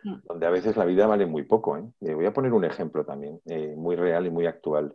Mm. 0.03 0.15
donde 0.25 0.47
a 0.47 0.51
veces 0.51 0.77
la 0.77 0.85
vida 0.85 1.07
vale 1.07 1.27
muy 1.27 1.43
poco. 1.43 1.77
¿eh? 1.77 1.85
Eh, 2.01 2.15
voy 2.15 2.27
a 2.27 2.33
poner 2.33 2.53
un 2.53 2.65
ejemplo 2.65 3.05
también, 3.05 3.41
eh, 3.47 3.75
muy 3.77 3.97
real 3.97 4.27
y 4.27 4.31
muy 4.31 4.47
actual. 4.47 4.95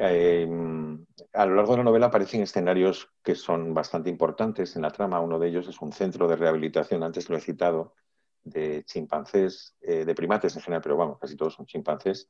A 0.00 1.46
lo 1.46 1.54
largo 1.54 1.72
de 1.72 1.78
la 1.78 1.84
novela 1.84 2.06
aparecen 2.06 2.42
escenarios 2.42 3.10
que 3.22 3.34
son 3.34 3.74
bastante 3.74 4.10
importantes 4.10 4.74
en 4.76 4.82
la 4.82 4.90
trama. 4.90 5.20
Uno 5.20 5.38
de 5.38 5.48
ellos 5.48 5.68
es 5.68 5.80
un 5.80 5.92
centro 5.92 6.26
de 6.26 6.36
rehabilitación, 6.36 7.02
antes 7.02 7.28
lo 7.28 7.36
he 7.36 7.40
citado, 7.40 7.94
de 8.42 8.84
chimpancés, 8.84 9.76
de 9.80 10.14
primates 10.14 10.56
en 10.56 10.62
general, 10.62 10.82
pero 10.82 10.96
vamos, 10.96 11.18
casi 11.18 11.36
todos 11.36 11.54
son 11.54 11.66
chimpancés, 11.66 12.28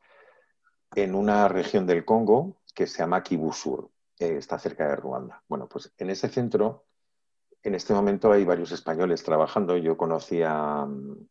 en 0.97 1.15
una 1.15 1.47
región 1.47 1.87
del 1.87 2.05
Congo 2.05 2.61
que 2.75 2.89
se 2.89 2.99
llama 2.99 3.23
Kibusur, 3.23 3.91
está 4.19 4.59
cerca 4.59 4.89
de 4.89 4.97
Ruanda. 4.97 5.43
Bueno, 5.49 5.69
pues 5.69 5.93
en 5.97 6.11
ese 6.11 6.29
centro 6.29 6.87
en 7.63 7.75
este 7.75 7.93
momento 7.93 8.33
hay 8.33 8.45
varios 8.45 8.73
españoles 8.73 9.23
trabajando. 9.23 9.77
Yo 9.77 9.97
conocía 9.97 10.87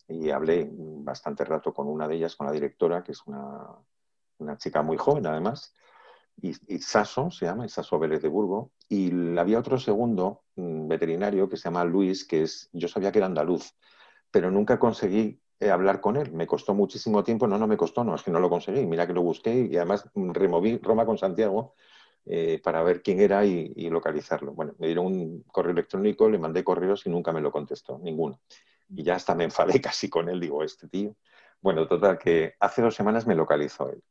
y 0.07 0.29
hablé 0.29 0.69
bastante 0.71 1.43
rato 1.43 1.73
con 1.73 1.87
una 1.87 2.07
de 2.07 2.15
ellas, 2.15 2.35
con 2.35 2.47
la 2.47 2.53
directora, 2.53 3.03
que 3.03 3.13
es 3.13 3.21
una, 3.25 3.75
chica 4.57 4.81
muy 4.81 4.97
joven 4.97 5.25
además, 5.25 5.73
y, 6.41 6.79
Saso 6.79 7.31
se 7.31 7.45
llama, 7.45 7.67
Saso 7.67 7.99
Vélez 7.99 8.21
de 8.21 8.29
Burgo. 8.29 8.71
Y 8.87 9.37
había 9.37 9.59
otro 9.59 9.77
segundo 9.79 10.43
mm, 10.55 10.87
veterinario 10.87 11.49
que 11.49 11.57
se 11.57 11.63
llama 11.65 11.83
Luis, 11.83 12.25
que 12.25 12.43
es, 12.43 12.69
yo 12.73 12.87
sabía 12.87 13.11
que 13.11 13.19
era 13.19 13.27
andaluz, 13.27 13.75
pero 14.31 14.51
nunca 14.51 14.79
conseguí 14.79 15.39
eh, 15.59 15.69
hablar 15.69 16.01
con 16.01 16.17
él. 16.17 16.31
Me 16.31 16.47
costó 16.47 16.73
muchísimo 16.73 17.23
tiempo, 17.23 17.47
no, 17.47 17.57
no 17.57 17.67
me 17.67 17.77
costó, 17.77 18.03
no, 18.03 18.15
es 18.15 18.23
que 18.23 18.31
no 18.31 18.39
lo 18.39 18.49
conseguí. 18.49 18.85
Mira 18.85 19.07
que 19.07 19.13
lo 19.13 19.21
busqué 19.21 19.67
y 19.71 19.77
además 19.77 20.09
removí 20.15 20.77
Roma 20.77 21.05
con 21.05 21.17
Santiago 21.17 21.75
eh, 22.25 22.59
para 22.63 22.83
ver 22.83 23.01
quién 23.01 23.19
era 23.19 23.45
y, 23.45 23.89
localizarlo. 23.89 24.53
Bueno, 24.53 24.73
me 24.79 24.87
dieron 24.87 25.07
un 25.07 25.43
correo 25.43 25.71
electrónico, 25.71 26.29
le 26.29 26.39
mandé 26.39 26.63
correos 26.63 27.05
y 27.05 27.09
nunca 27.09 27.31
me 27.31 27.41
lo 27.41 27.51
contestó, 27.51 27.99
ninguno. 27.99 28.41
Y 28.89 29.03
ya 29.03 29.15
hasta 29.15 29.35
me 29.35 29.45
enfadé 29.45 29.81
casi 29.81 30.09
con 30.09 30.29
él, 30.29 30.39
digo, 30.39 30.63
este 30.63 30.87
tío. 30.87 31.15
Bueno, 31.61 31.87
total, 31.87 32.17
que 32.17 32.53
hace 32.59 32.81
dos 32.81 32.95
semanas 32.95 33.27
me 33.27 33.35
localizó 33.35 33.89
él 33.89 34.01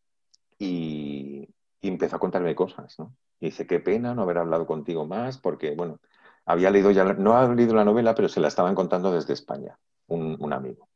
y, 0.58 1.37
empezó 1.86 2.16
a 2.16 2.18
contarme 2.18 2.56
cosas, 2.56 2.98
¿no? 2.98 3.14
Y 3.38 3.46
dice, 3.46 3.66
qué 3.66 3.78
pena 3.78 4.14
no 4.14 4.22
haber 4.22 4.38
hablado 4.38 4.66
contigo 4.66 5.06
más, 5.06 5.38
porque, 5.38 5.76
bueno, 5.76 6.00
había 6.44 6.70
leído 6.70 6.90
ya, 6.90 7.04
no 7.04 7.36
ha 7.36 7.54
leído 7.54 7.74
la 7.74 7.84
novela, 7.84 8.14
pero 8.16 8.28
se 8.28 8.40
la 8.40 8.48
estaban 8.48 8.74
contando 8.74 9.12
desde 9.12 9.34
España, 9.34 9.78
un 10.08 10.52
amigo 10.52 10.88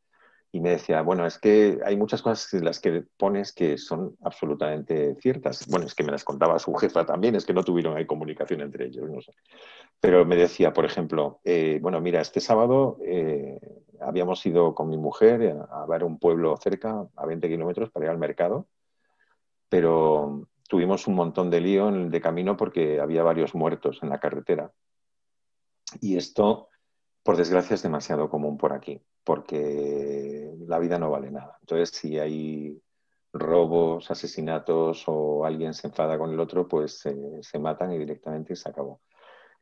y 0.55 0.61
me 0.61 0.71
decía, 0.71 1.01
bueno, 1.01 1.27
es 1.27 1.39
que 1.39 1.81
hay 1.83 1.97
muchas 1.97 2.21
cosas 2.21 2.53
en 2.53 2.67
las 2.67 2.79
que 2.79 3.05
pones 3.17 3.55
que 3.55 3.79
son 3.79 4.19
absolutamente 4.21 5.17
ciertas. 5.19 5.67
Bueno, 5.67 5.87
es 5.87 5.95
que 5.95 6.05
me 6.05 6.13
las 6.13 6.25
contaba 6.25 6.59
su 6.59 6.75
jefa 6.75 7.07
también, 7.07 7.35
es 7.35 7.47
que 7.47 7.55
no 7.55 7.65
tuvieron 7.65 7.97
ahí 7.97 8.05
comunicación 8.05 8.61
entre 8.61 8.87
ellos, 8.87 9.09
no 9.11 9.23
sé. 9.23 9.33
Pero 9.99 10.27
me 10.27 10.37
decía, 10.37 10.75
por 10.75 10.85
ejemplo, 10.85 11.41
eh, 11.45 11.79
bueno, 11.81 12.03
mira, 12.03 12.21
este 12.21 12.41
sábado 12.41 12.99
eh, 13.03 13.59
habíamos 14.01 14.45
ido 14.45 14.75
con 14.75 14.91
mi 14.91 14.99
mujer 14.99 15.57
a, 15.71 15.87
ver 15.87 16.05
un 16.05 16.19
pueblo 16.19 16.55
cerca, 16.59 17.07
a 17.17 17.27
20 17.27 17.49
kilómetros, 17.49 17.91
para 17.91 18.07
ir 18.07 18.11
al 18.11 18.19
mercado, 18.19 18.67
pero 19.71 20.49
tuvimos 20.73 21.07
un 21.07 21.17
montón 21.17 21.51
de 21.51 21.61
lío 21.61 21.91
en 21.91 21.97
el 21.97 22.11
de 22.11 22.23
camino 22.23 22.57
porque 22.57 22.99
había 22.99 23.23
varios 23.23 23.55
muertos 23.55 23.99
en 24.03 24.09
la 24.09 24.19
carretera. 24.19 24.73
Y 26.01 26.17
esto 26.17 26.71
por 27.23 27.37
desgracia 27.37 27.75
es 27.75 27.83
demasiado 27.83 28.31
común 28.31 28.57
por 28.57 28.73
aquí, 28.73 28.99
porque 29.23 30.51
la 30.67 30.79
vida 30.79 30.99
no 30.99 31.11
vale 31.11 31.31
nada. 31.31 31.59
Entonces, 31.61 31.91
si 31.91 32.19
hay 32.19 32.81
robos, 33.35 34.11
asesinatos 34.11 35.05
o 35.09 35.45
alguien 35.45 35.75
se 35.75 35.89
enfada 35.89 36.17
con 36.17 36.31
el 36.31 36.41
otro, 36.41 36.67
pues 36.67 37.07
se 37.43 37.59
matan 37.59 37.93
y 37.93 37.99
directamente 37.99 38.57
se 38.57 38.71
acabó. 38.71 39.03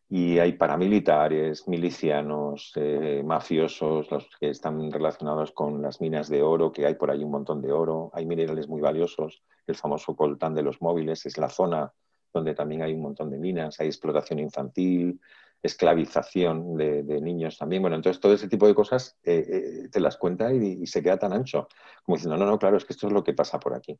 Y 0.08 0.38
hay 0.38 0.52
paramilitares, 0.52 1.66
milicianos, 1.66 2.70
eh, 2.76 3.24
mafiosos, 3.24 4.08
los 4.12 4.28
que 4.38 4.50
están 4.50 4.92
relacionados 4.92 5.50
con 5.50 5.82
las 5.82 6.00
minas 6.00 6.28
de 6.28 6.40
oro, 6.40 6.70
que 6.70 6.86
hay 6.86 6.94
por 6.94 7.10
ahí 7.10 7.24
un 7.24 7.32
montón 7.32 7.60
de 7.60 7.72
oro, 7.72 8.12
hay 8.12 8.26
minerales 8.26 8.68
muy 8.68 8.80
valiosos, 8.80 9.42
el 9.66 9.74
famoso 9.74 10.14
coltán 10.16 10.54
de 10.54 10.62
los 10.62 10.80
móviles 10.80 11.24
es 11.26 11.38
la 11.38 11.48
zona 11.48 11.92
donde 12.32 12.54
también 12.54 12.82
hay 12.82 12.92
un 12.92 13.02
montón 13.02 13.30
de 13.30 13.38
minas, 13.38 13.80
hay 13.80 13.88
explotación 13.88 14.38
infantil, 14.38 15.20
esclavización 15.62 16.76
de, 16.76 17.20
niños 17.20 17.58
también. 17.58 17.82
Bueno, 17.82 17.96
entonces 17.96 18.20
todo 18.20 18.32
ese 18.32 18.48
tipo 18.48 18.66
de 18.66 18.74
cosas 18.74 19.18
eh, 19.24 19.44
eh, 19.48 19.88
te 19.90 20.00
las 20.00 20.16
cuenta 20.16 20.52
y, 20.52 20.86
se 20.86 21.02
queda 21.02 21.18
tan 21.18 21.32
ancho, 21.32 21.68
como 22.04 22.16
diciendo, 22.16 22.36
no, 22.36 22.46
no, 22.46 22.58
claro, 22.58 22.76
es 22.76 22.84
que 22.84 22.92
esto 22.92 23.06
es 23.06 23.12
lo 23.12 23.24
que 23.24 23.34
pasa 23.34 23.60
por 23.60 23.74
aquí. 23.74 23.98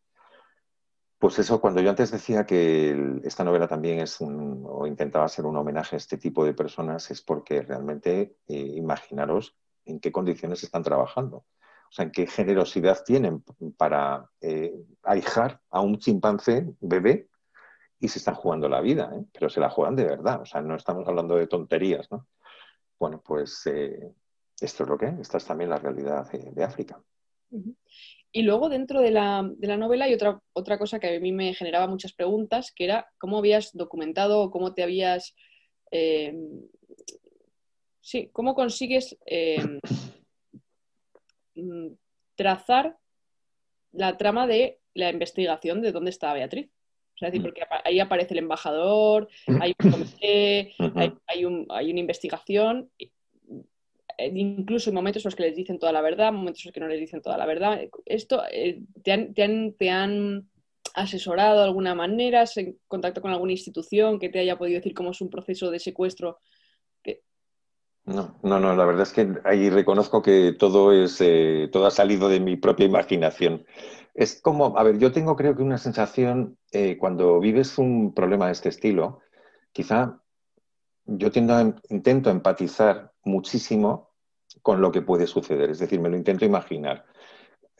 Pues 1.18 1.38
eso, 1.38 1.60
cuando 1.60 1.82
yo 1.82 1.90
antes 1.90 2.10
decía 2.10 2.46
que 2.46 3.20
esta 3.24 3.44
novela 3.44 3.68
también 3.68 4.00
es 4.00 4.22
un, 4.22 4.64
o 4.66 4.86
intentaba 4.86 5.28
ser 5.28 5.44
un 5.44 5.56
homenaje 5.56 5.96
a 5.96 5.98
este 5.98 6.16
tipo 6.16 6.46
de 6.46 6.54
personas, 6.54 7.10
es 7.10 7.20
porque 7.20 7.60
realmente 7.60 8.36
eh, 8.48 8.56
imaginaros 8.56 9.54
en 9.84 10.00
qué 10.00 10.10
condiciones 10.10 10.62
están 10.62 10.82
trabajando. 10.82 11.44
O 11.90 11.92
sea, 11.92 12.08
qué 12.12 12.28
generosidad 12.28 13.02
tienen 13.04 13.42
para 13.76 14.30
eh, 14.40 14.72
ahijar 15.02 15.60
a 15.70 15.80
un 15.80 15.98
chimpancé 15.98 16.64
bebé 16.80 17.26
y 17.98 18.06
se 18.06 18.20
están 18.20 18.36
jugando 18.36 18.68
la 18.68 18.80
vida, 18.80 19.10
¿eh? 19.12 19.24
pero 19.32 19.50
se 19.50 19.58
la 19.58 19.70
juegan 19.70 19.96
de 19.96 20.04
verdad, 20.04 20.40
o 20.40 20.46
sea, 20.46 20.62
no 20.62 20.76
estamos 20.76 21.06
hablando 21.08 21.34
de 21.34 21.48
tonterías, 21.48 22.08
¿no? 22.12 22.28
Bueno, 22.96 23.20
pues 23.26 23.66
eh, 23.66 24.08
esto 24.60 24.84
es 24.84 24.88
lo 24.88 24.96
que 24.96 25.06
es, 25.06 25.18
esta 25.18 25.38
es 25.38 25.44
también 25.44 25.70
la 25.70 25.78
realidad 25.78 26.30
de, 26.30 26.62
África. 26.62 27.02
Y 28.30 28.42
luego 28.42 28.68
dentro 28.68 29.00
de 29.00 29.10
la, 29.10 29.42
novela 29.42 30.04
hay 30.04 30.14
otra, 30.14 30.40
otra 30.52 30.78
cosa 30.78 31.00
que 31.00 31.16
a 31.16 31.20
mí 31.20 31.32
me 31.32 31.54
generaba 31.54 31.88
muchas 31.88 32.12
preguntas, 32.12 32.72
que 32.72 32.84
era 32.84 33.10
cómo 33.18 33.38
habías 33.38 33.72
documentado 33.72 34.40
o 34.40 34.50
cómo 34.52 34.74
te 34.74 34.84
habías... 34.84 35.34
Sí, 38.00 38.30
cómo 38.32 38.54
consigues 38.54 39.18
trazar 42.34 42.96
la 43.92 44.16
trama 44.16 44.46
de 44.46 44.80
la 44.94 45.10
investigación 45.10 45.82
de 45.82 45.92
dónde 45.92 46.10
está 46.10 46.32
Beatriz. 46.32 46.70
Mm. 47.20 47.42
porque 47.42 47.62
ahí 47.84 48.00
aparece 48.00 48.34
el 48.34 48.38
embajador, 48.38 49.28
mm. 49.46 49.62
hay 49.62 49.74
un 49.82 49.90
comité, 49.90 50.74
hay, 51.26 51.44
una 51.44 52.00
investigación, 52.00 52.90
eh, 52.98 53.10
incluso 54.34 54.90
en 54.90 54.94
momentos 54.94 55.24
en 55.24 55.28
los 55.28 55.34
que 55.34 55.42
les 55.42 55.56
dicen 55.56 55.78
toda 55.78 55.92
la 55.92 56.00
verdad, 56.00 56.32
momentos 56.32 56.64
en 56.64 56.68
los 56.68 56.74
que 56.74 56.80
no 56.80 56.88
les 56.88 57.00
dicen 57.00 57.20
toda 57.20 57.36
la 57.36 57.46
verdad. 57.46 57.80
Esto, 58.06 58.42
eh, 58.50 58.82
te, 59.02 59.90
han, 59.90 60.48
asesorado 60.92 61.58
de 61.58 61.64
alguna 61.64 61.94
manera? 61.94 62.44
en 62.56 62.76
contacto 62.88 63.20
con 63.20 63.30
alguna 63.30 63.52
institución 63.52 64.18
que 64.18 64.28
te 64.28 64.40
haya 64.40 64.58
podido 64.58 64.78
decir 64.78 64.92
cómo 64.92 65.12
es 65.12 65.20
un 65.20 65.30
proceso 65.30 65.70
de 65.70 65.78
secuestro? 65.78 66.38
No, 68.04 68.38
no, 68.42 68.58
no, 68.58 68.74
la 68.74 68.84
verdad 68.84 69.02
es 69.02 69.12
que 69.12 69.34
ahí 69.44 69.70
reconozco 69.70 70.22
que 70.22 70.52
todo 70.58 70.92
es, 70.92 71.20
eh, 71.20 71.68
todo 71.70 71.86
ha 71.86 71.90
salido 71.90 72.28
de 72.28 72.40
mi 72.40 72.56
propia 72.56 72.86
imaginación. 72.86 73.64
Es 74.14 74.40
como, 74.40 74.76
a 74.76 74.82
ver, 74.82 74.98
yo 74.98 75.12
tengo 75.12 75.36
creo 75.36 75.54
que 75.54 75.62
una 75.62 75.78
sensación, 75.78 76.58
eh, 76.72 76.96
cuando 76.98 77.38
vives 77.38 77.78
un 77.78 78.12
problema 78.14 78.46
de 78.46 78.52
este 78.52 78.68
estilo, 78.68 79.20
quizá 79.72 80.20
yo 81.04 81.28
intento 81.88 82.30
empatizar 82.30 83.12
muchísimo 83.24 84.10
con 84.62 84.80
lo 84.80 84.90
que 84.90 85.02
puede 85.02 85.26
suceder, 85.26 85.70
es 85.70 85.78
decir, 85.78 86.00
me 86.00 86.08
lo 86.08 86.16
intento 86.16 86.44
imaginar. 86.44 87.04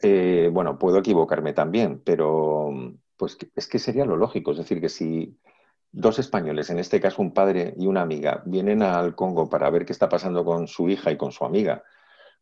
Eh, 0.01 0.49
bueno, 0.51 0.79
puedo 0.79 0.99
equivocarme 0.99 1.53
también, 1.53 2.01
pero 2.05 2.69
pues 3.17 3.37
es 3.55 3.67
que 3.67 3.79
sería 3.79 4.05
lo 4.05 4.17
lógico. 4.17 4.51
Es 4.51 4.57
decir, 4.59 4.81
que 4.81 4.89
si 4.89 5.37
dos 5.91 6.19
españoles, 6.19 6.69
en 6.69 6.79
este 6.79 6.99
caso 7.01 7.21
un 7.21 7.33
padre 7.33 7.73
y 7.77 7.87
una 7.87 8.01
amiga, 8.01 8.43
vienen 8.45 8.81
al 8.81 9.15
Congo 9.15 9.49
para 9.49 9.69
ver 9.69 9.85
qué 9.85 9.93
está 9.93 10.09
pasando 10.09 10.45
con 10.45 10.67
su 10.67 10.89
hija 10.89 11.11
y 11.11 11.17
con 11.17 11.31
su 11.31 11.43
amiga, 11.45 11.83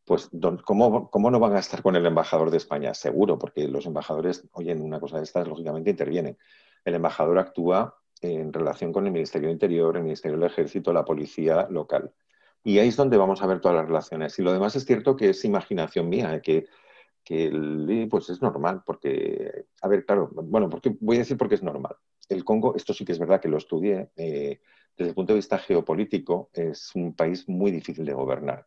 pues 0.06 0.30
¿cómo, 0.66 1.10
¿cómo, 1.10 1.32
no 1.32 1.39
van 1.39 1.56
a 1.56 1.60
estar 1.60 1.82
con 1.82 1.95
el 1.95 2.06
embajador 2.06 2.52
de 2.52 2.58
España? 2.58 2.93
Seguro, 2.93 3.38
porque 3.38 3.68
los 3.68 3.86
embajadores, 3.86 4.47
oye, 4.54 4.72
en 4.72 4.82
una 4.82 5.00
cosa 5.00 5.18
de 5.18 5.24
estas, 5.24 5.47
lógicamente 5.47 5.91
intervienen. 5.91 6.38
El 6.84 6.95
embajador 6.95 7.38
actúa 7.38 7.95
en 8.22 8.52
relación 8.52 8.91
con 8.91 9.06
el 9.06 9.12
Ministerio 9.12 9.47
de 9.47 9.54
Interior, 9.54 9.95
el 9.95 10.04
Ministerio 10.04 10.38
del 10.38 10.50
Ejército, 10.50 10.91
la 10.91 11.06
policía 11.06 11.68
local. 11.70 12.12
Y 12.64 12.80
ahí 12.80 12.89
es 12.89 12.95
donde 12.95 13.18
vamos 13.18 13.41
a 13.41 13.47
ver 13.47 13.62
todas 13.62 13.78
las 13.78 13.86
relaciones. 13.86 14.38
Y 14.39 14.41
lo 14.41 14.52
demás 14.52 14.76
es 14.76 14.86
cierto 14.86 15.16
que 15.16 15.30
es 15.30 15.45
imaginación 15.45 16.10
mía, 16.10 16.36
¿eh? 16.36 16.41
que, 16.41 16.66
que 17.24 18.08
pues 18.10 18.30
es 18.30 18.41
normal, 18.41 18.82
porque, 18.86 19.66
a 19.82 19.88
ver, 19.88 20.06
claro, 20.06 20.30
bueno, 20.34 20.70
porque, 20.70 20.95
voy 21.00 21.18
a 21.18 21.20
decir 21.20 21.38
porque 21.38 21.56
es 21.56 21.64
normal. 21.64 21.95
El 22.30 22.45
Congo, 22.45 22.75
esto 22.75 22.93
sí 22.93 23.03
que 23.03 23.11
es 23.11 23.19
verdad 23.19 23.41
que 23.41 23.49
lo 23.49 23.57
estudié, 23.57 24.11
eh, 24.15 24.61
desde 24.95 25.09
el 25.09 25.15
punto 25.15 25.34
de 25.34 25.38
vista 25.38 25.57
geopolítico, 25.57 26.49
es 26.53 26.95
un 26.95 27.15
país 27.15 27.49
muy 27.49 27.71
difícil 27.71 28.05
de 28.05 28.13
gobernar. 28.13 28.65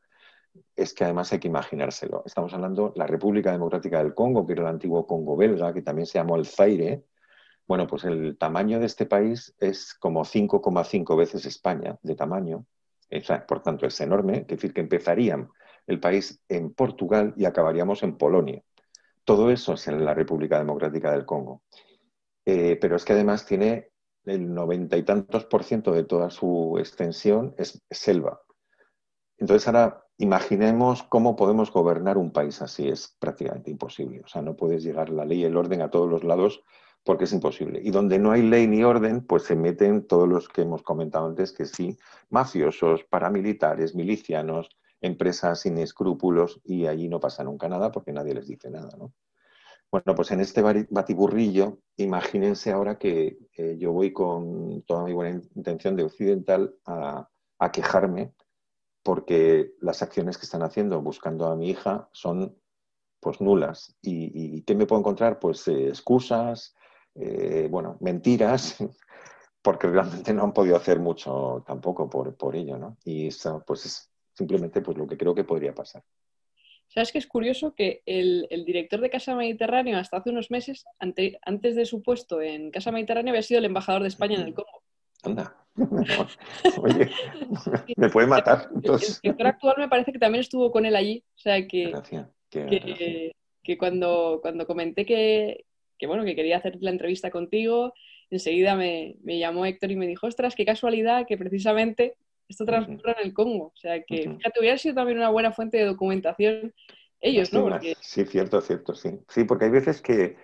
Es 0.76 0.92
que 0.92 1.04
además 1.04 1.32
hay 1.32 1.38
que 1.38 1.48
imaginárselo. 1.48 2.22
Estamos 2.26 2.52
hablando 2.52 2.90
de 2.90 2.98
la 2.98 3.06
República 3.06 3.52
Democrática 3.52 4.02
del 4.02 4.14
Congo, 4.14 4.46
que 4.46 4.52
era 4.52 4.62
el 4.62 4.68
antiguo 4.68 5.06
Congo 5.06 5.36
belga, 5.36 5.72
que 5.72 5.82
también 5.82 6.06
se 6.06 6.18
llamó 6.18 6.36
el 6.36 6.46
Zaire, 6.46 7.04
bueno, 7.66 7.86
pues 7.86 8.04
el 8.04 8.36
tamaño 8.38 8.80
de 8.80 8.86
este 8.86 9.06
país 9.06 9.54
es 9.58 9.94
como 9.94 10.24
5,5 10.24 11.16
veces 11.16 11.46
España 11.46 11.98
de 12.02 12.14
tamaño. 12.14 12.66
por 13.46 13.62
tanto, 13.62 13.86
es 13.86 14.00
enorme. 14.00 14.38
Es 14.38 14.46
decir, 14.48 14.72
que 14.74 14.80
empezarían 14.80 15.48
el 15.86 16.00
país 16.00 16.42
en 16.48 16.74
Portugal 16.74 17.34
y 17.36 17.44
acabaríamos 17.44 18.02
en 18.02 18.16
Polonia. 18.16 18.62
Todo 19.24 19.50
eso 19.50 19.74
es 19.74 19.88
en 19.88 20.04
la 20.04 20.14
República 20.14 20.58
Democrática 20.58 21.12
del 21.12 21.24
Congo. 21.24 21.62
Eh, 22.44 22.76
pero 22.80 22.96
es 22.96 23.04
que 23.04 23.12
además 23.12 23.46
tiene 23.46 23.90
el 24.24 24.52
noventa 24.52 24.96
y 24.96 25.02
tantos 25.02 25.44
por 25.46 25.64
ciento 25.64 25.92
de 25.92 26.04
toda 26.04 26.30
su 26.30 26.76
extensión 26.78 27.54
es 27.58 27.82
selva. 27.90 28.42
Entonces 29.38 29.66
ahora 29.66 30.04
imaginemos 30.18 31.02
cómo 31.04 31.34
podemos 31.34 31.72
gobernar 31.72 32.18
un 32.18 32.32
país 32.32 32.62
así. 32.62 32.88
Es 32.88 33.16
prácticamente 33.18 33.70
imposible. 33.70 34.22
O 34.24 34.28
sea, 34.28 34.42
no 34.42 34.56
puedes 34.56 34.82
llegar 34.84 35.10
la 35.10 35.24
ley 35.24 35.40
y 35.40 35.44
el 35.44 35.56
orden 35.56 35.82
a 35.82 35.90
todos 35.90 36.08
los 36.08 36.24
lados 36.24 36.62
porque 37.04 37.24
es 37.24 37.32
imposible. 37.32 37.80
Y 37.82 37.90
donde 37.90 38.18
no 38.18 38.30
hay 38.30 38.42
ley 38.42 38.66
ni 38.66 38.84
orden, 38.84 39.26
pues 39.26 39.44
se 39.44 39.56
meten 39.56 40.06
todos 40.06 40.28
los 40.28 40.48
que 40.48 40.62
hemos 40.62 40.82
comentado 40.82 41.26
antes, 41.26 41.52
que 41.52 41.66
sí, 41.66 41.98
mafiosos, 42.30 43.04
paramilitares, 43.04 43.94
milicianos, 43.94 44.68
empresas 45.00 45.60
sin 45.60 45.78
escrúpulos, 45.78 46.60
y 46.62 46.86
allí 46.86 47.08
no 47.08 47.18
pasa 47.18 47.42
nunca 47.42 47.68
nada 47.68 47.90
porque 47.90 48.12
nadie 48.12 48.34
les 48.34 48.46
dice 48.46 48.70
nada. 48.70 48.90
Bueno, 49.92 50.14
pues 50.16 50.30
en 50.30 50.40
este 50.40 50.62
batiburrillo, 50.62 51.80
imagínense 51.98 52.72
ahora 52.72 52.98
que 52.98 53.36
eh, 53.58 53.76
yo 53.78 53.92
voy 53.92 54.10
con 54.10 54.82
toda 54.86 55.04
mi 55.04 55.12
buena 55.12 55.42
intención 55.54 55.96
de 55.96 56.04
occidental 56.04 56.74
a, 56.86 57.28
quejarme 57.72 58.32
porque 59.04 59.74
las 59.80 60.02
acciones 60.02 60.38
que 60.38 60.46
están 60.46 60.62
haciendo 60.62 61.00
buscando 61.02 61.46
a 61.46 61.56
mi 61.56 61.70
hija 61.70 62.08
son 62.12 62.56
pues 63.20 63.40
nulas. 63.42 63.94
¿Y, 64.02 64.62
qué 64.62 64.74
me 64.74 64.86
puedo 64.86 65.00
encontrar? 65.00 65.38
Pues 65.38 65.68
eh, 65.68 65.88
excusas, 65.88 66.74
eh, 67.14 67.68
bueno, 67.70 67.98
mentiras, 68.00 68.78
porque 69.62 69.88
realmente 69.88 70.32
no 70.32 70.44
han 70.44 70.54
podido 70.54 70.76
hacer 70.76 71.00
mucho 71.00 71.62
tampoco 71.66 72.08
por, 72.08 72.34
por 72.36 72.56
ello, 72.56 72.78
¿no? 72.78 72.96
Y 73.04 73.28
eso, 73.28 73.62
pues 73.66 73.86
es 73.86 74.10
simplemente 74.34 74.80
pues, 74.80 74.96
lo 74.96 75.06
que 75.06 75.18
creo 75.18 75.34
que 75.34 75.44
podría 75.44 75.74
pasar. 75.74 76.02
¿Sabes 76.92 77.10
que 77.10 77.18
es 77.18 77.26
curioso 77.26 77.74
que 77.74 78.02
el, 78.04 78.46
director 78.66 79.00
de 79.00 79.08
Casa 79.08 79.34
Mediterráneo 79.34 79.96
hasta 79.96 80.18
hace 80.18 80.28
unos 80.28 80.50
meses, 80.50 80.84
antes 80.98 81.74
de 81.74 81.86
su 81.86 82.02
puesto 82.02 82.42
en 82.42 82.70
Casa 82.70 82.92
Mediterráneo, 82.92 83.32
había 83.32 83.42
sido 83.42 83.60
el 83.60 83.64
embajador 83.64 84.02
de 84.02 84.08
España 84.08 84.36
en 84.36 84.48
el 84.48 84.54
Congo? 84.54 84.82
Anda. 85.22 85.56
Oye, 86.82 87.10
me 87.96 88.10
puede 88.10 88.26
matar. 88.26 88.68
El, 88.74 88.98
director 89.22 89.46
actual 89.46 89.76
me 89.78 89.88
parece 89.88 90.12
que 90.12 90.18
también 90.18 90.40
estuvo 90.40 90.70
con 90.70 90.84
él 90.84 90.94
allí. 90.94 91.24
O 91.34 91.38
sea 91.38 91.66
que, 91.66 91.94
que, 92.50 93.78
cuando, 93.78 94.40
cuando 94.42 94.66
comenté 94.66 95.06
que, 95.06 95.64
que 95.98 96.06
bueno, 96.06 96.24
que 96.24 96.36
quería 96.36 96.58
hacer 96.58 96.76
la 96.80 96.90
entrevista 96.90 97.30
contigo. 97.30 97.94
Enseguida 98.28 98.76
me, 98.76 99.16
llamó 99.24 99.64
Héctor 99.64 99.92
y 99.92 99.96
me 99.96 100.06
dijo, 100.06 100.26
ostras, 100.26 100.54
qué 100.54 100.66
casualidad 100.66 101.26
que 101.26 101.38
precisamente 101.38 102.16
esto 102.52 102.64
transcurre 102.64 103.16
en 103.18 103.26
el 103.26 103.34
Congo. 103.34 103.66
O 103.66 103.76
sea, 103.76 104.02
que 104.02 104.22
fíjate, 104.22 104.60
hubiera 104.60 104.78
sido 104.78 104.94
también 104.94 105.18
una 105.18 105.30
buena 105.30 105.52
fuente 105.52 105.78
de 105.78 105.84
documentación 105.84 106.72
ellos, 107.20 107.52
¿no? 107.52 107.78
Sí, 108.00 108.24
cierto, 108.24 108.60
cierto, 108.60 108.94
sí. 108.94 109.20
Sí, 109.28 109.44
porque 109.44 109.66
hay 109.66 109.70
veces 109.70 110.02
que, 110.02 110.36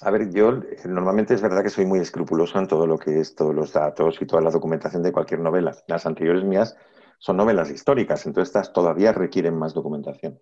a 0.00 0.10
ver, 0.10 0.30
yo 0.32 0.60
normalmente 0.84 1.34
es 1.34 1.42
verdad 1.42 1.62
que 1.62 1.70
soy 1.70 1.84
muy 1.84 1.98
escrupuloso 1.98 2.58
en 2.58 2.66
todo 2.66 2.86
lo 2.86 2.98
que 2.98 3.20
es 3.20 3.34
todos 3.34 3.54
los 3.54 3.72
datos 3.72 4.16
y 4.20 4.26
toda 4.26 4.40
la 4.40 4.50
documentación 4.50 5.02
de 5.02 5.12
cualquier 5.12 5.40
novela. 5.40 5.76
Las 5.86 6.06
anteriores 6.06 6.44
mías 6.44 6.76
son 7.18 7.36
novelas 7.36 7.70
históricas, 7.70 8.24
entonces 8.24 8.48
estas 8.48 8.72
todavía 8.72 9.12
requieren 9.12 9.58
más 9.58 9.74
documentación 9.74 10.40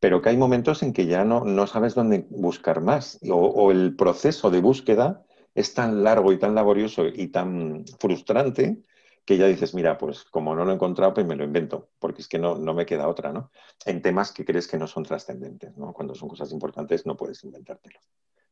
pero 0.00 0.20
que 0.20 0.28
hay 0.28 0.36
momentos 0.36 0.82
en 0.82 0.92
que 0.92 1.06
ya 1.06 1.24
no, 1.24 1.44
no 1.44 1.66
sabes 1.66 1.94
dónde 1.94 2.26
buscar 2.30 2.80
más 2.80 3.18
o, 3.28 3.70
el 3.70 3.96
proceso 3.96 4.50
de 4.50 4.60
búsqueda 4.60 5.24
es 5.54 5.74
tan 5.74 6.04
largo 6.04 6.32
y 6.32 6.38
tan 6.38 6.54
laborioso 6.54 7.06
y 7.06 7.28
tan 7.28 7.84
frustrante 7.98 8.82
que 9.26 9.36
ya 9.36 9.46
dices, 9.46 9.74
mira, 9.74 9.98
pues 9.98 10.24
como 10.24 10.54
no 10.54 10.64
lo 10.64 10.70
he 10.70 10.74
encontrado, 10.74 11.12
pues 11.12 11.26
me 11.26 11.34
lo 11.34 11.44
invento, 11.44 11.90
porque 11.98 12.22
es 12.22 12.28
que 12.28 12.38
no, 12.38 12.56
no 12.56 12.74
me 12.74 12.86
queda 12.86 13.08
otra, 13.08 13.32
¿no? 13.32 13.50
En 13.84 14.00
temas 14.00 14.30
que 14.32 14.44
crees 14.44 14.68
que 14.68 14.78
no 14.78 14.86
son 14.86 15.02
trascendentes, 15.02 15.76
¿no? 15.76 15.92
Cuando 15.92 16.14
son 16.14 16.28
cosas 16.28 16.52
importantes 16.52 17.04
no 17.06 17.16
puedes 17.16 17.42
inventártelo. 17.42 17.98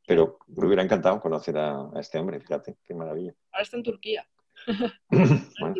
Pero 0.07 0.39
me 0.49 0.67
hubiera 0.67 0.83
encantado 0.83 1.21
conocer 1.21 1.57
a, 1.57 1.89
a 1.95 2.01
este 2.01 2.19
hombre, 2.19 2.41
fíjate, 2.41 2.77
qué 2.85 2.93
maravilla. 2.93 3.33
Ahora 3.53 3.63
está 3.63 3.77
en 3.77 3.85
Turquía. 3.85 4.29
Bueno, 5.61 5.75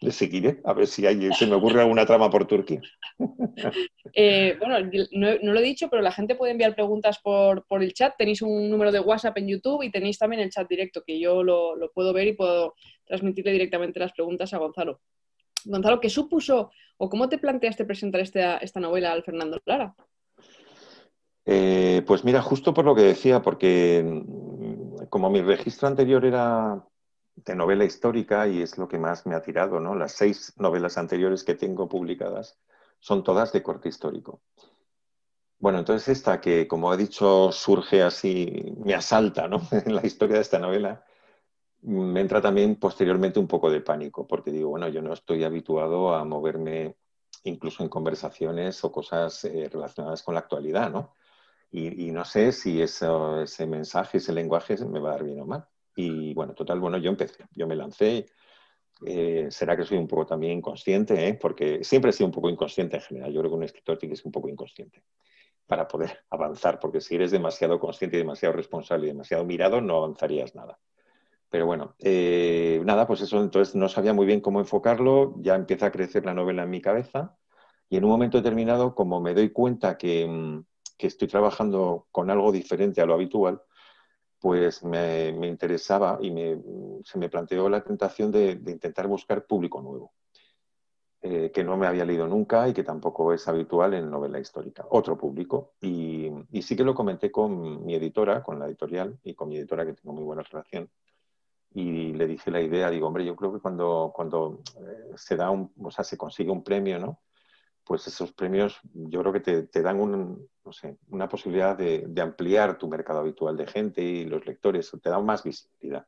le 0.00 0.12
seguiré 0.12 0.60
a 0.64 0.72
ver 0.72 0.86
si 0.86 1.06
hay, 1.06 1.32
se 1.32 1.46
me 1.46 1.54
ocurre 1.54 1.80
alguna 1.80 2.06
trama 2.06 2.30
por 2.30 2.46
Turquía. 2.46 2.80
Eh, 4.14 4.56
bueno, 4.58 4.78
no, 5.12 5.52
lo 5.52 5.60
he 5.60 5.62
dicho, 5.62 5.88
pero 5.88 6.02
la 6.02 6.10
gente 6.10 6.34
puede 6.34 6.52
enviar 6.52 6.74
preguntas 6.74 7.18
por, 7.22 7.64
el 7.70 7.92
chat. 7.92 8.14
Tenéis 8.16 8.42
un 8.42 8.68
número 8.68 8.90
de 8.90 9.00
WhatsApp 9.00 9.38
en 9.38 9.48
YouTube 9.48 9.82
y 9.82 9.90
tenéis 9.90 10.18
también 10.18 10.42
el 10.42 10.50
chat 10.50 10.68
directo, 10.68 11.02
que 11.06 11.20
yo 11.20 11.42
lo, 11.42 11.76
puedo 11.94 12.12
ver 12.12 12.28
y 12.28 12.32
puedo 12.32 12.74
transmitirle 13.04 13.52
directamente 13.52 14.00
las 14.00 14.12
preguntas 14.12 14.52
a 14.52 14.58
Gonzalo. 14.58 15.00
Gonzalo, 15.64 16.00
¿qué 16.00 16.10
supuso 16.10 16.70
o 16.96 17.08
cómo 17.08 17.28
te 17.28 17.38
planteaste 17.38 17.84
presentar 17.84 18.20
esta, 18.20 18.56
esta 18.58 18.80
novela 18.80 19.12
al 19.12 19.22
Fernando 19.22 19.60
Lara? 19.64 19.94
Eh, 21.44 22.02
pues 22.06 22.24
mira, 22.24 22.42
justo 22.42 22.72
por 22.74 22.84
lo 22.84 22.94
que 22.94 23.02
decía, 23.02 23.42
porque 23.42 24.02
mm, 24.04 25.06
como 25.08 25.30
mi 25.30 25.40
registro 25.40 25.88
anterior 25.88 26.24
era 26.24 26.84
de 27.44 27.54
novela 27.54 27.84
histórica 27.84 28.46
y 28.46 28.62
es 28.62 28.78
lo 28.78 28.88
que 28.88 28.98
más 28.98 29.26
me 29.26 29.34
ha 29.34 29.42
tirado, 29.42 29.80
¿no? 29.80 29.94
Las 29.94 30.12
seis 30.12 30.52
novelas 30.56 30.98
anteriores 30.98 31.44
que 31.44 31.54
tengo 31.54 31.88
publicadas 31.88 32.58
son 32.98 33.24
todas 33.24 33.52
de 33.52 33.62
corte 33.62 33.88
histórico. 33.88 34.40
Bueno, 35.58 35.78
entonces 35.78 36.08
esta 36.08 36.40
que, 36.40 36.66
como 36.66 36.92
he 36.92 36.96
dicho, 36.96 37.52
surge 37.52 38.02
así, 38.02 38.74
me 38.84 38.94
asalta, 38.94 39.46
¿no? 39.46 39.60
en 39.72 39.94
la 39.94 40.06
historia 40.06 40.36
de 40.36 40.42
esta 40.42 40.58
novela, 40.58 41.04
me 41.82 42.20
entra 42.20 42.40
también 42.40 42.76
posteriormente 42.76 43.38
un 43.38 43.46
poco 43.46 43.70
de 43.70 43.80
pánico, 43.80 44.26
porque 44.26 44.50
digo, 44.50 44.70
bueno, 44.70 44.88
yo 44.88 45.02
no 45.02 45.12
estoy 45.12 45.44
habituado 45.44 46.14
a 46.14 46.24
moverme 46.24 46.96
incluso 47.44 47.82
en 47.82 47.88
conversaciones 47.88 48.82
o 48.84 48.92
cosas 48.92 49.44
eh, 49.44 49.68
relacionadas 49.70 50.22
con 50.22 50.34
la 50.34 50.40
actualidad, 50.40 50.90
¿no? 50.90 51.14
Y, 51.72 52.10
no 52.10 52.24
sé 52.24 52.50
si 52.50 52.82
ese 52.82 53.66
mensaje, 53.66 54.18
ese 54.18 54.32
lenguaje 54.32 54.76
me 54.84 54.98
va 54.98 55.10
a 55.10 55.12
dar 55.12 55.24
bien 55.24 55.40
o 55.40 55.46
mal. 55.46 55.68
Y 55.96 56.34
bueno, 56.34 56.54
total, 56.54 56.80
bueno, 56.80 56.98
yo 56.98 57.10
empecé, 57.10 57.44
yo 57.52 57.66
me 57.66 57.76
lancé. 57.76 58.26
Eh, 59.06 59.46
será 59.50 59.76
que 59.76 59.84
soy 59.84 59.98
un 59.98 60.06
poco 60.06 60.26
también 60.26 60.58
inconsciente, 60.58 61.26
¿eh? 61.26 61.34
porque 61.34 61.82
siempre 61.82 62.10
he 62.10 62.12
sido 62.12 62.26
un 62.26 62.32
poco 62.32 62.50
inconsciente 62.50 62.96
en 62.96 63.02
general. 63.02 63.32
Yo 63.32 63.40
creo 63.40 63.50
que 63.50 63.56
un 63.56 63.64
escritor 63.64 63.98
tiene 63.98 64.12
que 64.12 64.16
ser 64.16 64.26
un 64.26 64.32
poco 64.32 64.48
inconsciente 64.48 65.02
para 65.66 65.88
poder 65.88 66.18
avanzar, 66.30 66.78
porque 66.78 67.00
si 67.00 67.14
eres 67.14 67.30
demasiado 67.30 67.78
consciente 67.78 68.16
demasiado 68.16 68.54
responsable 68.54 69.06
y 69.06 69.10
demasiado 69.10 69.44
mirado, 69.44 69.80
no 69.80 69.96
avanzarías 69.96 70.54
nada. 70.54 70.78
Pero 71.48 71.66
bueno, 71.66 71.96
eh, 71.98 72.80
nada, 72.84 73.06
pues 73.06 73.22
eso, 73.22 73.40
entonces 73.40 73.74
no 73.74 73.88
sabía 73.88 74.12
muy 74.12 74.26
bien 74.26 74.40
cómo 74.40 74.60
enfocarlo, 74.60 75.34
ya 75.38 75.56
empieza 75.56 75.86
a 75.86 75.90
crecer 75.90 76.24
la 76.24 76.34
novela 76.34 76.62
en 76.62 76.70
mi 76.70 76.80
cabeza 76.80 77.36
y 77.88 77.96
en 77.96 78.04
un 78.04 78.10
momento 78.10 78.38
determinado, 78.38 78.94
como 78.94 79.20
me 79.20 79.34
doy 79.34 79.50
cuenta 79.50 79.98
que, 79.98 80.26
mm, 80.28 80.64
que 80.96 81.08
estoy 81.08 81.26
trabajando 81.26 82.06
con 82.12 82.30
algo 82.30 82.52
diferente 82.52 83.00
a 83.00 83.06
lo 83.06 83.14
habitual, 83.14 83.62
pues 84.40 84.82
me, 84.82 85.28
interesaba 85.46 86.18
y 86.20 86.32
se 87.04 87.18
me 87.18 87.28
planteó 87.28 87.68
la 87.68 87.84
tentación 87.84 88.32
de, 88.32 88.52
intentar 88.52 89.06
buscar 89.06 89.46
público 89.46 89.82
nuevo, 89.82 90.14
eh, 91.20 91.50
que 91.52 91.62
no 91.62 91.76
me 91.76 91.86
había 91.86 92.06
leído 92.06 92.26
nunca 92.26 92.66
y 92.66 92.72
que 92.72 92.82
tampoco 92.82 93.34
es 93.34 93.46
habitual 93.48 93.94
en 93.94 94.10
novela 94.10 94.40
histórica, 94.40 94.86
otro 94.90 95.18
público. 95.18 95.74
Y, 95.82 96.30
sí 96.62 96.74
que 96.74 96.84
lo 96.84 96.94
comenté 96.94 97.30
con 97.30 97.84
mi 97.84 97.94
editora, 97.94 98.42
con 98.42 98.58
la 98.58 98.66
editorial 98.66 99.18
y 99.22 99.34
con 99.34 99.50
mi 99.50 99.58
editora 99.58 99.84
que 99.84 99.92
tengo 99.92 100.14
muy 100.14 100.24
buena 100.24 100.42
relación. 100.42 100.90
Y 101.72 102.14
le 102.14 102.26
dije 102.26 102.50
la 102.50 102.62
idea, 102.62 102.90
digo, 102.90 103.06
hombre, 103.06 103.24
yo 103.24 103.36
creo 103.36 103.52
que 103.52 103.60
cuando, 103.60 104.10
cuando 104.14 104.62
eh, 104.76 105.12
se 105.16 105.36
da 105.36 105.50
un, 105.50 105.72
o 105.82 105.90
sea, 105.90 106.02
se 106.02 106.16
consigue 106.16 106.50
un 106.50 106.64
premio, 106.64 106.98
¿no? 106.98 107.20
pues 107.90 108.06
esos 108.06 108.32
premios 108.32 108.78
yo 108.94 109.20
creo 109.20 109.32
que 109.32 109.40
te, 109.66 109.82
dan 109.82 110.00
un, 110.00 110.48
una 111.08 111.28
posibilidad 111.28 111.76
de, 111.76 112.08
ampliar 112.20 112.78
tu 112.78 112.88
mercado 112.88 113.20
habitual 113.20 113.56
de 113.56 113.66
gente 113.66 114.02
y 114.02 114.24
los 114.24 114.44
lectores, 114.46 114.90
te 115.02 115.10
da 115.10 115.18
más 115.20 115.42
visibilidad. 115.42 116.06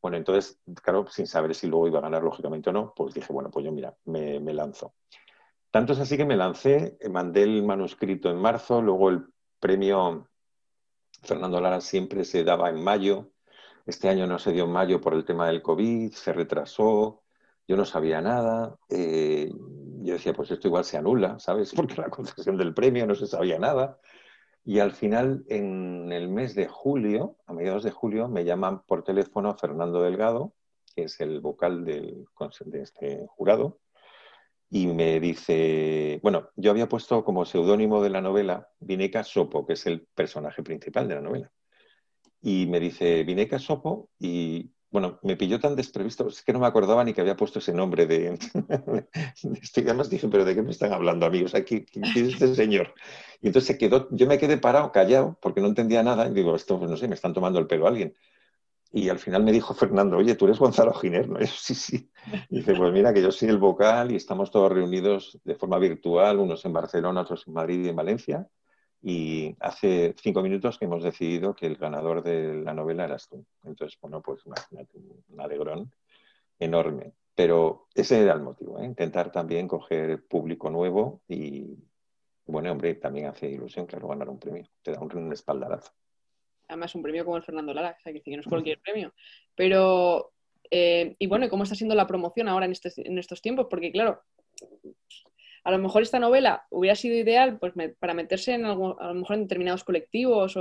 Bueno, 0.00 0.16
entonces, 0.16 0.60
claro, 0.82 1.06
sin 1.08 1.26
saber 1.26 1.54
si 1.54 1.66
luego 1.66 1.88
iba 1.88 1.98
a 1.98 2.02
ganar 2.02 2.22
lógicamente 2.22 2.70
o 2.70 2.72
no, 2.72 2.92
pues 2.94 3.14
dije, 3.14 3.32
bueno, 3.32 3.50
pues 3.50 3.64
yo 3.64 3.72
mira, 3.72 3.96
me, 4.04 4.38
lanzo. 4.52 4.94
Tanto 5.70 5.94
es 5.94 5.98
así 5.98 6.16
que 6.16 6.26
me 6.26 6.36
lancé, 6.36 6.98
mandé 7.10 7.42
el 7.42 7.62
manuscrito 7.62 8.30
en 8.30 8.36
marzo, 8.36 8.82
luego 8.82 9.10
el 9.10 9.24
premio 9.58 10.28
Fernando 11.22 11.60
Lara 11.60 11.80
siempre 11.80 12.24
se 12.24 12.44
daba 12.44 12.68
en 12.68 12.84
mayo, 12.84 13.30
este 13.86 14.08
año 14.08 14.26
no 14.26 14.38
se 14.38 14.52
dio 14.52 14.64
en 14.64 14.72
mayo 14.72 15.00
por 15.00 15.14
el 15.14 15.24
tema 15.24 15.46
del 15.46 15.62
COVID, 15.62 16.12
se 16.12 16.32
retrasó, 16.32 17.22
yo 17.66 17.76
no 17.76 17.84
sabía 17.84 18.20
nada. 18.20 18.76
Eh, 18.88 19.50
yo 20.04 20.14
decía, 20.14 20.32
pues 20.32 20.50
esto 20.50 20.68
igual 20.68 20.84
se 20.84 20.96
anula, 20.96 21.38
¿sabes? 21.38 21.72
Porque 21.76 22.00
la 22.00 22.10
concesión 22.10 22.56
del 22.56 22.74
premio 22.74 23.06
no 23.06 23.14
se 23.14 23.26
sabía 23.26 23.58
nada. 23.58 23.98
Y 24.64 24.78
al 24.78 24.92
final, 24.92 25.44
en 25.48 26.10
el 26.12 26.28
mes 26.28 26.54
de 26.54 26.66
julio, 26.66 27.36
a 27.46 27.52
mediados 27.52 27.84
de 27.84 27.90
julio, 27.90 28.28
me 28.28 28.44
llaman 28.44 28.82
por 28.84 29.04
teléfono 29.04 29.54
Fernando 29.56 30.00
Delgado, 30.02 30.54
que 30.94 31.04
es 31.04 31.20
el 31.20 31.40
vocal 31.40 31.84
de 31.84 32.24
este 32.80 33.26
jurado, 33.28 33.80
y 34.70 34.86
me 34.86 35.20
dice, 35.20 36.18
bueno, 36.22 36.48
yo 36.56 36.70
había 36.70 36.88
puesto 36.88 37.24
como 37.24 37.44
seudónimo 37.44 38.02
de 38.02 38.10
la 38.10 38.22
novela 38.22 38.68
Vineca 38.80 39.22
Sopo, 39.22 39.66
que 39.66 39.74
es 39.74 39.86
el 39.86 40.06
personaje 40.14 40.62
principal 40.62 41.08
de 41.08 41.14
la 41.16 41.20
novela 41.20 41.52
y 42.46 42.66
me 42.66 42.78
dice, 42.78 43.24
Vineca 43.24 43.58
Sopo, 43.58 44.10
y 44.18 44.70
bueno, 44.94 45.18
me 45.22 45.36
pilló 45.36 45.58
tan 45.58 45.74
desprevisto, 45.74 46.28
es 46.28 46.42
que 46.42 46.52
no 46.52 46.60
me 46.60 46.68
acordaba 46.68 47.02
ni 47.02 47.12
que 47.12 47.20
había 47.20 47.36
puesto 47.36 47.58
ese 47.58 47.72
nombre 47.72 48.06
de, 48.06 48.38
esto. 49.60 49.80
Y 49.80 49.82
además 49.82 50.08
dije, 50.08 50.28
pero 50.28 50.44
¿de 50.44 50.54
qué 50.54 50.62
me 50.62 50.70
están 50.70 50.92
hablando, 50.92 51.26
amigos? 51.26 51.52
¿quién, 51.66 51.84
es 52.04 52.16
este 52.16 52.54
señor? 52.54 52.94
Y 53.42 53.48
entonces 53.48 53.76
quedó, 53.76 54.06
yo 54.12 54.28
me 54.28 54.38
quedé 54.38 54.56
parado, 54.56 54.92
callado, 54.92 55.36
porque 55.42 55.60
no 55.60 55.66
entendía 55.66 56.04
nada, 56.04 56.28
y 56.28 56.32
digo, 56.32 56.54
esto, 56.54 56.78
pues 56.78 56.88
no 56.88 56.96
sé, 56.96 57.08
me 57.08 57.16
están 57.16 57.34
tomando 57.34 57.58
el 57.58 57.66
pelo 57.66 57.88
alguien. 57.88 58.14
Y 58.92 59.08
al 59.08 59.18
final 59.18 59.42
me 59.42 59.50
dijo 59.50 59.74
Fernando, 59.74 60.16
oye, 60.16 60.36
tú 60.36 60.44
eres 60.44 60.60
Gonzalo 60.60 60.94
Giner, 60.94 61.28
¿no? 61.28 61.40
sí, 61.44 61.74
sí. 61.74 62.08
Y 62.50 62.58
dice, 62.58 62.76
pues 62.76 62.92
mira, 62.92 63.12
que 63.12 63.20
yo 63.20 63.32
soy 63.32 63.48
el 63.48 63.58
vocal 63.58 64.12
y 64.12 64.14
estamos 64.14 64.52
todos 64.52 64.70
reunidos 64.70 65.40
de 65.42 65.56
forma 65.56 65.76
virtual, 65.78 66.38
unos 66.38 66.64
en 66.64 66.72
Barcelona, 66.72 67.22
otros 67.22 67.48
en 67.48 67.52
Madrid 67.52 67.84
y 67.84 67.88
en 67.88 67.96
Valencia. 67.96 68.46
Y 69.06 69.54
hace 69.60 70.14
cinco 70.18 70.40
minutos 70.40 70.78
que 70.78 70.86
hemos 70.86 71.02
decidido 71.02 71.54
que 71.54 71.66
el 71.66 71.76
ganador 71.76 72.22
de 72.22 72.54
la 72.54 72.72
novela 72.72 73.04
eras 73.04 73.28
tú. 73.28 73.44
Entonces, 73.62 73.98
bueno, 74.00 74.22
pues 74.22 74.40
imagínate, 74.46 74.98
un 75.28 75.40
alegrón 75.42 75.92
enorme. 76.58 77.12
Pero 77.34 77.88
ese 77.94 78.22
era 78.22 78.32
el 78.32 78.40
motivo, 78.40 78.80
¿eh? 78.80 78.86
intentar 78.86 79.30
también 79.30 79.68
coger 79.68 80.24
público 80.24 80.70
nuevo 80.70 81.20
y, 81.28 81.76
bueno, 82.46 82.72
hombre, 82.72 82.94
también 82.94 83.26
hace 83.26 83.46
ilusión, 83.50 83.84
claro, 83.84 84.08
ganar 84.08 84.30
un 84.30 84.38
premio. 84.38 84.64
Te 84.82 84.92
da 84.92 85.00
un, 85.00 85.32
espaldarazo. 85.32 85.92
Además, 86.68 86.94
un 86.94 87.02
premio 87.02 87.26
como 87.26 87.36
el 87.36 87.42
Fernando 87.42 87.74
Lara, 87.74 87.96
o 87.98 88.02
sea, 88.02 88.10
que 88.10 88.22
no 88.34 88.40
es 88.40 88.46
cualquier 88.46 88.80
premio. 88.80 89.12
Pero, 89.54 90.32
eh, 90.70 91.14
y 91.18 91.26
bueno, 91.26 91.50
¿cómo 91.50 91.64
está 91.64 91.74
siendo 91.74 91.94
la 91.94 92.06
promoción 92.06 92.48
ahora 92.48 92.64
en, 92.64 92.72
este, 92.72 92.90
en 92.96 93.18
estos 93.18 93.42
tiempos? 93.42 93.66
Porque, 93.68 93.92
claro, 93.92 94.22
a 95.64 95.70
lo 95.70 95.78
mejor 95.78 96.02
esta 96.02 96.18
novela 96.18 96.66
hubiera 96.70 96.94
sido 96.94 97.16
ideal 97.16 97.58
pues, 97.58 97.72
para 97.98 98.14
meterse 98.14 98.52
en 98.52 98.66
algo, 98.66 99.00
a 99.00 99.08
lo 99.08 99.14
mejor 99.14 99.36
en 99.36 99.42
determinados 99.42 99.82
colectivos, 99.82 100.58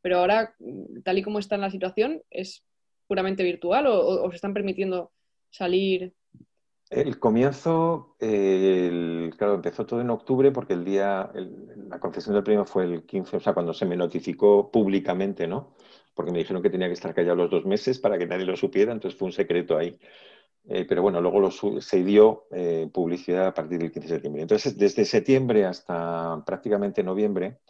pero 0.00 0.18
ahora, 0.18 0.54
tal 1.02 1.18
y 1.18 1.22
como 1.22 1.40
está 1.40 1.56
en 1.56 1.62
la 1.62 1.70
situación, 1.70 2.22
es 2.30 2.64
puramente 3.08 3.42
virtual 3.42 3.86
o, 3.88 4.30
se 4.30 4.36
están 4.36 4.54
permitiendo 4.54 5.10
salir. 5.50 6.14
El 6.88 7.18
comienzo, 7.18 8.16
claro, 8.18 9.54
empezó 9.54 9.86
todo 9.86 10.00
en 10.00 10.10
octubre 10.10 10.52
porque 10.52 10.74
el 10.74 10.84
día, 10.84 11.32
la 11.88 11.98
concesión 11.98 12.34
del 12.34 12.44
premio 12.44 12.64
fue 12.64 12.84
el 12.84 13.02
15, 13.02 13.38
o 13.38 13.40
sea, 13.40 13.54
cuando 13.54 13.74
se 13.74 13.86
me 13.86 13.96
notificó 13.96 14.70
públicamente, 14.70 15.48
¿no? 15.48 15.74
Porque 16.14 16.30
me 16.30 16.38
dijeron 16.38 16.62
que 16.62 16.70
tenía 16.70 16.86
que 16.86 16.92
estar 16.92 17.12
callado 17.12 17.34
los 17.34 17.50
dos 17.50 17.64
meses 17.64 17.98
para 17.98 18.16
que 18.18 18.26
nadie 18.26 18.44
lo 18.44 18.56
supiera, 18.56 18.92
entonces 18.92 19.18
fue 19.18 19.26
un 19.26 19.32
secreto 19.32 19.76
ahí. 19.76 19.98
Eh, 20.66 20.86
pero 20.88 21.02
bueno, 21.02 21.20
luego 21.20 21.50
se 21.50 22.02
dio 22.02 22.46
eh, 22.50 22.88
publicidad 22.92 23.48
a 23.48 23.54
partir 23.54 23.78
del 23.78 23.92
15 23.92 24.08
de 24.08 24.14
septiembre. 24.14 24.42
Entonces, 24.42 24.76
desde 24.78 25.04
septiembre 25.04 25.66
hasta 25.66 26.42
prácticamente 26.46 27.02
noviembre, 27.02 27.60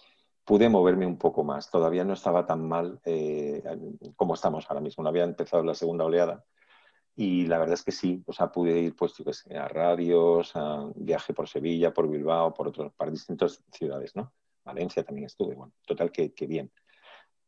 pude 0.44 0.68
moverme 0.68 1.06
un 1.06 1.18
poco 1.18 1.42
más. 1.42 1.70
Todavía 1.70 2.04
no 2.04 2.12
estaba 2.14 2.46
tan 2.46 2.66
mal 2.68 3.00
eh, 3.04 3.62
como 4.16 4.34
estamos 4.34 4.66
ahora 4.68 4.80
mismo. 4.80 5.02
No 5.02 5.10
había 5.10 5.24
empezado 5.24 5.64
la 5.64 5.74
segunda 5.74 6.04
oleada. 6.04 6.44
Y 7.16 7.46
la 7.46 7.58
verdad 7.58 7.74
es 7.74 7.84
que 7.84 7.92
sí, 7.92 8.22
o 8.26 8.32
sea, 8.32 8.50
pude 8.50 8.78
ir 8.78 8.96
pues, 8.96 9.14
a 9.50 9.68
radios, 9.68 10.52
a 10.54 10.90
viaje 10.96 11.32
por 11.32 11.48
Sevilla, 11.48 11.92
por 11.94 12.08
Bilbao, 12.08 12.52
por 12.54 12.68
otros, 12.68 12.92
distintas 13.10 13.62
ciudades, 13.72 14.16
¿no? 14.16 14.32
Valencia 14.64 15.04
también 15.04 15.26
estuve, 15.26 15.54
bueno, 15.54 15.74
total 15.86 16.10
que 16.10 16.32
bien 16.46 16.72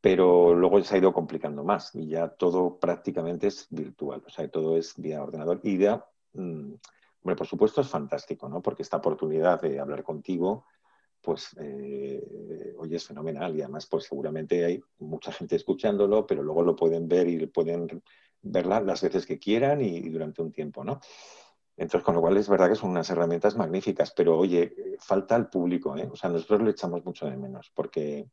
pero 0.00 0.54
luego 0.54 0.82
se 0.82 0.94
ha 0.94 0.98
ido 0.98 1.12
complicando 1.12 1.64
más 1.64 1.94
y 1.94 2.08
ya 2.08 2.28
todo 2.28 2.78
prácticamente 2.78 3.48
es 3.48 3.66
virtual, 3.70 4.22
o 4.26 4.30
sea, 4.30 4.48
todo 4.48 4.76
es 4.76 4.94
vía 4.96 5.22
ordenador 5.22 5.60
y 5.62 5.78
ya, 5.78 6.04
mm, 6.34 6.74
por 7.22 7.46
supuesto 7.46 7.80
es 7.80 7.88
fantástico, 7.88 8.48
¿no? 8.48 8.62
Porque 8.62 8.82
esta 8.82 8.98
oportunidad 8.98 9.60
de 9.60 9.80
hablar 9.80 10.04
contigo, 10.04 10.66
pues, 11.20 11.56
eh, 11.58 12.74
oye, 12.78 12.96
es 12.96 13.06
fenomenal 13.06 13.56
y 13.56 13.62
además, 13.62 13.86
pues 13.86 14.04
seguramente 14.04 14.64
hay 14.64 14.80
mucha 14.98 15.32
gente 15.32 15.56
escuchándolo, 15.56 16.24
pero 16.24 16.42
luego 16.42 16.62
lo 16.62 16.76
pueden 16.76 17.08
ver 17.08 17.26
y 17.26 17.46
pueden 17.46 18.02
verla 18.42 18.80
las 18.80 19.02
veces 19.02 19.26
que 19.26 19.38
quieran 19.38 19.80
y, 19.80 20.08
durante 20.08 20.42
un 20.42 20.52
tiempo, 20.52 20.84
¿no? 20.84 21.00
Entonces, 21.76 22.04
con 22.04 22.14
lo 22.14 22.20
cual 22.20 22.36
es 22.36 22.48
verdad 22.48 22.68
que 22.68 22.76
son 22.76 22.90
unas 22.90 23.10
herramientas 23.10 23.56
magníficas, 23.56 24.12
pero 24.12 24.38
oye, 24.38 24.96
falta 25.00 25.36
el 25.36 25.48
público, 25.48 25.96
¿eh? 25.96 26.08
O 26.10 26.16
sea, 26.16 26.30
nosotros 26.30 26.62
lo 26.62 26.70
echamos 26.70 27.04
mucho 27.04 27.26
de 27.26 27.36
menos, 27.36 27.72
porque 27.74 28.30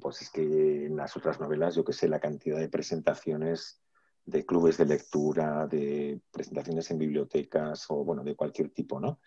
pues 0.00 0.22
es 0.22 0.30
que 0.30 0.86
en 0.86 0.96
las 0.96 1.16
otras 1.16 1.40
novelas, 1.40 1.74
yo 1.74 1.84
que 1.84 1.92
sé, 1.92 2.08
la 2.08 2.20
cantidad 2.20 2.58
de 2.58 2.68
presentaciones 2.68 3.80
de 4.24 4.44
clubes 4.44 4.76
de 4.76 4.86
lectura, 4.86 5.66
de 5.66 6.20
presentaciones 6.30 6.90
en 6.90 6.98
bibliotecas 6.98 7.86
o, 7.88 8.04
bueno, 8.04 8.22
de 8.22 8.36
cualquier 8.36 8.70
tipo, 8.70 9.00
¿no? 9.00 9.20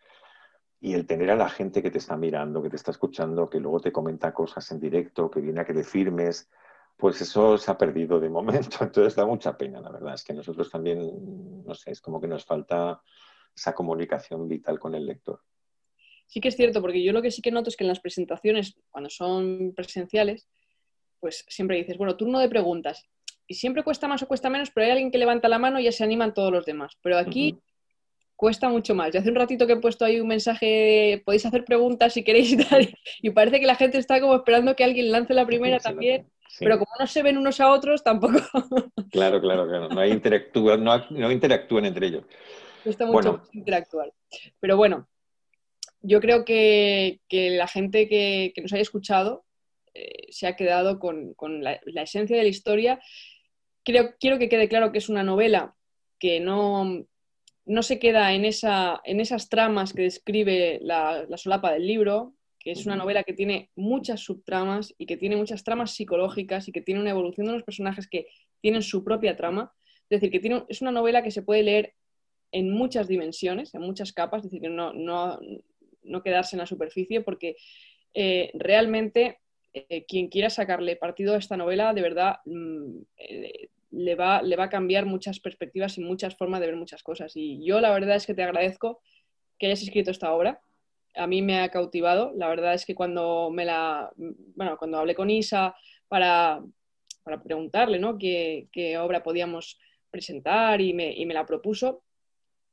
Y 0.80 0.94
el 0.94 1.06
tener 1.06 1.32
a 1.32 1.36
la 1.36 1.50
gente 1.50 1.82
que 1.82 1.92
te 1.92 1.98
está 1.98 2.18
mirando, 2.18 2.62
que 2.62 2.70
te 2.70 2.76
está 2.76 2.92
escuchando, 2.92 3.50
que 3.50 3.60
luego 3.60 3.80
te 3.80 3.92
comenta 3.92 4.34
cosas 4.34 4.70
en 4.72 4.80
directo, 4.80 5.30
que 5.30 5.42
viene 5.42 5.62
a 5.62 5.66
que 5.66 5.74
le 5.74 5.84
firmes, 5.84 6.50
pues 6.98 7.22
eso 7.22 7.58
se 7.58 7.72
ha 7.72 7.78
perdido 7.78 8.20
de 8.20 8.30
momento. 8.30 8.78
Entonces 8.82 9.16
da 9.16 9.26
mucha 9.26 9.58
pena, 9.58 9.80
la 9.82 9.92
verdad. 9.92 10.14
Es 10.14 10.24
que 10.24 10.34
nosotros 10.34 10.70
también, 10.70 11.64
no 11.66 11.74
sé, 11.74 11.92
es 11.92 12.02
como 12.02 12.20
que 12.20 12.28
nos 12.28 12.46
falta 12.46 13.02
esa 13.56 13.74
comunicación 13.74 14.48
vital 14.48 14.80
con 14.80 14.96
el 14.96 15.06
lector 15.06 15.42
sí 16.32 16.40
que 16.40 16.48
es 16.48 16.56
cierto, 16.56 16.82
porque 16.82 17.04
yo 17.04 17.12
lo 17.12 17.22
que 17.22 17.30
sí 17.30 17.42
que 17.42 17.52
noto 17.52 17.70
es 17.70 17.76
que 17.76 17.84
en 17.84 17.90
las 17.90 18.00
presentaciones, 18.00 18.76
cuando 18.90 19.10
son 19.10 19.74
presenciales, 19.76 20.48
pues 21.20 21.44
siempre 21.50 21.76
dices, 21.78 21.98
bueno, 21.98 22.16
turno 22.16 22.40
de 22.40 22.48
preguntas. 22.48 23.06
Y 23.48 23.56
siempre 23.56 23.84
cuesta 23.84 24.08
más 24.08 24.24
o 24.24 24.28
cuesta 24.28 24.50
menos, 24.50 24.72
pero 24.72 24.86
hay 24.86 24.92
alguien 24.92 25.12
que 25.12 25.18
levanta 25.18 25.50
la 25.50 25.60
mano 25.60 25.78
y 25.78 25.84
ya 25.84 25.92
se 25.92 26.06
animan 26.06 26.34
todos 26.34 26.54
los 26.54 26.66
demás. 26.66 26.98
Pero 27.04 27.18
aquí 27.18 27.60
cuesta 28.38 28.70
mucho 28.70 28.96
más. 28.96 29.12
Yo 29.12 29.20
hace 29.20 29.30
un 29.30 29.36
ratito 29.36 29.68
que 29.68 29.74
he 29.74 29.80
puesto 29.80 30.06
ahí 30.06 30.22
un 30.22 30.30
mensaje, 30.30 31.22
podéis 31.26 31.46
hacer 31.46 31.66
preguntas 31.66 32.14
si 32.14 32.24
queréis 32.24 32.54
y 32.54 32.58
tal, 32.58 32.90
y 33.22 33.30
parece 33.32 33.60
que 33.60 33.66
la 33.66 33.76
gente 33.76 33.98
está 33.98 34.22
como 34.22 34.36
esperando 34.36 34.74
que 34.74 34.86
alguien 34.86 35.12
lance 35.12 35.34
la 35.34 35.46
primera 35.46 35.80
también. 35.80 36.32
Pero 36.60 36.80
como 36.80 36.92
no 36.98 37.08
se 37.08 37.24
ven 37.24 37.38
unos 37.38 37.60
a 37.60 37.72
otros, 37.72 38.04
tampoco. 38.04 38.40
Claro, 39.12 39.42
claro, 39.42 39.68
claro. 39.68 39.90
No, 39.90 40.00
hay 40.00 40.12
interactúan, 40.12 40.84
no, 40.84 41.32
interactúan 41.32 41.86
entre 41.86 42.08
ellos. 42.08 42.24
Cuesta 42.84 43.06
mucho 43.06 43.42
interactuar. 43.52 44.14
Pero 44.62 44.78
bueno, 44.78 45.08
yo 46.02 46.20
creo 46.20 46.46
que, 46.46 47.20
la 47.30 47.68
gente 47.68 48.08
que, 48.08 48.54
nos 48.62 48.74
haya 48.74 48.82
escuchado 48.82 49.46
eh, 49.94 50.28
se 50.32 50.48
ha 50.48 50.56
quedado 50.56 51.00
con, 51.00 51.36
la, 51.62 51.80
esencia 51.96 52.38
de 52.38 52.44
la 52.44 52.50
historia. 52.50 53.00
Creo, 53.84 54.16
quiero 54.20 54.40
que 54.40 54.50
quede 54.50 54.70
claro 54.70 54.92
que 54.92 54.98
es 54.98 55.10
una 55.10 55.24
novela 55.24 55.76
que 56.20 56.40
no, 56.40 57.06
no 57.66 57.84
se 57.84 58.00
queda 58.00 58.34
en, 58.34 58.46
esa, 58.46 59.02
en 59.04 59.20
esas 59.20 59.50
tramas 59.50 59.94
que 59.94 60.04
describe 60.04 60.80
la, 60.82 61.26
solapa 61.38 61.74
del 61.74 61.88
libro, 61.88 62.36
que 62.60 62.72
es 62.72 62.86
una 62.86 62.96
novela 62.96 63.24
que 63.24 63.34
tiene 63.34 63.72
muchas 63.76 64.22
subtramas 64.22 64.94
y 64.98 65.08
que 65.08 65.18
tiene 65.18 65.36
muchas 65.36 65.64
tramas 65.64 65.92
psicológicas 65.92 66.68
y 66.68 66.72
que 66.72 66.82
tiene 66.82 67.02
una 67.02 67.10
evolución 67.10 67.48
de 67.48 67.54
los 67.54 67.64
personajes 67.64 68.08
que 68.08 68.28
tienen 68.60 68.84
su 68.84 69.04
propia 69.04 69.36
trama. 69.36 69.74
Es 70.10 70.22
decir, 70.22 70.32
que 70.32 70.40
tiene, 70.40 70.64
es 70.68 70.82
una 70.82 70.92
novela 70.92 71.24
que 71.24 71.32
se 71.32 71.42
puede 71.42 71.64
leer 71.64 71.96
en 72.52 72.70
muchas 72.72 73.08
dimensiones, 73.08 73.74
en 73.74 73.82
muchas 73.82 74.12
capas, 74.14 74.40
es 74.40 74.52
decir, 74.52 74.62
que 74.62 74.70
no, 74.70 74.94
no, 74.94 75.40
no 76.04 76.24
quedarse 76.24 76.56
en 76.56 76.60
la 76.60 76.68
superficie, 76.68 77.22
porque 77.22 77.56
eh, 78.14 78.52
realmente 78.54 79.40
eh, 79.74 80.06
quien 80.06 80.28
quiera 80.28 80.50
sacarle 80.50 80.98
partido 80.98 81.34
a 81.34 81.38
esta 81.38 81.56
novela, 81.58 81.94
de 81.94 82.02
verdad, 82.02 82.40
mm, 82.46 82.98
eh, 83.18 83.70
le, 83.92 84.16
va, 84.16 84.42
le 84.42 84.56
va 84.56 84.66
a 84.66 84.70
cambiar 84.70 85.06
muchas 85.06 85.40
perspectivas 85.40 85.98
y 85.98 86.02
muchas 86.02 86.36
formas 86.36 86.60
de 86.60 86.68
ver 86.68 86.76
muchas 86.76 87.04
cosas. 87.04 87.34
Y 87.36 87.64
yo 87.66 87.80
la 87.80 87.92
verdad 87.92 88.16
es 88.16 88.26
que 88.26 88.34
te 88.34 88.44
agradezco 88.44 89.02
que 89.58 89.68
hayas 89.68 89.84
escrito 89.84 90.12
esta 90.12 90.34
obra. 90.34 90.62
A 91.16 91.28
mí 91.28 91.42
me 91.42 91.60
ha 91.60 91.70
cautivado. 91.70 92.34
La 92.36 92.50
verdad 92.50 92.74
es 92.74 92.86
que 92.86 92.96
cuando 92.96 93.50
me 93.52 93.66
la, 93.66 94.12
bueno, 94.18 94.78
cuando 94.78 94.98
hablé 94.98 95.16
con 95.16 95.30
Isa 95.30 95.76
para, 96.08 96.62
preguntarle 97.44 98.00
¿no? 98.00 98.18
qué, 98.18 98.98
obra 99.00 99.24
podíamos 99.24 99.80
presentar 100.10 100.82
y 100.82 100.94
me, 100.94 101.14
y 101.14 101.26
me 101.26 101.34
la 101.34 101.46
propuso, 101.46 102.04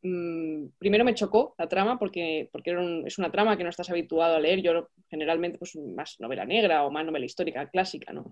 mm, 0.03 0.67
primero 0.79 1.05
me 1.05 1.15
chocó 1.15 1.55
la 1.59 1.69
trama 1.69 1.99
porque, 1.99 2.49
porque 2.53 2.77
es 3.07 3.19
una 3.19 3.31
trama 3.31 3.57
que 3.57 3.65
no 3.65 3.71
estás 3.71 3.91
habituado 3.91 4.37
a 4.37 4.41
leer. 4.41 4.63
Yo 4.63 4.89
generalmente 5.09 5.59
pues 5.59 5.77
más 5.77 6.17
novela 6.19 6.45
negra 6.45 6.85
o 6.85 6.91
más 6.91 7.05
novela 7.05 7.27
histórica 7.27 7.69
clásica, 7.69 8.13
¿no? 8.13 8.31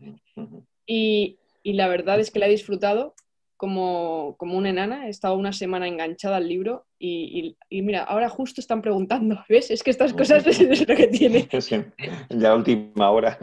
y, 0.87 1.39
y, 1.63 1.73
la 1.75 1.89
verdad 1.89 2.21
es 2.21 2.31
que 2.31 2.39
la 2.39 2.47
he 2.47 2.51
disfrutado 2.51 3.15
como, 3.57 4.37
como 4.39 4.57
una 4.57 4.71
enana. 4.71 5.07
He 5.07 5.11
estado 5.11 5.37
una 5.37 5.53
semana 5.53 5.89
enganchada 5.89 6.37
al 6.37 6.49
libro 6.49 6.87
y, 6.99 7.57
y, 7.69 7.83
mira, 7.83 8.03
ahora 8.03 8.29
justo 8.29 8.61
están 8.61 8.83
preguntando, 8.83 9.39
¿ves? 9.49 9.71
Es 9.71 9.83
que 9.83 9.91
estas 9.91 10.13
cosas 10.13 10.47
es 10.47 10.89
lo 10.89 10.97
que 10.97 11.07
tiene. 11.09 11.49
ya 12.31 12.55
última 12.55 13.11
hora. 13.11 13.39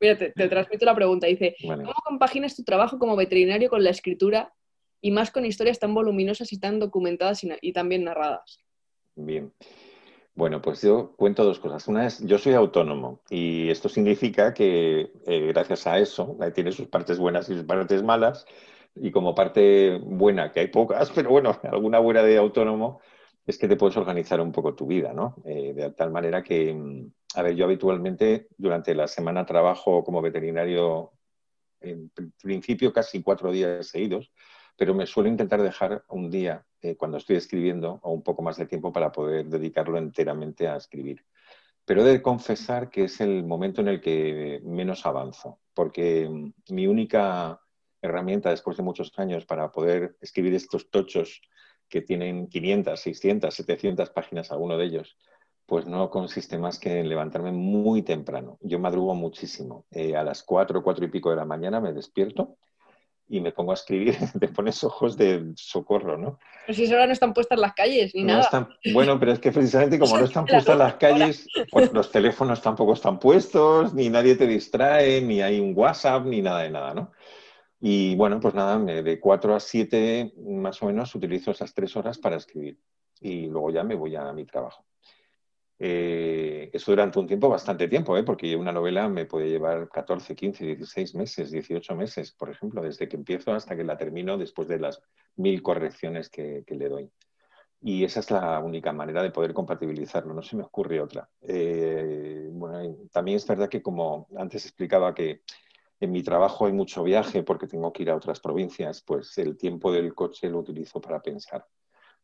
mira, 0.00 0.16
te, 0.16 0.48
transmito 0.48 0.84
la 0.84 0.94
pregunta. 0.94 1.26
Dice, 1.26 1.54
¿cómo 1.62 1.94
compaginas 2.04 2.56
tu 2.56 2.64
trabajo 2.64 2.98
como 2.98 3.16
veterinario 3.16 3.68
con 3.68 3.82
la 3.84 3.90
escritura 3.90 4.52
y 5.00 5.10
más 5.10 5.30
con 5.30 5.44
historias 5.44 5.78
tan 5.78 5.94
voluminosas 5.94 6.52
y 6.52 6.58
tan 6.58 6.78
documentadas 6.78 7.44
y, 7.44 7.50
y 7.60 7.72
tan 7.72 7.88
bien 7.88 8.04
narradas? 8.04 8.64
Bien. 9.14 9.52
Bueno, 10.38 10.62
pues 10.62 10.82
yo 10.82 11.16
cuento 11.16 11.42
dos 11.42 11.58
cosas. 11.58 11.88
Una 11.88 12.06
es, 12.06 12.24
yo 12.24 12.38
soy 12.38 12.54
autónomo 12.54 13.22
y 13.28 13.70
esto 13.70 13.88
significa 13.88 14.54
que 14.54 15.10
eh, 15.26 15.46
gracias 15.48 15.86
a 15.88 15.98
eso, 15.98 16.38
tiene 16.54 16.70
sus 16.70 16.86
partes 16.86 17.18
buenas 17.18 17.48
y 17.48 17.54
sus 17.54 17.64
partes 17.64 18.04
malas, 18.04 18.46
y 18.94 19.10
como 19.10 19.34
parte 19.34 19.98
buena, 19.98 20.52
que 20.52 20.60
hay 20.60 20.68
pocas, 20.68 21.10
pero 21.14 21.30
bueno, 21.30 21.58
alguna 21.64 21.98
buena 21.98 22.22
de 22.22 22.38
autónomo, 22.38 23.00
es 23.46 23.58
que 23.58 23.66
te 23.66 23.74
puedes 23.74 23.96
organizar 23.96 24.40
un 24.40 24.52
poco 24.52 24.76
tu 24.76 24.86
vida, 24.86 25.12
¿no? 25.12 25.34
Eh, 25.44 25.72
de 25.74 25.90
tal 25.90 26.12
manera 26.12 26.42
que, 26.42 26.72
mm, 26.72 27.10
a 27.34 27.42
ver, 27.42 27.56
yo 27.56 27.64
habitualmente 27.64 28.46
durante 28.56 28.94
la 28.94 29.08
semana 29.08 29.44
trabajo 29.44 30.04
como 30.04 30.22
veterinario 30.22 31.12
en 31.80 32.10
principio 32.40 32.92
casi 32.92 33.22
cuatro 33.22 33.50
días 33.50 33.88
seguidos, 33.88 34.32
pero 34.78 34.94
me 34.94 35.06
suelo 35.06 35.28
intentar 35.28 35.60
dejar 35.60 36.04
un 36.08 36.30
día 36.30 36.64
eh, 36.80 36.94
cuando 36.96 37.18
estoy 37.18 37.34
escribiendo 37.34 37.98
o 38.02 38.12
un 38.12 38.22
poco 38.22 38.42
más 38.42 38.56
de 38.56 38.66
tiempo 38.66 38.92
para 38.92 39.10
poder 39.10 39.46
dedicarlo 39.46 39.98
enteramente 39.98 40.68
a 40.68 40.76
escribir. 40.76 41.24
Pero 41.84 42.02
he 42.02 42.04
de 42.04 42.22
confesar 42.22 42.88
que 42.88 43.04
es 43.04 43.20
el 43.20 43.42
momento 43.42 43.80
en 43.80 43.88
el 43.88 44.00
que 44.00 44.60
menos 44.62 45.04
avanzo, 45.04 45.58
porque 45.74 46.28
mm, 46.28 46.72
mi 46.72 46.86
única 46.86 47.60
herramienta 48.00 48.50
después 48.50 48.76
de 48.76 48.84
muchos 48.84 49.12
años 49.18 49.44
para 49.46 49.72
poder 49.72 50.16
escribir 50.20 50.54
estos 50.54 50.88
tochos 50.90 51.42
que 51.88 52.00
tienen 52.00 52.46
500, 52.46 53.00
600, 53.00 53.52
700 53.52 54.10
páginas 54.10 54.52
alguno 54.52 54.78
de 54.78 54.84
ellos, 54.84 55.18
pues 55.66 55.86
no 55.86 56.08
consiste 56.08 56.56
más 56.56 56.78
que 56.78 57.00
en 57.00 57.08
levantarme 57.08 57.50
muy 57.50 58.02
temprano. 58.02 58.58
Yo 58.60 58.78
madrugo 58.78 59.16
muchísimo. 59.16 59.86
Eh, 59.90 60.14
a 60.14 60.22
las 60.22 60.44
4, 60.44 60.84
4 60.84 61.04
y 61.04 61.08
pico 61.08 61.30
de 61.30 61.36
la 61.36 61.44
mañana 61.44 61.80
me 61.80 61.92
despierto 61.92 62.58
y 63.28 63.40
me 63.40 63.52
pongo 63.52 63.72
a 63.72 63.74
escribir, 63.74 64.16
te 64.40 64.48
pones 64.48 64.82
ojos 64.84 65.16
de 65.16 65.52
socorro, 65.56 66.16
¿no? 66.16 66.38
Pero 66.66 66.76
si 66.76 66.92
ahora 66.92 67.06
no 67.06 67.12
están 67.12 67.34
puestas 67.34 67.58
las 67.58 67.74
calles 67.74 68.14
ni 68.14 68.24
nada. 68.24 68.68
bueno, 68.92 69.18
pero 69.18 69.32
es 69.32 69.38
que 69.38 69.52
precisamente 69.52 69.98
como 69.98 70.18
no 70.18 70.24
están 70.24 70.46
puestas 70.46 70.76
las 70.76 70.94
calles, 70.94 71.46
pues 71.70 71.92
los 71.92 72.10
teléfonos 72.10 72.62
tampoco 72.62 72.94
están 72.94 73.18
puestos, 73.18 73.94
ni 73.94 74.08
nadie 74.08 74.36
te 74.36 74.46
distrae, 74.46 75.20
ni 75.20 75.42
hay 75.42 75.60
un 75.60 75.72
WhatsApp, 75.76 76.24
ni 76.24 76.42
nada 76.42 76.62
de 76.62 76.70
nada, 76.70 76.94
¿no? 76.94 77.12
Y 77.80 78.16
bueno, 78.16 78.40
pues 78.40 78.54
nada, 78.54 78.78
de 78.78 79.20
4 79.20 79.54
a 79.54 79.60
7 79.60 80.32
más 80.38 80.82
o 80.82 80.86
menos 80.86 81.14
utilizo 81.14 81.52
esas 81.52 81.72
tres 81.74 81.94
horas 81.96 82.18
para 82.18 82.36
escribir 82.36 82.78
y 83.20 83.46
luego 83.46 83.70
ya 83.70 83.84
me 83.84 83.94
voy 83.94 84.16
a 84.16 84.32
mi 84.32 84.44
trabajo. 84.44 84.84
Eh, 85.80 86.70
eso 86.72 86.90
durante 86.90 87.20
un 87.20 87.26
tiempo, 87.26 87.48
bastante 87.48 87.86
tiempo, 87.86 88.16
¿eh? 88.16 88.24
porque 88.24 88.56
una 88.56 88.72
novela 88.72 89.08
me 89.08 89.26
puede 89.26 89.48
llevar 89.48 89.88
14, 89.88 90.34
15, 90.34 90.64
16 90.64 91.14
meses, 91.14 91.50
18 91.52 91.94
meses, 91.94 92.32
por 92.32 92.50
ejemplo, 92.50 92.82
desde 92.82 93.08
que 93.08 93.16
empiezo 93.16 93.52
hasta 93.52 93.76
que 93.76 93.84
la 93.84 93.96
termino 93.96 94.36
después 94.36 94.66
de 94.66 94.80
las 94.80 95.00
mil 95.36 95.62
correcciones 95.62 96.28
que, 96.30 96.64
le 96.68 96.88
doy. 96.88 97.10
Y 97.80 98.02
esa 98.02 98.20
es 98.20 98.30
la 98.32 98.58
única 98.58 98.92
manera 98.92 99.22
de 99.22 99.30
poder 99.30 99.54
compatibilizarlo, 99.54 100.34
no 100.34 100.42
se 100.42 100.56
me 100.56 100.64
ocurre 100.64 101.00
otra. 101.00 101.28
Eh, 101.42 102.50
también 103.12 103.36
es 103.36 103.46
verdad 103.46 103.68
que 103.68 103.80
como 103.80 104.26
antes 104.36 104.64
explicaba 104.66 105.14
que 105.14 105.42
en 106.00 106.10
mi 106.10 106.24
trabajo 106.24 106.66
hay 106.66 106.72
mucho 106.72 107.04
viaje 107.04 107.44
porque 107.44 107.68
tengo 107.68 107.92
que 107.92 108.02
ir 108.02 108.10
a 108.10 108.16
otras 108.16 108.40
provincias, 108.40 109.02
pues 109.02 109.38
el 109.38 109.56
tiempo 109.56 109.92
del 109.92 110.12
coche 110.12 110.50
lo 110.50 110.58
utilizo 110.58 111.00
para 111.00 111.22
pensar 111.22 111.64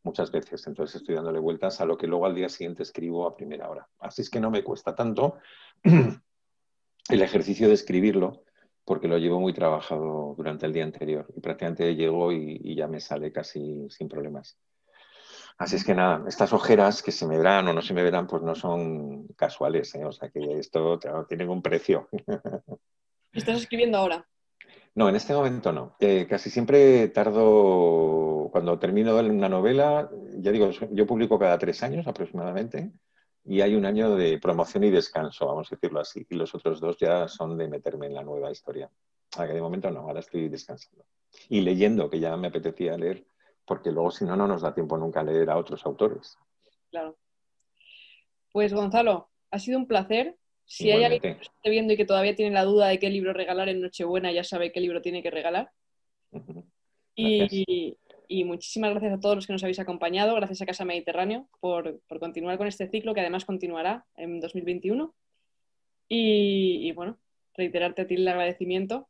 muchas 0.04 0.30
veces. 0.30 0.66
Entonces 0.66 0.96
estoy 0.96 1.16
dándole 1.16 1.40
vueltas 1.40 1.80
a 1.80 1.84
lo 1.84 1.98
que 1.98 2.06
luego 2.06 2.26
al 2.26 2.34
día 2.34 2.48
siguiente 2.48 2.84
escribo 2.84 3.26
a 3.26 3.34
primera 3.34 3.68
hora. 3.68 3.88
Así 3.98 4.22
es 4.22 4.30
que 4.30 4.40
no 4.40 4.50
me 4.50 4.62
cuesta 4.62 4.94
tanto 4.94 5.38
el 5.82 7.22
ejercicio 7.22 7.68
de 7.68 7.74
escribirlo 7.74 8.44
porque 8.84 9.08
lo 9.08 9.18
llevo 9.18 9.40
muy 9.40 9.54
trabajado 9.54 10.34
durante 10.36 10.66
el 10.66 10.72
día 10.72 10.84
anterior 10.84 11.26
y 11.34 11.40
prácticamente 11.40 11.94
llego 11.96 12.32
y, 12.32 12.74
ya 12.76 12.86
me 12.86 13.00
sale 13.00 13.32
casi 13.32 13.88
sin 13.90 14.08
problemas. 14.08 14.58
Así 15.56 15.76
es 15.76 15.84
que 15.84 15.94
nada, 15.94 16.22
estas 16.28 16.52
ojeras 16.52 17.02
que 17.02 17.12
se 17.12 17.26
me 17.26 17.38
verán 17.38 17.68
o 17.68 17.72
no 17.72 17.80
se 17.80 17.94
me 17.94 18.02
verán, 18.02 18.26
pues 18.26 18.42
no 18.42 18.54
son 18.54 19.28
casuales, 19.36 19.94
¿eh? 19.94 20.04
o 20.04 20.12
sea 20.12 20.28
que 20.28 20.58
esto 20.58 20.98
tiene 21.28 21.48
un 21.48 21.62
precio. 21.62 22.08
¿Estás 23.32 23.62
escribiendo 23.62 23.98
ahora? 23.98 24.26
No, 24.94 25.08
en 25.08 25.16
este 25.16 25.34
momento 25.34 25.72
no. 25.72 25.96
Eh, 25.98 26.26
casi 26.28 26.50
siempre 26.50 27.08
tardo, 27.08 28.48
cuando 28.52 28.78
termino 28.78 29.18
una 29.18 29.48
novela, 29.48 30.08
ya 30.38 30.52
digo, 30.52 30.70
yo 30.70 31.06
publico 31.06 31.38
cada 31.38 31.58
tres 31.58 31.82
años 31.82 32.06
aproximadamente 32.06 32.92
y 33.44 33.60
hay 33.60 33.74
un 33.74 33.84
año 33.84 34.14
de 34.14 34.38
promoción 34.38 34.84
y 34.84 34.90
descanso, 34.90 35.46
vamos 35.46 35.70
a 35.70 35.74
decirlo 35.74 36.00
así, 36.00 36.24
y 36.30 36.34
los 36.36 36.54
otros 36.54 36.80
dos 36.80 36.96
ya 36.98 37.28
son 37.28 37.58
de 37.58 37.68
meterme 37.68 38.06
en 38.06 38.14
la 38.14 38.22
nueva 38.22 38.50
historia. 38.50 38.88
A 39.36 39.46
que 39.46 39.52
de 39.52 39.60
momento 39.60 39.90
no, 39.90 40.00
ahora 40.00 40.20
estoy 40.20 40.48
descansando. 40.48 41.04
Y 41.48 41.60
leyendo, 41.60 42.08
que 42.08 42.20
ya 42.20 42.36
me 42.36 42.46
apetecía 42.46 42.96
leer, 42.96 43.26
porque 43.66 43.90
luego 43.90 44.12
si 44.12 44.24
no, 44.24 44.36
no 44.36 44.46
nos 44.46 44.62
da 44.62 44.72
tiempo 44.72 44.96
nunca 44.96 45.24
leer 45.24 45.50
a 45.50 45.58
otros 45.58 45.84
autores. 45.84 46.38
Claro. 46.90 47.16
Pues 48.52 48.72
Gonzalo, 48.72 49.28
ha 49.50 49.58
sido 49.58 49.78
un 49.78 49.88
placer 49.88 50.38
si 50.66 50.90
hay 50.90 51.04
alguien 51.04 51.20
que 51.20 51.42
esté 51.42 51.70
viendo 51.70 51.92
y 51.92 51.96
que 51.96 52.04
todavía 52.04 52.34
tiene 52.34 52.52
la 52.52 52.64
duda 52.64 52.88
de 52.88 52.98
qué 52.98 53.10
libro 53.10 53.32
regalar 53.32 53.68
en 53.68 53.80
Nochebuena, 53.80 54.32
ya 54.32 54.44
sabe 54.44 54.72
qué 54.72 54.80
libro 54.80 55.02
tiene 55.02 55.22
que 55.22 55.30
regalar. 55.30 55.70
y, 57.14 57.96
muchísimas 58.44 58.90
gracias 58.90 59.12
a 59.12 59.20
todos 59.20 59.36
los 59.36 59.46
que 59.46 59.52
nos 59.52 59.62
habéis 59.62 59.78
acompañado. 59.78 60.34
Gracias 60.34 60.62
a 60.62 60.66
Casa 60.66 60.84
Mediterráneo 60.84 61.48
por, 61.60 62.00
continuar 62.18 62.58
con 62.58 62.66
este 62.66 62.88
ciclo 62.88 63.14
que 63.14 63.20
además 63.20 63.44
continuará 63.44 64.06
en 64.16 64.40
2021. 64.40 65.14
Y, 66.08 66.92
bueno, 66.92 67.18
reiterarte 67.54 68.02
a 68.02 68.06
ti 68.06 68.14
el 68.14 68.28
agradecimiento, 68.28 69.08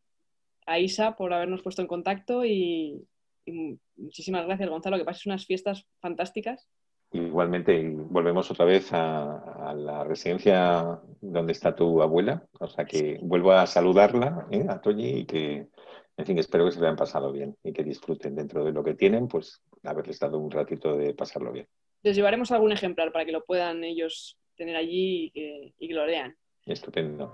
a 0.67 0.79
Isa 0.79 1.17
por 1.17 1.33
habernos 1.33 1.63
puesto 1.63 1.83
en 1.83 1.89
contacto 1.89 2.45
y, 2.45 3.07
y 3.45 3.79
muchísimas 3.97 4.47
gracias, 4.47 4.69
Gonzalo, 4.69 4.97
que 4.97 5.05
pases 5.05 5.27
unas 5.27 5.47
fiestas 5.47 5.87
fantásticas 6.01 6.69
Igualmente, 7.15 7.81
volvemos 7.95 8.51
otra 8.51 8.65
vez 8.65 8.93
a, 8.93 9.73
la 9.77 10.03
residencia 10.03 10.99
donde 11.21 11.53
está 11.53 11.73
tu 11.73 12.03
abuela. 12.03 12.45
O 12.59 12.67
sea 12.67 12.85
que 12.85 13.21
vuelvo 13.23 13.53
a 13.53 13.69
saludarla, 13.69 14.49
¿eh? 14.51 14.67
a 14.69 14.81
Toñi, 14.81 15.21
y 15.21 15.25
que, 15.25 15.69
en 16.17 16.27
fin, 16.27 16.39
espero 16.39 16.65
que 16.65 16.73
se 16.73 16.81
le 16.81 16.87
hayan 16.87 16.97
pasado 16.97 17.31
bien 17.31 17.57
y 17.63 17.73
que 17.73 17.85
disfruten 17.85 18.35
dentro 18.35 18.65
de 18.65 18.73
lo 18.73 18.83
que 18.83 18.95
tienen, 18.95 19.29
pues 19.29 19.63
haberles 19.85 20.19
dado 20.19 20.41
un 20.41 20.51
ratito 20.51 20.97
de 20.97 21.15
pasarlo 21.15 21.53
bien. 21.53 21.69
Les 22.03 22.17
llevaremos 22.17 22.51
algún 22.51 22.73
ejemplar 22.73 23.13
para 23.13 23.25
que 23.25 23.31
lo 23.31 23.45
puedan 23.45 23.85
ellos 23.85 24.37
tener 24.57 24.75
allí 24.75 25.27
y 25.27 25.31
que, 25.31 25.75
y 25.79 25.87
que 25.87 25.95
lo 25.95 26.07
lean. 26.07 26.35
Estupendo. 26.67 27.33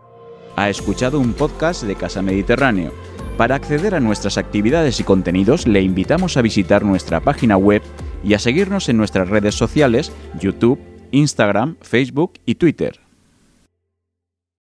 Ha 0.56 0.68
escuchado 0.68 1.18
un 1.18 1.32
podcast 1.32 1.84
de 1.84 1.96
Casa 1.96 2.20
Mediterráneo. 2.20 2.92
Para 3.38 3.54
acceder 3.54 3.94
a 3.94 4.00
nuestras 4.00 4.36
actividades 4.36 5.00
y 5.00 5.04
contenidos, 5.04 5.66
le 5.66 5.80
invitamos 5.80 6.36
a 6.36 6.42
visitar 6.42 6.84
nuestra 6.84 7.20
página 7.20 7.56
web 7.56 7.80
y 8.24 8.34
a 8.34 8.38
seguirnos 8.38 8.88
en 8.88 8.96
nuestras 8.96 9.28
redes 9.28 9.54
sociales, 9.54 10.12
YouTube, 10.38 10.78
Instagram, 11.10 11.76
Facebook 11.80 12.34
y 12.46 12.56
Twitter. 12.56 13.00